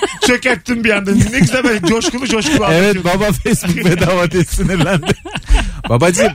çökerttin 0.26 0.84
bir 0.84 0.90
anda? 0.90 1.10
Ne 1.10 1.38
güzel 1.38 1.64
böyle 1.64 1.86
coşkulu 1.86 2.26
coşkulu 2.26 2.66
Evet 2.72 3.04
baba 3.04 3.32
Facebook 3.32 3.84
bedava 3.84 4.30
diye 4.30 4.44
sinirlendi. 4.44 5.12
Babacım 5.88 6.32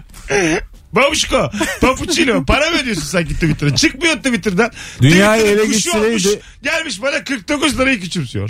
Babuşko, 0.96 1.52
papuçino 1.82 2.46
para 2.46 2.70
mı 2.70 2.78
ödüyorsun 2.78 3.04
sanki 3.04 3.34
Twitter'a? 3.34 3.76
Çıkmıyor 3.76 4.16
Twitter'dan. 4.16 4.72
Dünyayı 5.02 5.42
Twitter'ın 5.42 5.66
ele 5.68 5.74
kuşu 5.74 5.98
olmuş, 5.98 6.26
Gelmiş 6.64 7.02
bana 7.02 7.24
49 7.24 7.80
lirayı 7.80 8.00
küçümsüyor. 8.02 8.50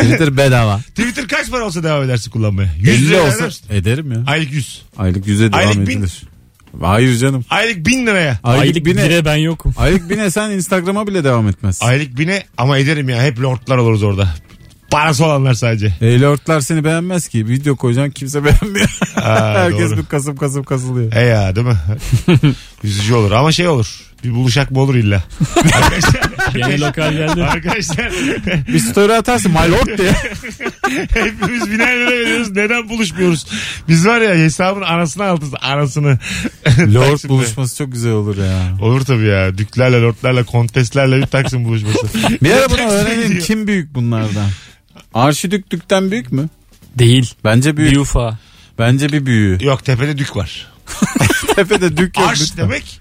Twitter 0.00 0.36
bedava. 0.36 0.78
Twitter 0.78 1.28
kaç 1.28 1.50
para 1.50 1.64
olsa 1.64 1.82
devam 1.82 2.02
edersin 2.02 2.30
kullanmaya? 2.30 2.68
100 2.78 2.88
50 2.88 3.08
lira 3.08 3.22
olsa 3.22 3.46
olsa... 3.46 3.74
ederim 3.74 4.12
ya. 4.12 4.18
Aylık 4.26 4.52
100. 4.52 4.82
Aylık 4.96 5.26
100'e 5.26 5.52
devam 5.52 5.68
Aylık 5.68 5.88
bin. 5.88 5.98
edilir. 5.98 6.22
Hayır 6.80 7.16
canım. 7.18 7.44
Aylık 7.50 7.86
1000 7.86 8.06
liraya. 8.06 8.38
Aylık, 8.44 8.62
Aylık 8.62 8.86
bine, 8.86 9.04
bire 9.04 9.24
ben 9.24 9.36
yokum. 9.36 9.74
aylık 9.76 10.10
bine 10.10 10.30
sen 10.30 10.50
Instagram'a 10.50 11.06
bile 11.06 11.24
devam 11.24 11.48
etmezsin. 11.48 11.86
Aylık 11.86 12.18
1000'e 12.18 12.42
ama 12.58 12.78
ederim 12.78 13.08
ya. 13.08 13.22
Hep 13.22 13.40
lordlar 13.40 13.76
oluruz 13.76 14.02
orada. 14.02 14.28
Parası 14.90 15.24
olanlar 15.24 15.54
sadece. 15.54 15.94
E, 16.00 16.20
lordlar 16.20 16.60
seni 16.60 16.84
beğenmez 16.84 17.28
ki. 17.28 17.48
Video 17.48 17.76
koyacaksın 17.76 18.10
kimse 18.12 18.44
beğenmiyor. 18.44 18.98
Aa, 19.16 19.54
Herkes 19.54 19.90
doğru. 19.90 19.98
bir 19.98 20.04
kasım 20.06 20.36
kasım 20.36 20.64
kasılıyor. 20.64 21.12
E 21.12 21.20
ya 21.20 21.56
değil 21.56 21.66
mi? 21.66 21.76
Üzücü 22.84 23.14
olur 23.14 23.30
ama 23.30 23.52
şey 23.52 23.68
olur. 23.68 24.00
Bir 24.24 24.34
buluşak 24.34 24.70
mı 24.70 24.80
olur 24.80 24.94
illa. 24.94 25.24
Arkadaşlar, 25.56 26.22
Yeni 26.56 26.80
lokal 26.80 27.12
geldi. 27.12 27.44
arkadaşlar 27.44 28.12
Bir 28.68 28.78
story 28.78 29.14
atarsın 29.14 29.52
my 29.52 29.72
lord 29.72 29.98
diye. 29.98 30.12
hepimiz 31.14 31.70
biner 31.70 31.96
lira 31.96 32.10
veriyoruz. 32.10 32.50
Neden 32.50 32.88
buluşmuyoruz? 32.88 33.46
Biz 33.88 34.06
var 34.06 34.20
ya 34.20 34.34
hesabın 34.34 34.82
anasını 34.82 35.24
altız. 35.24 35.50
Anasını. 35.62 36.18
Lord 36.94 37.08
Taksim'de. 37.10 37.32
buluşması 37.32 37.76
çok 37.76 37.92
güzel 37.92 38.12
olur 38.12 38.36
ya. 38.38 38.76
Olur 38.86 39.00
tabii 39.00 39.24
ya. 39.26 39.58
Düklerle, 39.58 40.00
lordlarla, 40.02 40.44
konteslerle 40.44 41.16
bir 41.20 41.26
Taksim 41.26 41.64
buluşması. 41.64 42.06
Bir 42.42 42.50
ara 42.52 42.70
bunu 42.70 42.80
öğrenelim 42.90 43.28
gidiyor. 43.28 43.44
kim 43.44 43.66
büyük 43.66 43.94
bunlardan. 43.94 44.48
Arşidüklükten 45.14 46.10
büyük 46.10 46.32
mü? 46.32 46.48
Değil. 46.98 47.34
Bence 47.44 47.76
büyük. 47.76 47.92
Bir 47.92 47.96
ufa. 47.96 48.38
Bence 48.78 49.08
bir 49.08 49.26
büyüğü. 49.26 49.58
Yok 49.64 49.84
tepede 49.84 50.18
dük 50.18 50.36
var. 50.36 50.72
Tepede 51.56 51.96
dük 51.96 52.18
yok. 52.18 52.28
Arş 52.28 52.40
lütfen. 52.40 52.58
demek 52.58 53.00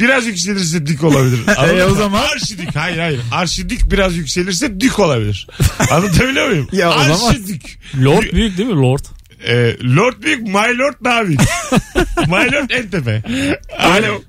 biraz 0.00 0.26
yükselirse 0.26 0.86
dik 0.86 1.04
olabilir. 1.04 1.40
E, 1.78 1.84
o 1.84 1.94
zaman? 1.94 2.22
Arşidik 2.34 2.76
hayır 2.76 2.98
hayır. 2.98 3.20
Arşidik 3.32 3.90
biraz 3.92 4.16
yükselirse 4.16 4.80
dük 4.80 4.98
olabilir. 4.98 5.46
Anlatabiliyor 5.90 6.48
muyum? 6.48 6.68
Ya 6.72 6.90
o 6.90 7.02
zaman- 7.02 7.30
Arşidik. 7.30 7.78
Lord 8.04 8.32
büyük 8.32 8.58
değil 8.58 8.68
mi 8.68 8.74
Lord? 8.74 9.04
Ee, 9.48 9.76
Lord 9.96 10.22
büyük, 10.22 10.40
My 10.42 10.78
Lord 10.78 10.94
daha 11.04 11.26
büyük. 11.26 11.40
my 12.18 12.52
Lord 12.52 12.70
en 12.70 12.88
tepe. 12.90 13.22
Alo. 13.78 14.22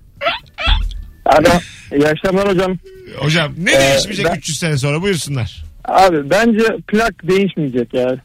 Alo. 1.25 1.49
İyi 1.95 2.08
akşamlar 2.08 2.47
hocam. 2.49 2.78
Hocam 3.17 3.54
ne 3.58 3.71
Ee, 3.71 3.80
değişmeyecek 3.80 4.25
ben- 4.25 4.36
300 4.36 4.58
sene 4.60 4.78
sonra 4.78 5.01
buyursunlar. 5.01 5.65
Abi 5.86 6.30
bence 6.30 6.63
plak 6.88 7.13
değişmeyecek 7.28 7.93
yani. 7.93 8.17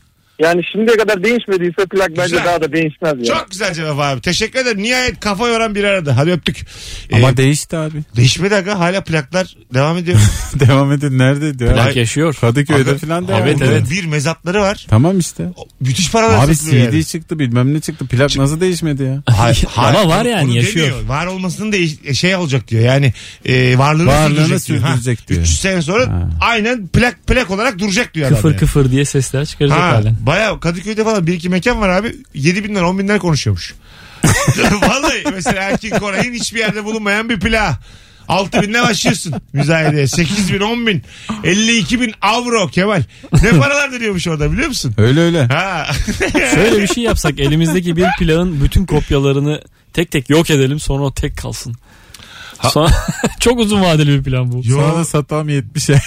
Yani 0.42 0.60
şimdiye 0.72 0.96
kadar 0.96 1.24
değişmediyse 1.24 1.86
plak 1.90 2.08
bence 2.10 2.22
Güzel. 2.22 2.44
daha 2.44 2.60
da 2.60 2.72
değişmez 2.72 3.12
yani. 3.12 3.24
Çok 3.26 3.50
güzel 3.50 3.74
cevap 3.74 3.98
abi. 4.00 4.20
Teşekkür 4.20 4.58
ederim. 4.58 4.82
Nihayet 4.82 5.20
kafa 5.20 5.48
yoran 5.48 5.74
bir 5.74 5.84
arada. 5.84 6.16
Hadi 6.16 6.30
öptük. 6.30 6.66
Ama 7.12 7.30
Ee, 7.30 7.36
değişti 7.36 7.76
abi. 7.76 7.98
değişmedi 8.16 8.54
aga. 8.54 8.78
Hala 8.78 9.00
plaklar 9.04 9.56
devam 9.74 9.96
ediyor. 9.96 10.18
Devam 10.60 10.92
edin. 10.92 11.18
Nerede 11.18 11.58
diyor? 11.58 11.74
Plak 11.74 11.96
yaşıyor. 11.96 12.34
Kadıköy'de 12.40 12.90
Aga- 12.90 12.98
falan 12.98 13.28
devam 13.28 13.42
Evet, 13.42 13.56
ediyor. 13.56 13.72
evet. 13.72 13.90
Bir 13.90 14.04
mezatları 14.06 14.60
var. 14.60 14.86
Tamam 14.90 15.18
işte. 15.18 15.44
Müthiş 15.80 16.10
paralar 16.10 16.44
Abi 16.46 16.54
satılıyor 16.56 16.86
CD 16.90 16.92
yani. 16.94 17.04
çıktı 17.04 17.38
bilmem 17.38 17.74
ne 17.74 17.80
çıktı. 17.80 18.06
Plak 18.06 18.36
nasıl 18.36 18.60
değişmedi 18.60 19.02
ya? 19.02 19.22
Hayır, 19.36 19.64
Ama 19.76 20.08
var 20.08 20.24
yani, 20.24 20.44
onu 20.50 20.56
yaşıyor. 20.56 20.86
demiyor. 20.86 21.08
Var 21.08 21.26
olmasının 21.26 21.72
da 21.72 21.76
şey 22.14 22.36
olacak 22.36 22.68
diyor. 22.68 22.82
Yani 22.84 23.12
e, 23.44 23.78
varlığını, 23.78 24.06
Varlığını 24.06 24.60
sürdürecek, 24.60 24.68
diyor. 24.68 24.80
Ha, 24.82 25.28
diyor. 25.28 25.40
300 25.42 25.60
sene 25.60 25.82
sonra 25.82 26.06
Ha. 26.06 26.28
aynen 26.40 26.86
plak 26.86 27.26
plak 27.26 27.50
olarak 27.50 27.78
duracak 27.78 28.14
diyor 28.14 28.28
Kıfır 28.28 28.40
adam. 28.40 28.50
yani. 28.50 28.60
kıfır 28.60 28.90
diye 28.90 29.04
sesler 29.04 29.44
çıkaracak 29.46 29.78
Ha, 29.78 29.88
halen. 29.92 30.16
Bayağı 30.30 30.60
Kadıköy'de 30.60 31.04
falan 31.04 31.26
bir 31.26 31.32
iki 31.32 31.48
mekan 31.48 31.80
var 31.80 31.88
abi. 31.88 32.16
7 32.34 32.64
binden 32.64 32.82
10 32.82 32.98
binden 32.98 33.18
konuşuyormuş. 33.18 33.74
Vallahi 34.82 35.24
mesela 35.34 35.62
Erkin 35.62 35.90
Koray'ın 35.90 36.32
hiçbir 36.32 36.58
yerde 36.58 36.84
bulunmayan 36.84 37.28
bir 37.28 37.40
plağı. 37.40 37.76
6 38.28 38.62
binle 38.62 38.82
başlıyorsun 38.82 39.34
müzayedeye. 39.52 40.06
8 40.06 40.52
bin, 40.52 40.60
10 40.60 40.86
bin, 40.86 41.02
52 41.44 42.00
bin 42.00 42.14
avro 42.22 42.68
Kemal. 42.68 43.02
Ne 43.42 43.50
paralar 43.50 43.92
dönüyormuş 43.92 44.28
orada 44.28 44.52
biliyor 44.52 44.68
musun? 44.68 44.94
Öyle 44.98 45.20
öyle. 45.20 45.46
Ha. 45.46 45.86
Şöyle 46.54 46.82
bir 46.82 46.86
şey 46.86 47.04
yapsak 47.04 47.40
elimizdeki 47.40 47.96
bir 47.96 48.06
plağın 48.18 48.64
bütün 48.64 48.86
kopyalarını 48.86 49.62
tek 49.92 50.10
tek 50.10 50.30
yok 50.30 50.50
edelim 50.50 50.80
sonra 50.80 51.02
o 51.02 51.14
tek 51.14 51.36
kalsın. 51.36 51.76
Sonra 52.68 52.90
çok 53.40 53.58
uzun 53.60 53.80
vadeli 53.80 54.18
bir 54.18 54.22
plan 54.22 54.52
bu. 54.52 54.62
Sonra 54.62 54.82
Yo. 54.86 54.96
da 54.96 55.04
satalım 55.04 55.48
70'e. 55.48 56.00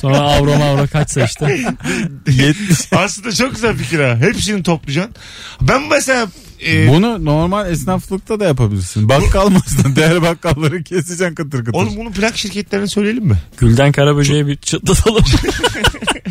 Sonra 0.00 0.18
avro 0.18 0.56
mavro 0.58 0.86
kaçsa 0.86 1.24
işte. 1.24 1.60
70. 2.28 2.92
Aslında 2.92 3.32
çok 3.32 3.54
güzel 3.54 3.76
fikir 3.76 4.00
ha. 4.00 4.16
Hepsini 4.20 4.62
toplayacaksın. 4.62 5.14
Ben 5.60 5.82
mesela 5.90 6.26
e, 6.66 6.88
Bunu 6.88 7.24
normal 7.24 7.70
esnaflıkta 7.70 8.40
da 8.40 8.44
yapabilirsin. 8.44 9.08
Bakkal 9.08 9.48
mısın? 9.48 9.92
Değer 9.96 10.22
bakkalları 10.22 10.82
keseceksin 10.82 11.34
kıtır 11.34 11.58
kıtır. 11.58 11.72
oğlum 11.72 11.96
bunu 11.96 12.12
plak 12.12 12.36
şirketlerine 12.36 12.86
söyleyelim 12.86 13.24
mi? 13.24 13.36
Gülden 13.58 13.92
Karaböce'ye 13.92 14.46
bir 14.46 14.56
çıtlatalım. 14.56 15.24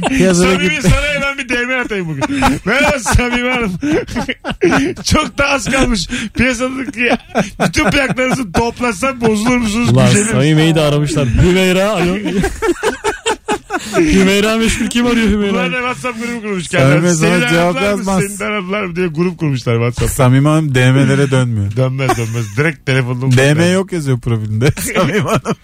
Git. 0.09 0.81
sana 0.81 1.12
bir 1.43 1.49
DM 1.49 1.79
atayım 1.85 2.07
bugün. 2.09 2.23
Merhaba 2.65 2.99
Samimi 2.99 3.49
Hanım. 3.49 3.73
Çok 5.03 5.37
da 5.37 5.47
az 5.47 5.65
kalmış. 5.71 6.07
Piyasadaki 6.33 7.09
bütün 7.65 7.91
plaklarınızı 7.91 8.51
toplasam 8.51 9.21
bozulur 9.21 9.57
musunuz? 9.57 9.89
Ulan 9.89 10.05
misiniz? 10.05 10.27
Samime'yi 10.27 10.75
de 10.75 10.81
aramışlar. 10.81 11.27
Hümeyra 11.27 11.89
alo. 11.89 12.17
Hümeyra 13.97 14.57
meşgul 14.57 14.87
kim 14.87 15.05
arıyor 15.05 15.29
Hümeyra? 15.29 15.71
da 15.71 15.75
WhatsApp 15.75 16.19
grubu 16.19 16.41
kurmuş 16.41 16.67
Samimi 16.67 16.91
kendileri. 16.93 17.15
sana 17.15 17.39
Seni 17.39 17.49
cevap 17.49 17.75
aradılar 17.75 17.81
mı? 17.93 17.97
yazmaz. 17.97 18.23
Seni 18.37 18.47
aradılar 18.47 18.83
mı 18.85 18.95
diye 18.95 19.07
grup 19.07 19.37
kurmuşlar 19.37 19.73
WhatsApp. 19.75 20.11
Samim 20.11 20.45
Hanım 20.45 20.75
DM'lere 20.75 21.31
dönmüyor. 21.31 21.75
Dönmez 21.75 22.17
dönmez. 22.17 22.57
Direkt 22.57 22.85
telefonla. 22.85 23.31
DM 23.31 23.73
yok 23.73 23.91
yazıyor 23.93 24.19
profilinde. 24.19 24.69
Samim 24.95 25.25
Hanım. 25.25 25.55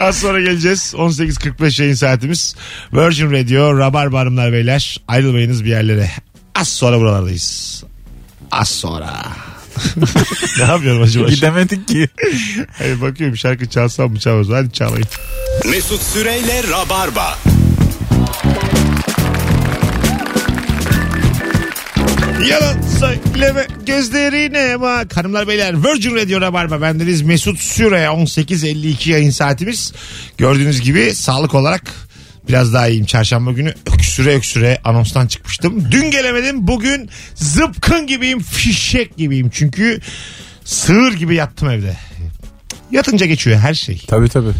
Az 0.00 0.18
sonra 0.20 0.40
geleceğiz. 0.40 0.94
18.45 0.96 1.82
yayın 1.82 1.94
saatimiz. 1.94 2.56
Virgin 2.92 3.30
Radio, 3.32 3.78
Rabarba 3.78 4.20
Hanımlar 4.20 4.52
Beyler. 4.52 5.00
Ayrılmayınız 5.08 5.64
bir 5.64 5.70
yerlere. 5.70 6.10
Az 6.54 6.68
sonra 6.68 6.98
buralardayız. 7.00 7.84
Az 8.50 8.68
sonra. 8.68 9.22
Ne 10.58 10.64
yapıyorum 10.64 11.02
acaba? 11.02 11.28
Gidemedik 11.30 11.88
ki. 11.88 12.08
Hayır 12.78 13.00
bakıyorum 13.00 13.36
şarkı 13.36 13.68
çalsam 13.68 14.10
mı 14.10 14.18
çalmaz? 14.18 14.46
Hadi 14.50 14.72
çalayım. 14.72 15.08
Mesut 15.70 16.02
Süreyle 16.02 16.62
Rabarba. 16.70 17.38
Yalan 22.50 22.82
söyleme 22.98 23.66
gözlerine 23.86 24.80
bak. 24.80 25.16
Hanımlar 25.16 25.48
beyler 25.48 25.84
Virgin 25.84 26.16
Radio 26.16 26.40
Rabarba 26.40 26.80
bendeniz 26.80 27.22
Mesut 27.22 27.60
Süre 27.60 28.04
18.52 28.04 29.10
yayın 29.10 29.30
saatimiz. 29.30 29.92
Gördüğünüz 30.38 30.80
gibi 30.80 31.14
sağlık 31.14 31.54
olarak 31.54 31.82
biraz 32.48 32.72
daha 32.72 32.88
iyiyim. 32.88 33.06
Çarşamba 33.06 33.52
günü 33.52 33.74
öksüre 33.94 34.34
öksüre 34.34 34.78
anonstan 34.84 35.26
çıkmıştım. 35.26 35.90
Dün 35.90 36.10
gelemedim 36.10 36.66
bugün 36.66 37.10
zıpkın 37.34 38.06
gibiyim 38.06 38.40
fişek 38.40 39.16
gibiyim. 39.16 39.50
Çünkü 39.52 40.00
sığır 40.64 41.12
gibi 41.12 41.34
yattım 41.34 41.70
evde. 41.70 41.96
Yatınca 42.90 43.26
geçiyor 43.26 43.58
her 43.58 43.74
şey. 43.74 44.02
Tabii 44.06 44.28
tabii. 44.28 44.52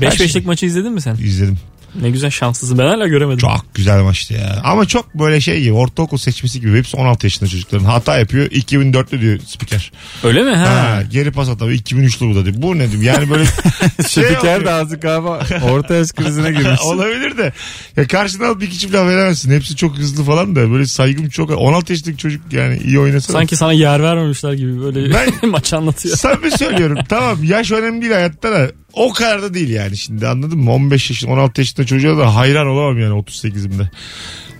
5-5'lik 0.00 0.46
maçı 0.46 0.66
izledin 0.66 0.92
mi 0.92 1.00
sen? 1.00 1.14
İzledim. 1.14 1.58
Ne 2.02 2.10
güzel 2.10 2.30
şanslısın. 2.30 2.78
Ben 2.78 2.86
hala 2.86 3.06
göremedim. 3.08 3.38
Çok 3.38 3.74
güzel 3.74 4.00
maçtı 4.02 4.34
ya. 4.34 4.60
Ama 4.64 4.86
çok 4.86 5.14
böyle 5.14 5.40
şey 5.40 5.60
gibi 5.60 5.72
ortaokul 5.72 6.16
seçmesi 6.18 6.60
gibi. 6.60 6.78
Hepsi 6.78 6.96
16 6.96 7.26
yaşında 7.26 7.50
çocukların. 7.50 7.84
Hata 7.84 8.18
yapıyor. 8.18 8.46
2004'lü 8.46 9.20
diyor 9.20 9.38
spiker. 9.46 9.92
Öyle 10.24 10.42
mi? 10.42 10.50
Ha. 10.56 10.66
Ha, 10.66 11.02
geri 11.12 11.30
pas 11.32 11.48
atamıyor. 11.48 11.78
2003'lü 11.78 12.30
bu 12.30 12.34
da 12.34 12.44
diyor. 12.44 12.56
Bu 12.58 12.78
ne 12.78 12.90
diyeyim? 12.90 13.02
Yani 13.02 13.30
böyle 13.30 13.44
şey 14.08 14.24
Spiker 14.24 14.64
de 14.64 14.70
azıcık 14.70 15.04
ama 15.04 15.38
orta 15.70 15.94
yaş 15.94 16.12
krizine 16.12 16.52
girmiş. 16.62 16.80
Olabilir 16.80 17.36
de. 17.38 17.52
Ya 17.96 18.06
karşına 18.06 18.46
alıp 18.46 18.60
bir 18.60 18.70
çift 18.70 18.94
laf 18.94 19.06
veremezsin. 19.08 19.50
Hepsi 19.50 19.76
çok 19.76 19.96
hızlı 19.98 20.24
falan 20.24 20.56
da. 20.56 20.70
Böyle 20.70 20.86
saygım 20.86 21.28
çok. 21.28 21.50
16 21.50 21.92
yaşındaki 21.92 22.18
çocuk 22.18 22.52
yani 22.52 22.78
iyi 22.84 22.98
oynasa. 22.98 23.32
Sanki 23.32 23.56
sana 23.56 23.72
yer 23.72 24.02
vermemişler 24.02 24.52
gibi 24.52 24.80
böyle 24.82 25.14
Ben- 25.14 25.48
maç 25.50 25.72
anlatıyor. 25.72 26.16
Samimi 26.16 26.50
söylüyorum. 26.58 26.98
tamam 27.08 27.44
yaş 27.44 27.72
önemli 27.72 28.00
değil 28.02 28.12
hayatta 28.12 28.52
da 28.52 28.70
o 28.96 29.12
kadar 29.12 29.42
da 29.42 29.54
değil 29.54 29.70
yani 29.70 29.96
şimdi 29.96 30.28
anladın 30.28 30.58
mı? 30.58 30.72
15 30.72 31.10
yaşında 31.10 31.32
16 31.32 31.60
yaşında 31.60 31.86
çocuğa 31.86 32.18
da 32.18 32.34
hayran 32.34 32.66
olamam 32.66 32.98
yani 32.98 33.20
38'imde. 33.22 33.88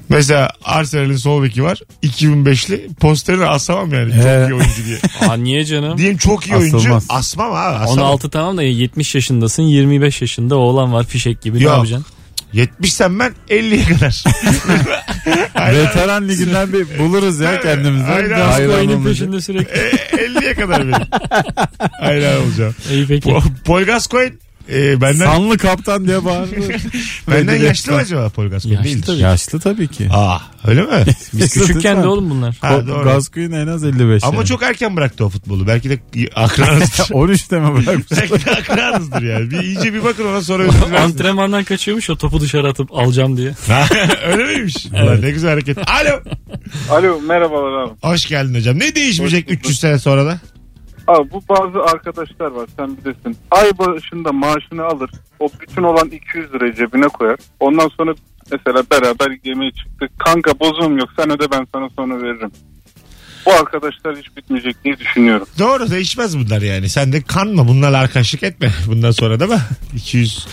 Mesela 0.08 0.50
Arsenal'in 0.64 1.16
sol 1.16 1.42
beki 1.42 1.62
var. 1.62 1.80
2005'li. 2.02 2.88
Posterini 3.00 3.44
asamam 3.46 3.92
yani. 3.94 4.12
Çok 4.12 4.22
iyi 4.24 4.54
oyuncu 4.54 4.84
diye. 4.86 4.98
Aa, 5.28 5.34
niye 5.36 5.64
canım? 5.64 5.98
Diyeyim 5.98 6.18
çok 6.18 6.46
iyi 6.46 6.56
oyuncu. 6.56 6.76
Asılmaz. 6.76 7.06
Asmam 7.08 7.52
abi. 7.52 7.76
Asamam. 7.76 8.04
16 8.10 8.30
tamam 8.30 8.56
da 8.56 8.62
70 8.62 9.14
yaşındasın 9.14 9.62
25 9.62 10.20
yaşında 10.20 10.56
oğlan 10.56 10.92
var 10.92 11.06
fişek 11.06 11.42
gibi 11.42 11.58
ne 11.58 11.62
yapacaksın? 11.62 12.06
70 12.54 12.92
sen 12.92 13.18
ben 13.18 13.34
50'ye 13.50 13.84
kadar. 13.84 14.24
Veteran 15.74 16.28
liginden 16.28 16.72
bir 16.72 16.98
buluruz 16.98 17.40
ya 17.40 17.60
kendimizi. 17.60 18.04
Aynen. 18.04 18.28
Gascoyne'in 18.28 19.04
peşinde 19.04 19.40
sürekli. 19.40 19.80
E, 19.80 19.90
50'ye 20.16 20.54
kadar 20.54 20.82
benim. 20.88 20.92
Aynen 22.00 22.36
olacağım. 22.36 22.74
İyi 22.90 23.06
peki. 23.06 23.30
Po 23.30 23.42
Paul 23.64 23.84
Gascoigne 23.84 24.43
e, 24.72 25.00
benden, 25.00 25.24
Sanlı 25.24 25.58
kaptan 25.58 26.06
diye 26.06 26.24
bağırdı. 26.24 26.54
benden 27.30 27.56
yaşlı 27.56 27.92
mı 27.92 27.98
acaba 27.98 28.28
Paul 28.28 28.48
Gascoigne? 28.48 28.76
Yaşlı 28.76 28.90
Değildir. 28.90 29.06
tabii. 29.06 29.18
Yaşlı 29.18 29.60
tabii 29.60 29.88
ki. 29.88 30.08
Aa 30.12 30.38
öyle 30.66 30.82
mi? 30.82 31.04
Biz 31.32 31.54
küçükken 31.54 32.02
de 32.02 32.06
oğlum 32.06 32.30
bunlar. 32.30 32.56
Ha, 32.60 32.86
doğru. 32.86 33.04
Gascoigne 33.04 33.58
en 33.60 33.66
az 33.66 33.84
55. 33.84 34.24
Ama 34.24 34.36
yani. 34.36 34.46
çok 34.46 34.62
erken 34.62 34.96
bıraktı 34.96 35.24
o 35.24 35.28
futbolu. 35.28 35.66
Belki 35.66 35.90
de 35.90 35.98
akranızdır. 36.34 37.04
13'te 37.04 37.58
mi 37.60 37.74
bırakmış? 37.74 38.06
Belki 38.10 38.46
de 38.46 38.50
akranızdır 38.50 39.22
yani. 39.22 39.50
Bir, 39.50 39.60
iyice 39.60 39.94
bir 39.94 40.04
bakın 40.04 40.24
ona 40.26 40.42
sonra 40.42 40.62
dilersiniz. 40.64 41.00
Antrenmandan 41.00 41.64
kaçıyormuş 41.64 42.10
o 42.10 42.16
topu 42.16 42.40
dışarı 42.40 42.68
atıp 42.68 42.94
alacağım 42.94 43.36
diye. 43.36 43.54
Ha, 43.68 43.86
öyle 44.26 44.44
miymiş? 44.44 44.86
Ulan 44.92 45.22
ne 45.22 45.30
güzel 45.30 45.50
hareket. 45.50 45.78
Alo. 45.78 46.20
Alo 46.90 47.20
merhabalar 47.20 47.82
abi. 47.82 47.90
Hoş 48.02 48.26
geldin 48.26 48.54
hocam. 48.54 48.78
Ne 48.78 48.94
değişmeyecek 48.94 49.50
300 49.50 49.80
sene 49.80 49.98
sonra 49.98 50.26
da? 50.26 50.40
Abi 51.06 51.30
bu 51.30 51.42
bazı 51.48 51.82
arkadaşlar 51.82 52.46
var 52.46 52.68
sen 52.76 52.96
bilirsin. 52.96 53.36
Ay 53.50 53.78
başında 53.78 54.32
maaşını 54.32 54.84
alır. 54.84 55.10
O 55.40 55.48
bütün 55.60 55.82
olan 55.82 56.08
200 56.08 56.52
lirayı 56.54 56.74
cebine 56.74 57.08
koyar. 57.08 57.36
Ondan 57.60 57.88
sonra 57.96 58.14
mesela 58.52 58.82
beraber 58.90 59.38
yemeğe 59.44 59.70
çıktık. 59.70 60.18
Kanka 60.18 60.60
bozuğum 60.60 60.98
yok 60.98 61.08
sen 61.18 61.30
öde 61.30 61.50
ben 61.50 61.66
sana 61.74 61.88
sonra 61.96 62.22
veririm. 62.22 62.50
Bu 63.46 63.52
arkadaşlar 63.52 64.16
hiç 64.16 64.36
bitmeyecek 64.36 64.84
diye 64.84 64.98
düşünüyorum. 64.98 65.46
Doğru 65.58 65.90
değişmez 65.90 66.38
bunlar 66.38 66.62
yani. 66.62 66.88
Sen 66.88 67.12
de 67.12 67.22
kanma 67.22 67.68
bunlarla 67.68 67.98
arkadaşlık 67.98 68.42
etme. 68.42 68.72
Bundan 68.86 69.10
sonra 69.10 69.40
değil 69.40 69.50
mi? 69.50 69.60
200 69.96 70.46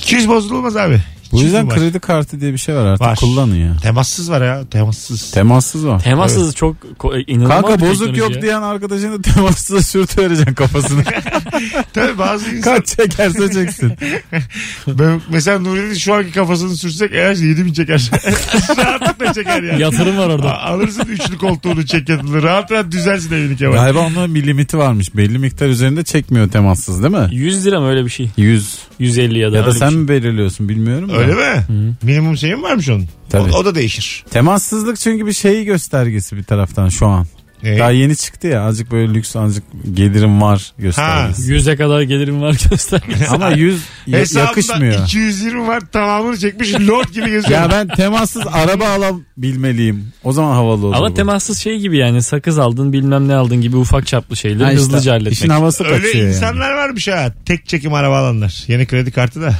200 0.00 0.28
bozulmaz 0.28 0.76
abi. 0.76 1.00
Bu 1.32 1.40
yüzden 1.40 1.66
var? 1.66 1.74
kredi 1.78 2.00
kartı 2.00 2.40
diye 2.40 2.52
bir 2.52 2.58
şey 2.58 2.74
var 2.74 2.86
artık 2.86 3.06
Var. 3.06 3.16
kullanın 3.18 3.54
ya. 3.54 3.76
Temassız 3.82 4.30
var 4.30 4.42
ya 4.42 4.62
temassız. 4.70 5.30
Temassız 5.30 5.86
var. 5.86 6.00
Temassız 6.02 6.54
çok 6.54 6.76
ko- 6.98 7.24
inanılmaz 7.26 7.62
Kanka 7.62 7.76
bir 7.84 7.90
bozuk 7.90 7.98
teknoloji 8.06 8.20
yok 8.20 8.34
ya. 8.36 8.42
diyen 8.42 8.62
arkadaşını 8.62 9.22
temassıza 9.22 9.82
sürtü 9.82 10.22
vereceksin 10.22 10.54
kafasını. 10.54 11.02
Tabii 11.92 12.18
bazı 12.18 12.50
insan 12.50 12.74
Kaç 12.76 12.86
çekerse 12.86 13.52
çeksin. 13.52 13.92
ben, 14.88 15.20
mesela 15.30 15.58
Nuri'nin 15.58 15.94
şu 15.94 16.14
anki 16.14 16.32
kafasını 16.32 16.76
sürsek 16.76 17.10
eğer 17.12 17.34
7 17.34 17.64
bin 17.66 17.72
çeker. 17.72 18.10
Rahatlıkla 18.76 19.32
çeker 19.32 19.62
yani. 19.62 19.82
Yatırım 19.82 20.18
var 20.18 20.26
orada. 20.28 20.58
A- 20.58 20.72
Alırsın 20.72 21.06
üçlü 21.08 21.38
koltuğunu 21.38 21.86
çek 21.86 22.08
yatılır. 22.08 22.42
Rahat 22.42 22.72
rahat 22.72 22.92
düzersin 22.92 23.34
evini 23.34 23.56
Kemal. 23.56 23.74
Galiba 23.74 23.98
onun 23.98 24.34
bir 24.34 24.46
limiti 24.46 24.78
varmış. 24.78 25.16
Belli 25.16 25.38
miktar 25.38 25.66
üzerinde 25.68 26.02
çekmiyor 26.04 26.48
temassız 26.50 27.02
değil 27.02 27.14
mi? 27.14 27.28
100 27.32 27.66
lira 27.66 27.80
mı 27.80 27.88
öyle 27.88 28.04
bir 28.04 28.10
şey? 28.10 28.30
100. 28.36 28.78
150 28.98 29.38
ya 29.38 29.52
da. 29.52 29.56
Ya 29.56 29.62
da 29.62 29.68
öyle 29.68 29.78
sen 29.78 29.88
şey. 29.88 29.98
mi 29.98 30.08
belirliyorsun 30.08 30.68
bilmiyorum 30.68 31.08
da. 31.08 31.12
Öyle 31.28 31.34
mi? 31.34 31.64
Minimum 32.02 32.36
şeyin 32.36 32.62
varmış 32.62 32.88
onun. 32.88 33.08
Tabii. 33.30 33.52
O, 33.52 33.56
o 33.56 33.64
da 33.64 33.74
değişir. 33.74 34.24
Temassızlık 34.30 34.98
çünkü 35.00 35.26
bir 35.26 35.32
şeyi 35.32 35.64
göstergesi 35.64 36.36
bir 36.36 36.42
taraftan 36.44 36.88
şu 36.88 37.06
an. 37.06 37.26
Ne? 37.62 37.78
Daha 37.78 37.90
yeni 37.90 38.16
çıktı 38.16 38.46
ya 38.46 38.62
azıcık 38.62 38.92
böyle 38.92 39.14
lüks 39.14 39.36
azıcık 39.36 39.64
gelirim 39.94 40.42
var 40.42 40.72
göstergesi. 40.78 41.42
100'e 41.52 41.76
kadar 41.76 42.02
gelirim 42.02 42.42
var 42.42 42.56
göstergesi. 42.70 43.28
Ama 43.28 43.50
100 43.50 43.82
ya- 44.06 44.18
Hesabında 44.18 44.48
yakışmıyor. 44.48 45.02
220 45.04 45.66
var 45.68 45.80
tamamını 45.92 46.38
çekmiş 46.38 46.74
lord 46.74 47.08
gibi 47.08 47.30
geziyor. 47.30 47.60
Ya 47.60 47.68
ben 47.70 47.88
temassız 47.88 48.42
araba 48.52 48.84
alabilmeliyim. 48.88 50.12
O 50.24 50.32
zaman 50.32 50.54
havalı 50.54 50.86
olur. 50.86 50.94
Ama 50.96 51.10
bu. 51.10 51.14
temassız 51.14 51.58
şey 51.58 51.78
gibi 51.78 51.96
yani 51.98 52.22
sakız 52.22 52.58
aldın 52.58 52.92
bilmem 52.92 53.28
ne 53.28 53.34
aldın 53.34 53.60
gibi 53.60 53.76
ufak 53.76 54.06
çaplı 54.06 54.36
şeyleri 54.36 54.64
Ha 54.64 54.72
işte, 54.72 54.80
hızlıca 54.84 55.12
halletmek. 55.12 55.32
İşin 55.32 55.48
havası 55.48 55.84
Öyle 55.84 55.96
kaçıyor 55.96 56.14
yani. 56.24 56.34
insanlar 56.34 56.70
varmış 56.74 57.08
ha. 57.08 57.32
Tek 57.46 57.66
çekim 57.68 57.94
araba 57.94 58.18
alanlar. 58.18 58.64
Yeni 58.68 58.86
kredi 58.86 59.10
kartı 59.12 59.42
da. 59.42 59.54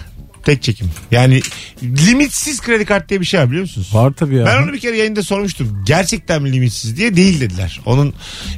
Tek 0.45 0.63
çekim. 0.63 0.91
Yani 1.11 1.41
limitsiz 1.83 2.61
kredi 2.61 2.85
kartı 2.85 3.09
diye 3.09 3.21
bir 3.21 3.27
şey 3.27 3.41
var 3.41 3.49
biliyor 3.49 3.63
musunuz? 3.63 3.91
Var 3.93 4.13
tabii 4.13 4.37
ya. 4.37 4.47
Ben 4.47 4.63
onu 4.63 4.73
bir 4.73 4.81
kere 4.81 4.97
yayında 4.97 5.23
sormuştum. 5.23 5.83
Gerçekten 5.87 6.43
mi 6.43 6.53
limitsiz 6.53 6.97
diye 6.97 7.17
değil 7.17 7.41
dediler. 7.41 7.81
Onun 7.87 8.15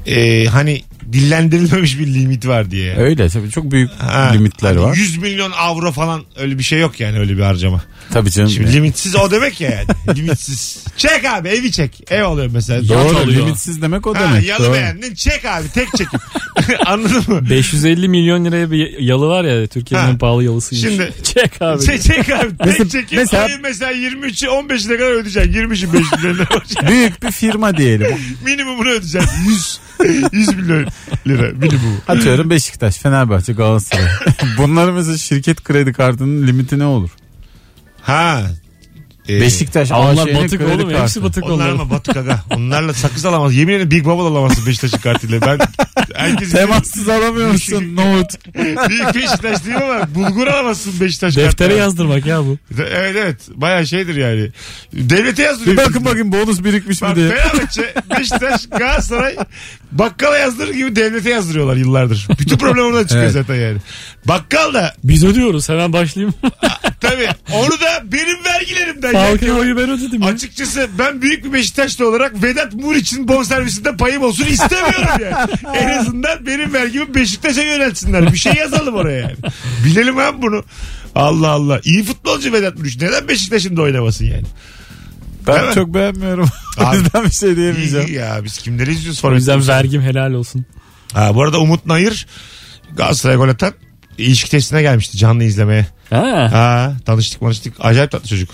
e, 0.07 0.45
hani 0.45 0.83
dillendirilmemiş 1.15 1.99
bir 1.99 2.07
limit 2.07 2.47
var 2.47 2.71
diye. 2.71 2.97
Öyle 2.97 3.29
tabii 3.29 3.51
çok 3.51 3.71
büyük 3.71 3.91
Ha, 3.91 4.31
limitler 4.33 4.69
hani 4.77 4.81
var. 4.87 4.97
100 4.97 5.19
milyon 5.19 5.53
avro 5.57 5.93
falan 5.93 6.23
öyle 6.37 6.59
bir 6.59 6.63
şey 6.63 6.79
yok 6.81 7.01
yani 7.01 7.19
öyle 7.19 7.37
bir 7.37 7.43
harcama. 7.43 7.85
Tabii 8.13 8.31
canım. 8.31 8.51
Şimdi 8.51 8.73
limitsiz 8.73 9.17
o 9.17 9.31
demek 9.31 9.61
ya 9.61 9.71
yani. 9.71 10.19
limitsiz. 10.19 10.85
Çek 10.97 11.25
abi 11.25 11.49
evi 11.49 11.73
çek. 11.73 12.01
Ev 12.11 12.23
alıyor 12.25 12.51
mesela. 12.53 12.89
Doğru 12.89 13.19
oluyor. 13.19 13.43
limitsiz 13.47 13.83
demek 13.83 14.07
o 14.07 14.15
Ha, 14.15 14.21
demek. 14.21 14.47
yalı 14.49 14.65
Doğru. 14.67 14.75
beğendin 14.75 15.15
çek 15.15 15.45
abi 15.45 15.69
tek 15.75 15.89
çekim. 15.97 16.21
Anladın 16.87 17.25
mı? 17.35 17.51
550 17.51 18.09
milyon 18.09 18.45
liraya 18.45 18.71
bir 18.71 18.99
yalı 18.99 19.27
var 19.29 19.45
ya 19.45 19.67
Türkiye'nin 19.67 20.05
Ha. 20.07 20.11
en 20.13 20.19
pahalı 20.19 20.45
yalısıymış. 20.45 20.89
Şimdi- 20.89 21.13
çek 21.23 21.63
abi. 21.63 21.83
Çek, 21.85 22.03
çek 22.03 22.31
abi 22.31 22.57
tek 22.57 22.67
Mesela- 22.67 22.89
çekim. 22.89 23.19
mesela- 23.19 23.45
Ayın 23.45 23.61
mesela 23.63 23.93
23'ü 23.93 24.47
15'ine 24.49 24.97
kadar 24.99 25.11
ödeyeceksin. 25.13 25.53
20'si 25.53 25.93
5 25.93 26.13
milyon 26.13 26.35
lira. 26.39 26.89
Büyük 26.89 27.23
bir 27.23 27.31
firma 27.31 27.77
diyelim. 27.77 28.17
Minimumunu 28.45 28.89
ödeyeceksin. 28.89 29.31
100, 29.49 29.79
100 30.33 30.55
milyon 30.57 30.87
lira 31.27 31.43
minimum. 31.53 32.01
Atıyorum 32.09 32.51
Beşiktaş, 32.51 32.97
Fenerbahçe, 32.99 33.53
Galatasaray. 33.53 34.05
Bunların 34.59 34.95
mesela 34.95 35.19
şirket 35.19 35.65
kredi 35.65 35.93
kartının 35.93 36.47
limiti 36.47 36.79
ne 36.79 36.85
olur? 36.85 37.11
Ha. 38.03 38.43
Ee, 39.29 39.41
Beşiktaş, 39.41 39.93
Onlar 39.93 40.23
AŞ'nin 40.27 40.43
batık 40.45 40.61
kredi 40.61 40.73
oğlum 40.73 40.89
kartı. 40.89 41.03
hepsi 41.03 41.23
batık 41.23 41.45
Onlar 41.45 41.55
onlar. 41.55 41.69
ama 41.69 41.91
batık 41.91 42.17
aga. 42.17 42.41
Onlarla 42.51 42.95
sakız 42.95 43.25
alamaz. 43.25 43.55
Yemin 43.55 43.73
ederim 43.73 43.91
Big 43.91 44.05
Bubble 44.05 44.23
alamazsın 44.23 44.67
Beşiktaş'ın 44.67 44.99
kartıyla. 44.99 45.41
Ben 45.41 45.59
herkes 46.15 46.51
Temassız 46.53 47.09
alamıyor 47.09 47.51
musun? 47.51 47.85
Nohut. 47.97 48.55
Büyük 48.89 49.15
Beşiktaş 49.15 49.65
değil 49.65 49.77
ama 49.77 50.15
bulgur 50.15 50.47
alamazsın 50.47 51.01
Beşiktaş 51.01 51.37
Deftere 51.37 51.49
kartıyla. 51.51 51.77
yazdırmak 51.77 52.27
ya 52.27 52.41
bu. 52.45 52.59
Evet 52.79 53.17
evet. 53.19 53.41
Baya 53.55 53.87
şeydir 53.87 54.15
yani. 54.17 54.49
Devlete 54.93 55.43
yazdırıyor. 55.43 55.77
Bir 55.77 55.83
bakın 55.87 56.05
bakın 56.05 56.33
bonus 56.33 56.65
birikmiş 56.65 57.03
mi 57.03 57.09
Bak 57.09 57.17
diye. 57.17 57.29
Fenerbahçe, 57.31 57.95
Beşiktaş, 58.19 58.67
Galatasaray 58.79 59.37
bakkala 59.99 60.39
yazdırır 60.39 60.75
gibi 60.75 60.97
devlete 60.97 61.31
yazdırıyorlar 61.31 61.77
yıllardır. 61.77 62.29
Bütün 62.39 62.57
problem 62.57 62.85
oradan 62.85 63.03
çıkıyor 63.03 63.23
Evet. 63.23 63.33
zaten 63.33 63.55
yani. 63.55 63.79
Bakkal 64.25 64.75
da 64.75 64.95
Biz 65.05 65.25
ödüyoruz 65.25 65.69
hemen 65.69 65.93
başlayayım. 65.93 66.35
tabii 67.01 67.29
onu 67.53 67.71
da 67.71 68.03
benim 68.13 68.45
vergilerimden. 68.45 69.13
Falcao 69.13 69.49
Yani 69.49 69.61
oyu 69.61 69.77
ben 69.77 69.91
ödedim 69.91 70.23
ya. 70.23 70.29
Açıkçası 70.29 70.89
ben 70.99 71.23
büyük 71.23 71.45
bir 71.45 71.53
Beşiktaşlı 71.53 72.09
olarak 72.09 72.43
Vedat 72.43 72.75
Muriç'in 72.75 73.29
bonservisinde 73.29 73.97
payım 73.97 74.23
olsun 74.23 74.45
istemiyorum 74.45 75.09
yani. 75.23 75.47
en 75.77 75.89
azından 75.99 76.47
benim 76.47 76.73
vergimi 76.75 77.15
Beşiktaş'a 77.15 77.63
yöneltsinler. 77.63 78.33
Bir 78.33 78.39
şey 78.39 78.53
yazalım 78.55 78.95
oraya 78.95 79.21
yani. 79.21 79.37
Bilelim 79.85 80.19
abi 80.19 80.43
bunu. 80.43 80.65
Allah 81.15 81.49
Allah. 81.49 81.81
İyi 81.85 82.05
futbolcu 82.05 82.53
Vedat 82.53 82.79
Muriç. 82.79 83.01
Neden 83.01 83.29
Beşiktaş'ın 83.29 83.77
da 83.77 83.83
oynamasın 83.83 84.25
yani? 84.25 84.45
Değil 85.47 85.59
Ben 85.59 85.69
mi? 85.69 85.75
çok 85.75 85.95
beğenmiyorum. 85.95 86.49
o 86.81 86.85
Abi, 86.85 86.97
yüzden 86.97 87.25
bir 87.25 87.31
şey 87.31 87.57
diyemeyeceğim. 87.57 88.07
iyi 88.07 88.15
ya 88.17 88.39
biz 88.45 88.59
kimleri 88.59 88.93
izliyoruz? 88.93 89.25
O 89.25 89.33
yüzden 89.33 89.55
Forvet 89.61 89.69
vergim 89.69 90.03
helal 90.03 90.33
olsun. 90.33 90.65
Ha, 91.13 91.35
bu 91.35 91.43
arada 91.43 91.59
Umut 91.61 91.87
Nayır 91.87 92.27
Galatasaray 92.97 93.37
gol 93.37 93.49
atan 93.49 93.73
ilişki 94.19 94.51
testine 94.51 94.83
gelmişti 94.83 95.17
canlı 95.19 95.45
izlemeye. 95.45 95.87
Ha, 96.11 96.49
Ha, 96.53 96.93
tanıştık 97.07 97.41
tanıştık. 97.41 97.75
Acayip 97.81 98.11
tatlı 98.11 98.29
çocuk. 98.29 98.51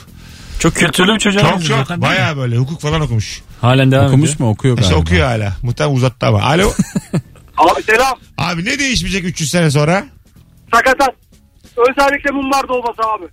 çok 0.59 0.74
kültürlü 0.74 1.14
bir 1.14 1.18
çocuğa 1.20 1.43
Çok 1.43 1.53
benziyor 1.53 1.78
çok. 1.78 1.88
zaten, 1.88 2.03
değil? 2.03 2.12
Baya 2.12 2.36
böyle 2.36 2.57
hukuk 2.57 2.80
falan 2.80 3.01
okumuş. 3.01 3.43
Halen 3.61 3.91
devam 3.93 4.07
Okumuş 4.07 4.30
ediyor. 4.30 4.41
mu? 4.47 4.51
Okuyor 4.53 4.78
İşte 4.78 4.88
galiba. 4.88 5.03
okuyor 5.03 5.26
hala. 5.26 5.53
Muhtemelen 5.62 5.97
uzattı 5.97 6.26
ama. 6.26 6.43
Alo. 6.43 6.72
Abi 7.57 7.82
selam. 7.82 8.14
Abi 8.38 8.64
ne 8.64 8.78
değişmeyecek 8.78 9.24
300 9.24 9.51
sene 9.51 9.70
sonra? 9.70 10.05
Sakatat. 10.74 11.14
Özellikle 11.76 12.30
mumbarda 12.30 12.72
olması 12.72 13.01
abi. 13.18 13.24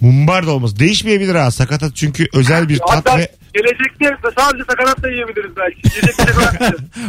Mumbar 0.00 0.46
da 0.46 0.50
olmaz. 0.50 0.78
Değişmeyebilir 0.78 1.34
ha. 1.34 1.50
Sakatat 1.50 1.96
çünkü 1.96 2.26
özel 2.34 2.68
bir 2.68 2.78
tat 2.78 2.90
Hatta 2.90 3.18
ve... 3.18 3.28
gelecekte 3.54 4.30
sadece 4.38 4.64
sakatat 4.70 5.02
da 5.02 5.10
yiyebiliriz 5.10 5.50
belki. 5.56 5.90
Şey. 5.90 6.02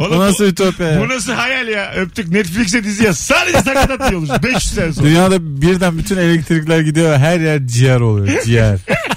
Oğlum, 0.00 0.16
Bu 0.16 0.18
nasıl 0.20 0.44
ütopya 0.44 0.88
ya? 0.88 1.00
bu 1.00 1.08
nasıl 1.08 1.32
hayal 1.32 1.68
ya? 1.68 1.92
Öptük 1.96 2.28
Netflix'e 2.28 2.84
dizi 2.84 3.04
ya. 3.04 3.12
Sadece 3.14 3.58
sakatat 3.58 4.10
yiyoruz. 4.10 4.30
500 4.42 4.74
sene 4.74 4.92
sonra. 4.92 5.06
Dünyada 5.06 5.62
birden 5.62 5.98
bütün 5.98 6.16
elektrikler 6.16 6.80
gidiyor. 6.80 7.18
Her 7.18 7.40
yer 7.40 7.66
ciğer 7.66 8.00
oluyor. 8.00 8.42
Ciğer. 8.42 8.78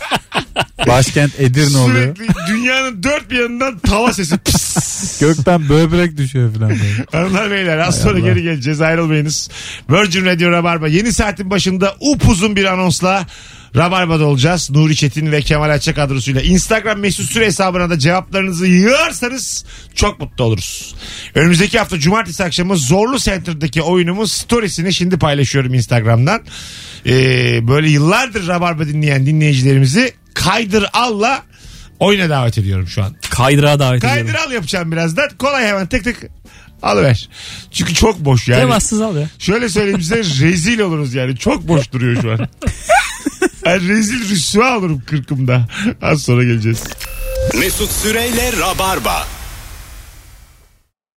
Başkent 0.87 1.39
Edirne 1.39 1.77
oluyor. 1.77 2.15
Sürekli 2.15 2.33
dünyanın 2.49 3.03
dört 3.03 3.31
bir 3.31 3.39
yanından 3.39 3.79
tava 3.79 4.13
sesi. 4.13 4.37
Pıs. 4.37 5.19
Gökten 5.19 5.69
böbrek 5.69 6.17
düşüyor 6.17 6.53
falan 6.53 6.69
böyle. 6.69 7.05
Hanımlar 7.11 7.51
beyler 7.51 7.77
az 7.77 8.01
sonra 8.01 8.19
Allah. 8.19 8.19
geri 8.19 8.43
geleceğiz 8.43 8.81
ayrılmayınız. 8.81 9.49
Virgin 9.89 10.25
Radio 10.25 10.51
Rabarba 10.51 10.87
yeni 10.87 11.13
saatin 11.13 11.49
başında 11.49 11.95
upuzun 11.99 12.55
bir 12.55 12.65
anonsla 12.65 13.27
Rabarba'da 13.75 14.25
olacağız. 14.25 14.69
Nuri 14.69 14.95
Çetin 14.95 15.31
ve 15.31 15.41
Kemal 15.41 15.69
Açça 15.69 15.93
kadrosuyla. 15.93 16.41
Instagram 16.41 16.99
mesut 16.99 17.31
süre 17.31 17.45
hesabına 17.45 17.89
da 17.89 17.99
cevaplarınızı 17.99 18.67
yığarsanız 18.67 19.65
çok 19.95 20.19
mutlu 20.19 20.43
oluruz. 20.43 20.95
Önümüzdeki 21.35 21.79
hafta 21.79 21.99
cumartesi 21.99 22.43
akşamı 22.43 22.77
Zorlu 22.77 23.19
Center'daki 23.19 23.81
oyunumun 23.81 24.25
storiesini 24.25 24.93
şimdi 24.93 25.17
paylaşıyorum 25.17 25.73
Instagram'dan. 25.73 26.41
Ee, 27.05 27.67
böyle 27.67 27.89
yıllardır 27.89 28.47
Rabarba 28.47 28.87
dinleyen 28.87 29.25
dinleyicilerimizi 29.25 30.13
kaydır 30.35 30.85
alla 30.93 31.43
oyuna 31.99 32.29
davet 32.29 32.57
ediyorum 32.57 32.87
şu 32.87 33.03
an. 33.03 33.15
Kaydırağa 33.29 33.79
davet 33.79 34.03
ediyorum. 34.03 34.25
Kaydır 34.25 34.39
al 34.47 34.51
yapacağım 34.51 34.91
birazdan. 34.91 35.29
Kolay 35.39 35.65
hemen 35.65 35.87
tık 35.87 36.03
tık 36.03 36.23
alıver. 36.81 37.29
Çünkü 37.71 37.93
çok 37.93 38.19
boş 38.19 38.47
yani. 38.47 38.59
Temassız 38.59 39.01
al 39.01 39.17
ya. 39.17 39.29
Şöyle 39.39 39.69
söyleyeyim 39.69 40.01
size 40.01 40.17
rezil 40.45 40.79
oluruz 40.79 41.13
yani. 41.13 41.37
Çok 41.37 41.67
boş 41.67 41.91
duruyor 41.91 42.21
şu 42.21 42.31
an. 42.31 42.47
Yani 43.65 43.87
rezil 43.87 44.29
rüsva 44.29 44.77
olurum 44.77 45.03
kırkımda. 45.07 45.67
Az 46.01 46.23
sonra 46.23 46.43
geleceğiz. 46.43 46.83
Mesut 47.59 47.91
Süreyle 47.91 48.51
Rabarba. 48.59 49.27